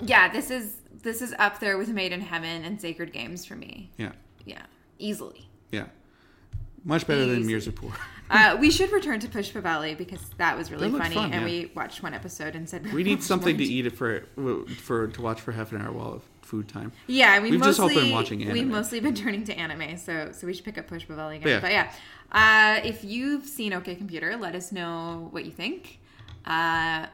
yeah. 0.00 0.28
This 0.30 0.50
is 0.50 0.76
this 1.02 1.20
is 1.22 1.34
up 1.38 1.60
there 1.60 1.76
with 1.76 1.88
Made 1.90 2.12
in 2.12 2.20
Heaven 2.22 2.64
and 2.64 2.80
Sacred 2.80 3.12
Games 3.12 3.44
for 3.44 3.54
me. 3.56 3.90
Yeah, 3.98 4.12
Yeah, 4.46 4.62
easily. 4.98 5.48
yeah, 5.70 5.86
much 6.84 7.06
better 7.06 7.26
than 7.26 7.40
Easy. 7.40 7.70
Mirzapur. 7.70 7.92
Uh, 8.30 8.56
we 8.58 8.70
should 8.70 8.90
return 8.90 9.20
to 9.20 9.28
Pushpavalli 9.28 9.98
because 9.98 10.18
that 10.38 10.56
was 10.56 10.70
really 10.72 10.88
That 10.90 10.98
funny, 10.98 11.14
fun, 11.14 11.32
and 11.32 11.42
yeah. 11.42 11.46
we 11.46 11.70
watched 11.76 12.02
one 12.02 12.14
episode 12.14 12.56
and 12.56 12.66
said 12.66 12.90
We 12.90 13.04
need 13.04 13.22
something 13.32 13.58
to 13.58 13.62
eat. 13.62 13.84
it 13.86 13.90
for 13.90 14.24
for 14.80 15.08
to 15.08 15.20
watch 15.22 15.42
for 15.42 15.52
half 15.52 15.72
an 15.72 15.82
hour 15.82 15.92
while 15.92 16.14
of 16.14 16.22
food 16.40 16.66
time. 16.66 16.90
Yeah, 17.06 17.38
we 17.40 17.50
We've 17.50 17.62
just 17.62 17.78
all 17.78 17.86
mostly 17.88 18.04
been 18.04 18.12
watching 18.12 18.38
we've 18.38 18.48
anime. 18.48 18.70
mostly 18.70 19.00
been 19.00 19.14
turning 19.14 19.44
to 19.44 19.52
anime, 19.56 19.98
so 19.98 20.30
so 20.32 20.46
we 20.46 20.54
should 20.54 20.64
pick 20.64 20.78
up 20.78 20.88
Pushpavalli 20.88 21.36
again. 21.36 21.48
Yeah. 21.48 21.60
But 21.60 21.70
yeah, 21.72 21.92
uh, 22.32 22.80
if 22.82 23.04
you've 23.04 23.44
seen 23.44 23.74
OK 23.74 23.94
Computer, 23.94 24.36
let 24.36 24.54
us 24.54 24.72
know 24.72 25.28
what 25.30 25.44
you 25.44 25.52
think. 25.52 26.00
Uh, 26.46 27.06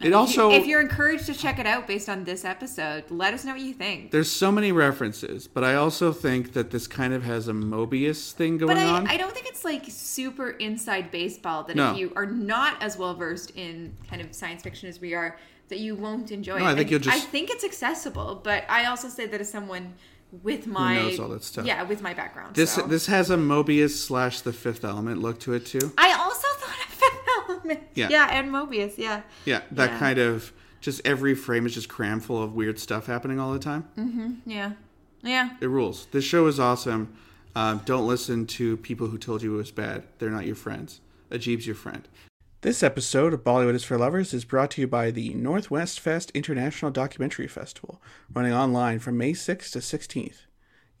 It 0.00 0.12
also- 0.12 0.50
if 0.52 0.66
you're 0.66 0.80
encouraged 0.80 1.26
to 1.26 1.34
check 1.34 1.58
it 1.58 1.66
out 1.66 1.86
based 1.88 2.08
on 2.08 2.22
this 2.24 2.44
episode, 2.44 3.04
let 3.10 3.34
us 3.34 3.44
know 3.44 3.52
what 3.52 3.60
you 3.60 3.72
think. 3.74 4.10
There's 4.12 4.30
so 4.30 4.52
many 4.52 4.70
references, 4.70 5.48
but 5.48 5.64
I 5.64 5.74
also 5.74 6.12
think 6.12 6.52
that 6.52 6.70
this 6.70 6.86
kind 6.86 7.12
of 7.12 7.24
has 7.24 7.48
a 7.48 7.52
Moebius 7.52 8.30
thing 8.32 8.58
going 8.58 8.76
But 8.76 8.78
I, 8.78 8.86
on. 8.88 9.06
I 9.08 9.16
don't 9.16 9.34
think 9.34 9.46
it's 9.48 9.64
like 9.64 9.84
super 9.88 10.50
inside 10.50 11.10
baseball 11.10 11.64
that 11.64 11.74
No. 11.74 11.92
if 11.92 11.98
you 11.98 12.12
are 12.14 12.26
not 12.26 12.80
as 12.82 12.96
well 12.96 13.14
versed 13.14 13.50
in 13.56 13.96
kind 14.08 14.22
of 14.22 14.32
science 14.34 14.62
fiction 14.62 14.88
as 14.88 15.00
we 15.00 15.14
are, 15.14 15.36
that 15.68 15.80
you 15.80 15.94
won't 15.96 16.30
enjoy 16.30 16.58
No, 16.58 16.66
it. 16.66 16.68
I 16.68 16.74
think 16.76 16.90
you'll 16.90 17.00
just- 17.00 17.16
I 17.16 17.20
think 17.20 17.50
it's 17.50 17.64
accessible, 17.64 18.40
but 18.44 18.64
I 18.68 18.84
also 18.86 19.08
say 19.08 19.26
that 19.26 19.40
as 19.40 19.50
someone 19.50 19.94
with 20.42 20.66
my 20.66 20.94
knows 20.96 21.18
all 21.18 21.28
that 21.30 21.42
stuff. 21.42 21.64
Yeah, 21.66 21.82
with 21.84 22.02
my 22.02 22.12
background. 22.14 22.54
this 22.54 22.72
so. 22.72 22.82
this 22.82 23.06
has 23.06 23.30
a 23.30 23.36
Moebius 23.36 23.96
slash 23.96 24.42
The 24.42 24.52
Fifth 24.52 24.84
Element 24.84 25.20
look 25.22 25.40
to 25.40 25.54
it 25.54 25.64
too. 25.66 25.90
I 25.98 26.12
also 26.12 26.46
Fifth 27.68 27.82
Yeah. 27.94 28.08
Yeah, 28.10 28.28
and 28.30 28.50
Moebius. 28.50 28.98
Yeah. 28.98 29.22
Yeah, 29.44 29.60
that 29.72 29.92
Yeah. 29.92 29.98
kind 29.98 30.18
of 30.18 30.52
just 30.80 31.00
every 31.04 31.34
frame 31.34 31.66
is 31.66 31.74
just 31.74 31.88
crammed 31.88 32.24
full 32.24 32.42
of 32.42 32.54
weird 32.54 32.78
stuff 32.78 33.06
happening 33.06 33.38
all 33.40 33.52
the 33.52 33.58
time. 33.58 33.88
Mm-hmm. 33.96 34.32
Yeah. 34.50 34.72
Yeah. 35.22 35.50
It 35.60 35.66
rules. 35.68 36.06
This 36.12 36.24
show 36.24 36.46
is 36.46 36.60
awesome. 36.60 37.14
Um, 37.56 37.82
don't 37.84 38.06
listen 38.06 38.46
to 38.46 38.76
people 38.76 39.08
who 39.08 39.18
told 39.18 39.42
you 39.42 39.54
it 39.54 39.56
was 39.58 39.70
bad. 39.72 40.04
They're 40.18 40.30
not 40.30 40.46
your 40.46 40.54
friends. 40.54 41.00
Ajib's 41.30 41.66
your 41.66 41.74
friend. 41.74 42.06
This 42.60 42.82
episode 42.82 43.34
of 43.34 43.44
Bollywood 43.44 43.74
is 43.74 43.84
for 43.84 43.98
Lovers 43.98 44.32
is 44.34 44.44
brought 44.44 44.70
to 44.72 44.80
you 44.80 44.86
by 44.88 45.10
the 45.10 45.32
Northwest 45.34 46.00
Fest 46.00 46.30
International 46.34 46.90
Documentary 46.90 47.46
Festival, 47.46 48.00
running 48.32 48.52
online 48.52 48.98
from 48.98 49.16
May 49.16 49.32
6th 49.32 49.70
to 49.72 49.78
16th. 49.78 50.46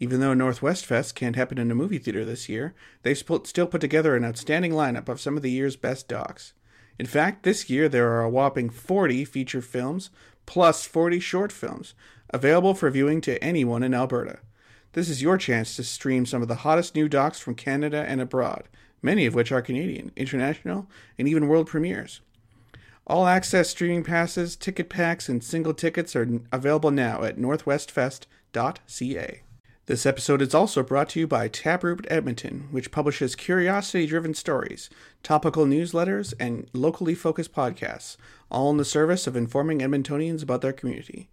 Even 0.00 0.20
though 0.20 0.34
Northwest 0.34 0.86
Fest 0.86 1.16
can't 1.16 1.34
happen 1.34 1.58
in 1.58 1.70
a 1.70 1.74
movie 1.74 1.98
theater 1.98 2.24
this 2.24 2.48
year, 2.48 2.74
they've 3.02 3.18
still 3.18 3.66
put 3.66 3.80
together 3.80 4.14
an 4.14 4.24
outstanding 4.24 4.70
lineup 4.72 5.08
of 5.08 5.20
some 5.20 5.36
of 5.36 5.42
the 5.42 5.50
year's 5.50 5.74
best 5.76 6.06
docs. 6.06 6.52
In 6.98 7.06
fact, 7.06 7.44
this 7.44 7.70
year 7.70 7.88
there 7.88 8.10
are 8.12 8.22
a 8.22 8.30
whopping 8.30 8.70
40 8.70 9.24
feature 9.24 9.62
films 9.62 10.10
plus 10.46 10.84
40 10.84 11.20
short 11.20 11.52
films 11.52 11.94
available 12.30 12.74
for 12.74 12.90
viewing 12.90 13.20
to 13.22 13.42
anyone 13.42 13.82
in 13.82 13.94
Alberta. 13.94 14.40
This 14.92 15.08
is 15.08 15.22
your 15.22 15.38
chance 15.38 15.76
to 15.76 15.84
stream 15.84 16.26
some 16.26 16.42
of 16.42 16.48
the 16.48 16.56
hottest 16.56 16.94
new 16.94 17.08
docs 17.08 17.38
from 17.38 17.54
Canada 17.54 18.04
and 18.08 18.20
abroad, 18.20 18.64
many 19.02 19.26
of 19.26 19.34
which 19.34 19.52
are 19.52 19.62
Canadian, 19.62 20.10
international, 20.16 20.88
and 21.18 21.28
even 21.28 21.46
world 21.46 21.68
premieres. 21.68 22.20
All 23.06 23.26
access 23.26 23.70
streaming 23.70 24.04
passes, 24.04 24.56
ticket 24.56 24.88
packs, 24.88 25.28
and 25.28 25.42
single 25.42 25.72
tickets 25.72 26.16
are 26.16 26.40
available 26.52 26.90
now 26.90 27.22
at 27.22 27.38
northwestfest.ca. 27.38 29.42
This 29.88 30.04
episode 30.04 30.42
is 30.42 30.54
also 30.54 30.82
brought 30.82 31.08
to 31.10 31.20
you 31.20 31.26
by 31.26 31.48
Taproot 31.48 32.06
Edmonton, 32.10 32.68
which 32.70 32.90
publishes 32.90 33.34
curiosity 33.34 34.06
driven 34.06 34.34
stories, 34.34 34.90
topical 35.22 35.64
newsletters, 35.64 36.34
and 36.38 36.68
locally 36.74 37.14
focused 37.14 37.54
podcasts, 37.54 38.18
all 38.50 38.70
in 38.70 38.76
the 38.76 38.84
service 38.84 39.26
of 39.26 39.34
informing 39.34 39.78
Edmontonians 39.78 40.42
about 40.42 40.60
their 40.60 40.74
community. 40.74 41.30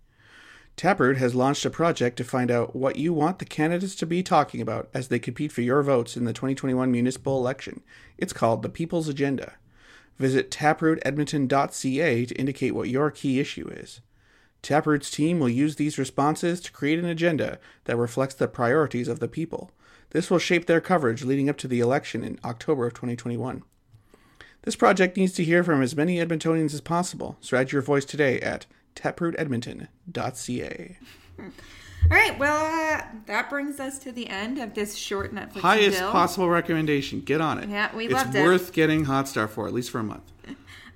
Taproot 0.77 1.17
has 1.17 1.35
launched 1.35 1.65
a 1.65 1.69
project 1.69 2.15
to 2.15 2.23
find 2.23 2.49
out 2.49 2.73
what 2.73 2.95
you 2.95 3.11
want 3.11 3.39
the 3.39 3.45
candidates 3.45 3.93
to 3.95 4.05
be 4.05 4.23
talking 4.23 4.61
about 4.61 4.87
as 4.93 5.09
they 5.09 5.19
compete 5.19 5.51
for 5.51 5.59
your 5.59 5.83
votes 5.83 6.15
in 6.15 6.23
the 6.23 6.31
2021 6.31 6.89
municipal 6.89 7.37
election. 7.37 7.83
It's 8.17 8.31
called 8.31 8.61
the 8.61 8.69
People's 8.69 9.09
Agenda. 9.09 9.55
Visit 10.17 10.49
taprootedmonton.ca 10.49 12.25
to 12.25 12.35
indicate 12.35 12.71
what 12.71 12.87
your 12.87 13.11
key 13.11 13.41
issue 13.41 13.67
is. 13.67 13.99
Taproot's 14.65 15.11
team 15.11 15.39
will 15.39 15.47
use 15.47 15.75
these 15.75 15.99
responses 15.99 16.59
to 16.61 16.71
create 16.71 16.97
an 16.97 17.05
agenda 17.05 17.59
that 17.83 17.97
reflects 17.97 18.33
the 18.33 18.47
priorities 18.47 19.07
of 19.07 19.19
the 19.19 19.27
people. 19.27 19.69
This 20.09 20.31
will 20.31 20.39
shape 20.39 20.65
their 20.65 20.81
coverage 20.81 21.23
leading 21.23 21.49
up 21.49 21.57
to 21.57 21.67
the 21.67 21.79
election 21.79 22.23
in 22.23 22.39
October 22.43 22.87
of 22.87 22.95
2021. 22.95 23.61
This 24.63 24.75
project 24.75 25.17
needs 25.17 25.33
to 25.33 25.43
hear 25.43 25.63
from 25.63 25.83
as 25.83 25.95
many 25.95 26.17
Edmontonians 26.17 26.73
as 26.73 26.81
possible, 26.81 27.37
so 27.41 27.55
add 27.55 27.71
your 27.71 27.83
voice 27.83 28.05
today 28.05 28.39
at 28.39 28.65
taprootedmonton.ca. 28.95 30.97
All 32.11 32.17
right. 32.17 32.39
Well, 32.39 32.65
uh, 32.65 33.03
that 33.27 33.49
brings 33.49 33.79
us 33.79 33.99
to 33.99 34.11
the 34.11 34.27
end 34.29 34.57
of 34.57 34.73
this 34.73 34.95
short 34.95 35.33
Netflix 35.33 35.61
Highest 35.61 35.99
Dill. 35.99 36.11
possible 36.11 36.49
recommendation. 36.49 37.21
Get 37.21 37.41
on 37.41 37.59
it. 37.59 37.69
Yeah, 37.69 37.95
we 37.95 38.05
it's 38.05 38.13
loved 38.13 38.35
it. 38.35 38.39
It's 38.39 38.45
worth 38.45 38.73
getting 38.73 39.05
Hotstar 39.05 39.49
for, 39.49 39.67
at 39.67 39.73
least 39.73 39.91
for 39.91 39.99
a 39.99 40.03
month. 40.03 40.31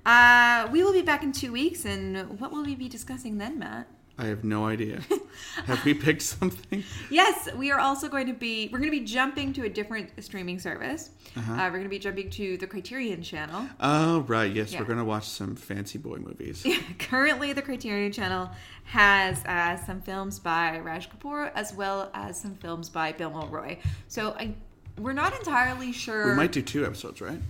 Uh, 0.04 0.68
we 0.72 0.82
will 0.82 0.92
be 0.92 1.02
back 1.02 1.22
in 1.22 1.32
two 1.32 1.52
weeks, 1.52 1.84
and 1.84 2.38
what 2.40 2.50
will 2.52 2.64
we 2.64 2.74
be 2.74 2.88
discussing 2.88 3.38
then, 3.38 3.58
Matt? 3.58 3.86
I 4.18 4.26
have 4.26 4.44
no 4.44 4.66
idea. 4.66 5.00
have 5.64 5.82
we 5.82 5.94
picked 5.94 6.20
something? 6.20 6.84
Yes, 7.10 7.48
we 7.54 7.70
are 7.70 7.80
also 7.80 8.06
going 8.08 8.26
to 8.26 8.34
be. 8.34 8.68
We're 8.70 8.78
going 8.78 8.90
to 8.90 8.98
be 8.98 9.04
jumping 9.06 9.54
to 9.54 9.64
a 9.64 9.68
different 9.68 10.10
streaming 10.22 10.58
service. 10.58 11.10
Uh-huh. 11.34 11.52
Uh, 11.54 11.56
we're 11.66 11.70
going 11.78 11.84
to 11.84 11.88
be 11.88 11.98
jumping 11.98 12.28
to 12.30 12.58
the 12.58 12.66
Criterion 12.66 13.22
Channel. 13.22 13.66
Oh, 13.80 14.20
right. 14.22 14.52
Yes, 14.52 14.72
Yeah. 14.72 14.80
we're 14.80 14.86
going 14.86 14.98
to 14.98 15.04
watch 15.06 15.26
some 15.26 15.56
fancy 15.56 15.96
boy 15.96 16.16
movies. 16.16 16.66
Currently, 16.98 17.54
the 17.54 17.62
Criterion 17.62 18.12
Channel 18.12 18.50
has 18.84 19.42
uh, 19.46 19.76
some 19.86 20.02
films 20.02 20.38
by 20.38 20.78
Raj 20.80 21.08
Kapoor 21.08 21.50
as 21.54 21.72
well 21.72 22.10
as 22.12 22.38
some 22.38 22.56
films 22.56 22.90
by 22.90 23.14
Bimal 23.14 23.50
Roy. 23.50 23.78
So 24.08 24.32
I, 24.32 24.54
we're 24.98 25.14
not 25.14 25.34
entirely 25.34 25.92
sure. 25.92 26.26
We 26.26 26.34
might 26.34 26.52
do 26.52 26.60
two 26.60 26.84
episodes, 26.84 27.22
right? 27.22 27.40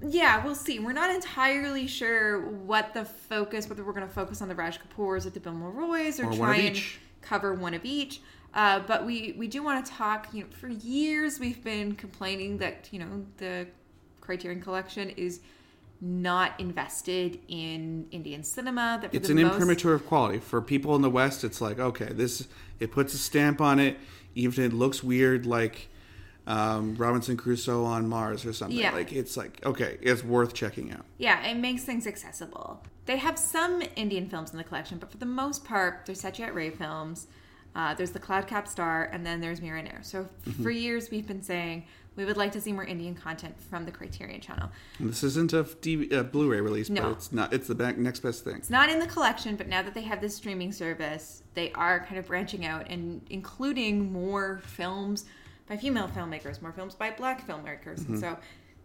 Yeah, 0.00 0.44
we'll 0.44 0.54
see. 0.54 0.78
We're 0.78 0.92
not 0.92 1.14
entirely 1.14 1.86
sure 1.86 2.40
what 2.40 2.94
the 2.94 3.04
focus, 3.04 3.68
whether 3.68 3.84
we're 3.84 3.92
going 3.92 4.06
to 4.06 4.12
focus 4.12 4.40
on 4.40 4.48
the 4.48 4.54
Raj 4.54 4.78
Kapoors 4.78 5.26
or 5.26 5.30
the 5.30 5.40
Bimal 5.40 5.74
Roys, 5.74 6.20
or, 6.20 6.26
Or 6.26 6.32
try 6.32 6.56
and 6.56 6.80
cover 7.20 7.52
one 7.52 7.74
of 7.74 7.84
each. 7.84 8.20
Uh, 8.54 8.80
but 8.80 9.04
we 9.04 9.34
we 9.36 9.46
do 9.48 9.62
want 9.62 9.84
to 9.84 9.92
talk. 9.92 10.28
You 10.32 10.44
know, 10.44 10.50
for 10.50 10.68
years 10.68 11.38
we've 11.38 11.62
been 11.62 11.94
complaining 11.94 12.58
that 12.58 12.88
you 12.90 12.98
know 12.98 13.26
the 13.38 13.66
Criterion 14.20 14.62
Collection 14.62 15.10
is 15.10 15.40
not 16.00 16.58
invested 16.60 17.40
in 17.48 18.06
Indian 18.10 18.44
cinema. 18.44 19.00
That 19.02 19.14
It's 19.14 19.28
an 19.28 19.36
most, 19.36 19.52
imprimatur 19.52 19.94
of 19.94 20.06
quality. 20.06 20.38
For 20.38 20.62
people 20.62 20.94
in 20.94 21.02
the 21.02 21.10
West, 21.10 21.42
it's 21.44 21.60
like, 21.60 21.78
okay, 21.78 22.12
this 22.12 22.46
it 22.78 22.92
puts 22.92 23.14
a 23.14 23.18
stamp 23.18 23.60
on 23.60 23.80
it, 23.80 23.98
even 24.34 24.64
if 24.64 24.72
it 24.72 24.74
looks 24.74 25.02
weird, 25.02 25.44
like 25.44 25.88
um, 26.48 26.96
Robinson 26.96 27.36
Crusoe 27.36 27.84
on 27.84 28.08
Mars 28.08 28.44
or 28.44 28.52
something. 28.52 28.76
Yeah. 28.76 28.90
Like 28.92 29.12
it's 29.12 29.36
like, 29.36 29.64
okay, 29.64 29.98
it's 30.02 30.24
worth 30.24 30.54
checking 30.54 30.90
out. 30.92 31.04
Yeah, 31.18 31.44
it 31.46 31.56
makes 31.56 31.84
things 31.84 32.06
accessible. 32.06 32.82
They 33.06 33.18
have 33.18 33.38
some 33.38 33.82
Indian 33.96 34.28
films 34.28 34.50
in 34.50 34.58
the 34.58 34.64
collection, 34.64 34.98
but 34.98 35.10
for 35.12 35.18
the 35.18 35.26
most 35.26 35.64
part, 35.64 36.02
there's 36.06 36.20
Satyajit 36.22 36.52
Ray 36.54 36.70
films. 36.70 37.26
Uh, 37.76 37.94
there's 37.94 38.10
the 38.10 38.18
Cloud-Capped 38.18 38.68
Star, 38.68 39.04
and 39.12 39.24
then 39.24 39.40
there's 39.40 39.60
Mira 39.60 39.82
Nair. 39.82 40.00
So 40.02 40.26
Mm-hmm. 40.46 40.62
for 40.62 40.70
years, 40.70 41.10
we've 41.10 41.26
been 41.28 41.42
saying 41.42 41.84
We 42.16 42.24
would 42.24 42.36
like 42.36 42.50
to 42.52 42.60
see 42.60 42.72
more 42.72 42.82
Indian 42.84 43.14
content 43.14 43.54
from 43.70 43.84
the 43.84 43.92
Criterion 43.92 44.40
channel. 44.40 44.70
And 44.98 45.08
this 45.08 45.22
isn't 45.22 45.52
a 45.52 45.60
uh, 45.60 46.22
Blu-ray 46.24 46.60
release, 46.60 46.90
No. 46.90 47.02
but 47.02 47.10
it's 47.12 47.30
not. 47.32 47.52
It's 47.52 47.68
the 47.68 47.76
back, 47.76 47.96
next 47.96 48.20
best 48.20 48.42
thing. 48.42 48.56
It's 48.56 48.70
not 48.70 48.88
in 48.90 48.98
the 48.98 49.06
collection, 49.06 49.54
but 49.54 49.68
now 49.68 49.82
that 49.82 49.94
they 49.94 50.02
have 50.02 50.20
this 50.20 50.34
streaming 50.34 50.72
service, 50.72 51.44
they 51.54 51.70
are 51.72 52.00
kind 52.00 52.18
of 52.18 52.26
branching 52.26 52.66
out 52.66 52.88
and 52.90 53.20
including 53.30 54.12
more 54.12 54.60
films 54.64 55.26
by 55.68 55.76
female 55.76 56.08
filmmakers, 56.08 56.62
more 56.62 56.72
films 56.72 56.94
by 56.94 57.10
black 57.10 57.46
filmmakers. 57.46 57.98
And 57.98 58.16
mm-hmm. 58.16 58.20
so 58.20 58.38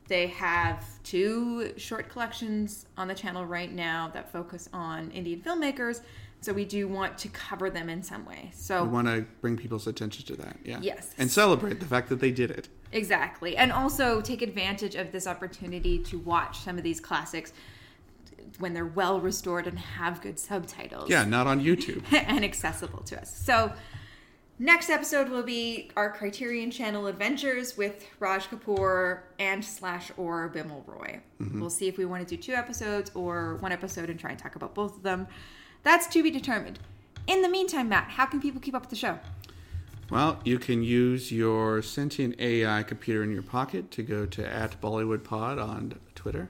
they 0.08 0.28
have 0.28 0.86
two 1.04 1.74
short 1.78 2.10
collections 2.10 2.86
on 2.98 3.08
the 3.08 3.16
channel 3.16 3.46
right 3.46 3.72
now 3.72 4.10
that 4.14 4.32
focus 4.32 4.68
on 4.74 5.12
Indian 5.12 5.42
filmmakers. 5.42 6.02
So 6.42 6.52
we 6.52 6.66
do 6.66 6.90
want 6.90 7.18
to 7.20 7.30
cover 7.30 7.70
them 7.70 7.90
in 7.90 8.04
some 8.04 8.26
way. 8.26 8.52
So 8.54 8.84
we 8.84 8.90
want 8.90 9.08
to 9.08 9.26
bring 9.40 9.56
people's 9.56 9.88
attention 9.88 10.26
to 10.26 10.36
that. 10.44 10.58
Yeah. 10.66 10.80
Yes. 10.82 11.12
And 11.18 11.32
celebrate 11.32 11.80
the 11.80 11.86
fact 11.86 12.10
that 12.10 12.20
they 12.20 12.32
did 12.32 12.52
it. 12.52 12.68
Exactly. 12.92 13.56
And 13.56 13.72
also 13.72 14.20
take 14.20 14.42
advantage 14.42 14.96
of 14.96 15.14
this 15.14 15.26
opportunity 15.26 16.00
to 16.00 16.20
watch 16.20 16.60
some 16.60 16.78
of 16.78 16.84
these 16.84 17.00
classics 17.00 17.54
when 18.60 18.74
they're 18.74 18.86
well 18.86 19.22
restored 19.22 19.68
and 19.68 19.80
have 19.80 20.22
good 20.22 20.38
subtitles. 20.38 21.10
Yeah, 21.10 21.24
not 21.24 21.48
on 21.48 21.64
YouTube. 21.64 22.04
and 22.12 22.44
accessible 22.44 23.02
to 23.04 23.22
us. 23.22 23.36
So, 23.36 23.72
next 24.64 24.90
episode 24.90 25.30
will 25.30 25.44
be 25.44 25.92
our 25.98 26.10
Criterion 26.10 26.72
Channel 26.72 27.08
adventures 27.08 27.78
with 27.78 28.06
Raj 28.20 28.48
Kapoor 28.48 29.20
and 29.38 29.64
slash 29.64 30.12
or 30.16 30.50
Bimal 30.50 30.88
Roy. 30.88 31.20
Mm-hmm. 31.42 31.60
We'll 31.60 31.70
see 31.70 31.88
if 31.88 31.98
we 31.98 32.06
want 32.06 32.28
to 32.28 32.36
do 32.36 32.42
two 32.42 32.54
episodes 32.54 33.12
or 33.14 33.58
one 33.58 33.74
episode 33.74 34.10
and 34.10 34.20
try 34.20 34.30
and 34.32 34.40
talk 34.40 34.56
about 34.56 34.74
both 34.74 34.96
of 34.96 35.04
them. 35.04 35.28
That's 35.84 36.08
to 36.08 36.24
be 36.24 36.32
determined. 36.32 36.80
In 37.28 37.42
the 37.42 37.50
meantime, 37.50 37.90
Matt, 37.90 38.12
how 38.12 38.26
can 38.26 38.42
people 38.42 38.62
keep 38.62 38.74
up 38.74 38.84
with 38.84 38.90
the 38.90 38.96
show? 38.96 39.20
Well, 40.10 40.40
you 40.44 40.60
can 40.60 40.84
use 40.84 41.32
your 41.32 41.82
sentient 41.82 42.40
AI 42.40 42.84
computer 42.84 43.24
in 43.24 43.32
your 43.32 43.44
pocket 43.44 43.92
to 43.92 44.04
go 44.04 44.26
to 44.28 44.48
at 44.48 44.80
Bollywood 44.80 45.24
Pod 45.24 45.60
on 45.60 46.00
Twitter. 46.16 46.50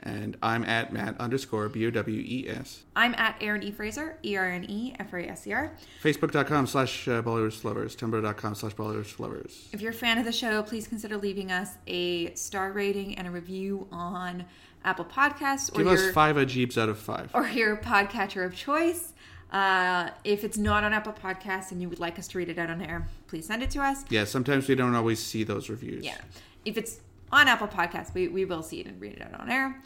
And 0.00 0.36
I'm 0.42 0.62
at 0.64 0.92
Matt 0.92 1.18
underscore 1.20 1.68
B 1.68 1.84
O 1.86 1.90
W 1.90 2.20
E 2.24 2.48
S. 2.48 2.84
I'm 2.94 3.14
at 3.16 3.34
Aaron 3.40 3.62
E. 3.64 3.72
Fraser, 3.72 4.16
E 4.24 4.36
R 4.36 4.48
N 4.48 4.64
E 4.68 4.94
F 4.98 5.12
R 5.12 5.18
A 5.18 5.26
S 5.26 5.46
E 5.46 5.52
R. 5.52 5.72
Facebook.com 6.02 6.68
slash 6.68 7.08
uh, 7.08 7.20
Bollywood 7.20 7.64
Lovers. 7.64 7.96
Tumblr.com 7.96 8.54
slash 8.54 8.74
Bollywood 8.76 9.18
Lovers. 9.18 9.68
If 9.72 9.80
you're 9.80 9.90
a 9.90 9.94
fan 9.94 10.18
of 10.18 10.24
the 10.24 10.32
show, 10.32 10.62
please 10.62 10.86
consider 10.86 11.16
leaving 11.16 11.50
us 11.50 11.72
a 11.88 12.32
star 12.34 12.70
rating 12.72 13.18
and 13.18 13.26
a 13.26 13.30
review 13.32 13.88
on 13.90 14.44
Apple 14.84 15.04
Podcasts 15.04 15.68
or 15.74 15.78
Give 15.78 15.86
your 15.86 16.08
us 16.08 16.14
five 16.14 16.36
Ajibs 16.36 16.78
out 16.78 16.88
of 16.88 16.96
five. 16.98 17.30
or 17.34 17.48
your 17.48 17.76
podcatcher 17.76 18.46
of 18.46 18.54
choice. 18.54 19.14
Uh, 19.50 20.10
if 20.24 20.44
it's 20.44 20.58
not 20.58 20.84
on 20.84 20.92
Apple 20.92 21.12
Podcasts 21.12 21.72
and 21.72 21.82
you 21.82 21.88
would 21.88 21.98
like 21.98 22.18
us 22.18 22.28
to 22.28 22.38
read 22.38 22.48
it 22.50 22.58
out 22.58 22.70
on 22.70 22.80
air, 22.82 23.08
please 23.26 23.46
send 23.46 23.62
it 23.64 23.70
to 23.70 23.80
us. 23.82 24.04
Yeah, 24.10 24.24
sometimes 24.24 24.68
we 24.68 24.74
don't 24.76 24.94
always 24.94 25.18
see 25.18 25.42
those 25.42 25.68
reviews. 25.68 26.04
Yeah. 26.04 26.18
If 26.64 26.76
it's 26.76 27.00
on 27.32 27.48
Apple 27.48 27.68
Podcasts, 27.68 28.14
we, 28.14 28.28
we 28.28 28.44
will 28.44 28.62
see 28.62 28.80
it 28.80 28.86
and 28.86 29.00
read 29.00 29.12
it 29.12 29.22
out 29.22 29.38
on 29.40 29.50
air. 29.50 29.80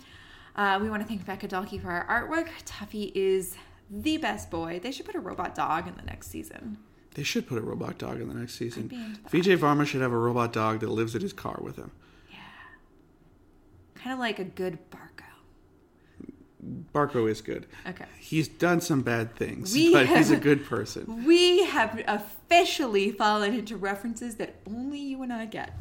Uh, 0.55 0.79
we 0.83 0.91
want 0.91 1.03
to 1.03 1.09
thank 1.09 1.25
Becca 1.25 1.49
Dalkey 1.49 1.81
for 1.81 1.91
our 1.91 2.29
artwork. 2.29 2.49
Tuffy 2.67 3.11
is 3.15 3.57
the 3.91 4.17
best 4.19 4.51
boy. 4.51 4.81
They 4.83 4.93
should 4.93 5.07
put 5.07 5.15
a 5.15 5.21
robot 5.21 5.55
dog 5.55 5.89
in 5.89 5.95
the 5.95 6.03
next 6.03 6.29
season. 6.29 6.79
They 7.15 7.23
should 7.23 7.47
put 7.47 7.59
a 7.59 7.63
robot 7.63 7.99
dog 7.99 8.21
in 8.21 8.29
the 8.29 8.35
next 8.35 8.55
season. 8.55 9.19
Vijay 9.31 9.57
Varma 9.59 9.87
should 9.87 10.01
have 10.01 10.13
a 10.13 10.19
robot 10.19 10.53
dog 10.53 10.81
that 10.81 10.89
lives 10.91 11.15
in 11.15 11.21
his 11.21 11.33
car 11.33 11.59
with 11.63 11.77
him. 11.77 11.91
Yeah. 12.31 12.39
Kind 13.95 14.15
of 14.15 14.19
like 14.19 14.39
a 14.39 14.45
good 14.45 14.79
Barco. 14.91 15.25
Barco 16.95 17.29
is 17.29 17.41
good. 17.41 17.67
Okay. 17.87 18.05
He's 18.19 18.49
done 18.49 18.81
some 18.81 19.03
bad 19.03 19.35
things, 19.35 19.75
We 19.75 19.93
but 19.93 20.07
he's 20.07 20.31
a 20.31 20.37
good 20.37 20.65
person. 20.65 21.25
We 21.25 21.65
have 21.65 22.01
officially 22.07 23.11
fallen 23.11 23.53
into 23.55 23.77
references 23.77 24.37
that 24.37 24.55
only 24.67 25.01
you 25.01 25.23
and 25.23 25.33
I 25.33 25.47
get. 25.47 25.77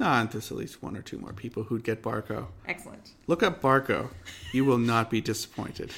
Not 0.00 0.32
there's 0.32 0.50
at 0.50 0.56
least 0.56 0.82
one 0.82 0.96
or 0.96 1.02
two 1.02 1.18
more 1.18 1.34
people 1.34 1.64
who'd 1.64 1.84
get 1.84 2.02
Barco. 2.02 2.46
Excellent. 2.66 3.12
Look 3.26 3.42
up 3.42 3.60
Barco. 3.60 4.08
You 4.50 4.64
will 4.64 4.78
not 4.78 5.10
be 5.10 5.20
disappointed. 5.20 5.90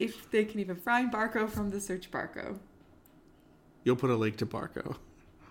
If 0.00 0.28
they 0.32 0.44
can 0.44 0.58
even 0.58 0.74
find 0.74 1.12
Barco 1.12 1.48
from 1.48 1.70
the 1.70 1.80
search 1.80 2.10
Barco. 2.10 2.58
You'll 3.84 3.94
put 3.94 4.10
a 4.10 4.16
link 4.16 4.38
to 4.38 4.46
Barco. 4.46 4.96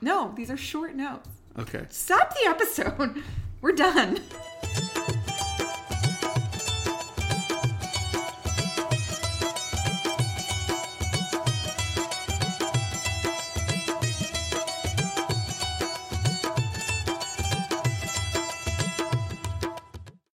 No, 0.02 0.34
these 0.36 0.52
are 0.52 0.58
short 0.58 0.96
notes. 0.96 1.30
Okay. 1.58 1.86
Stop 1.88 2.34
the 2.34 2.50
episode. 2.50 3.24
We're 3.62 3.72
done. 3.72 4.20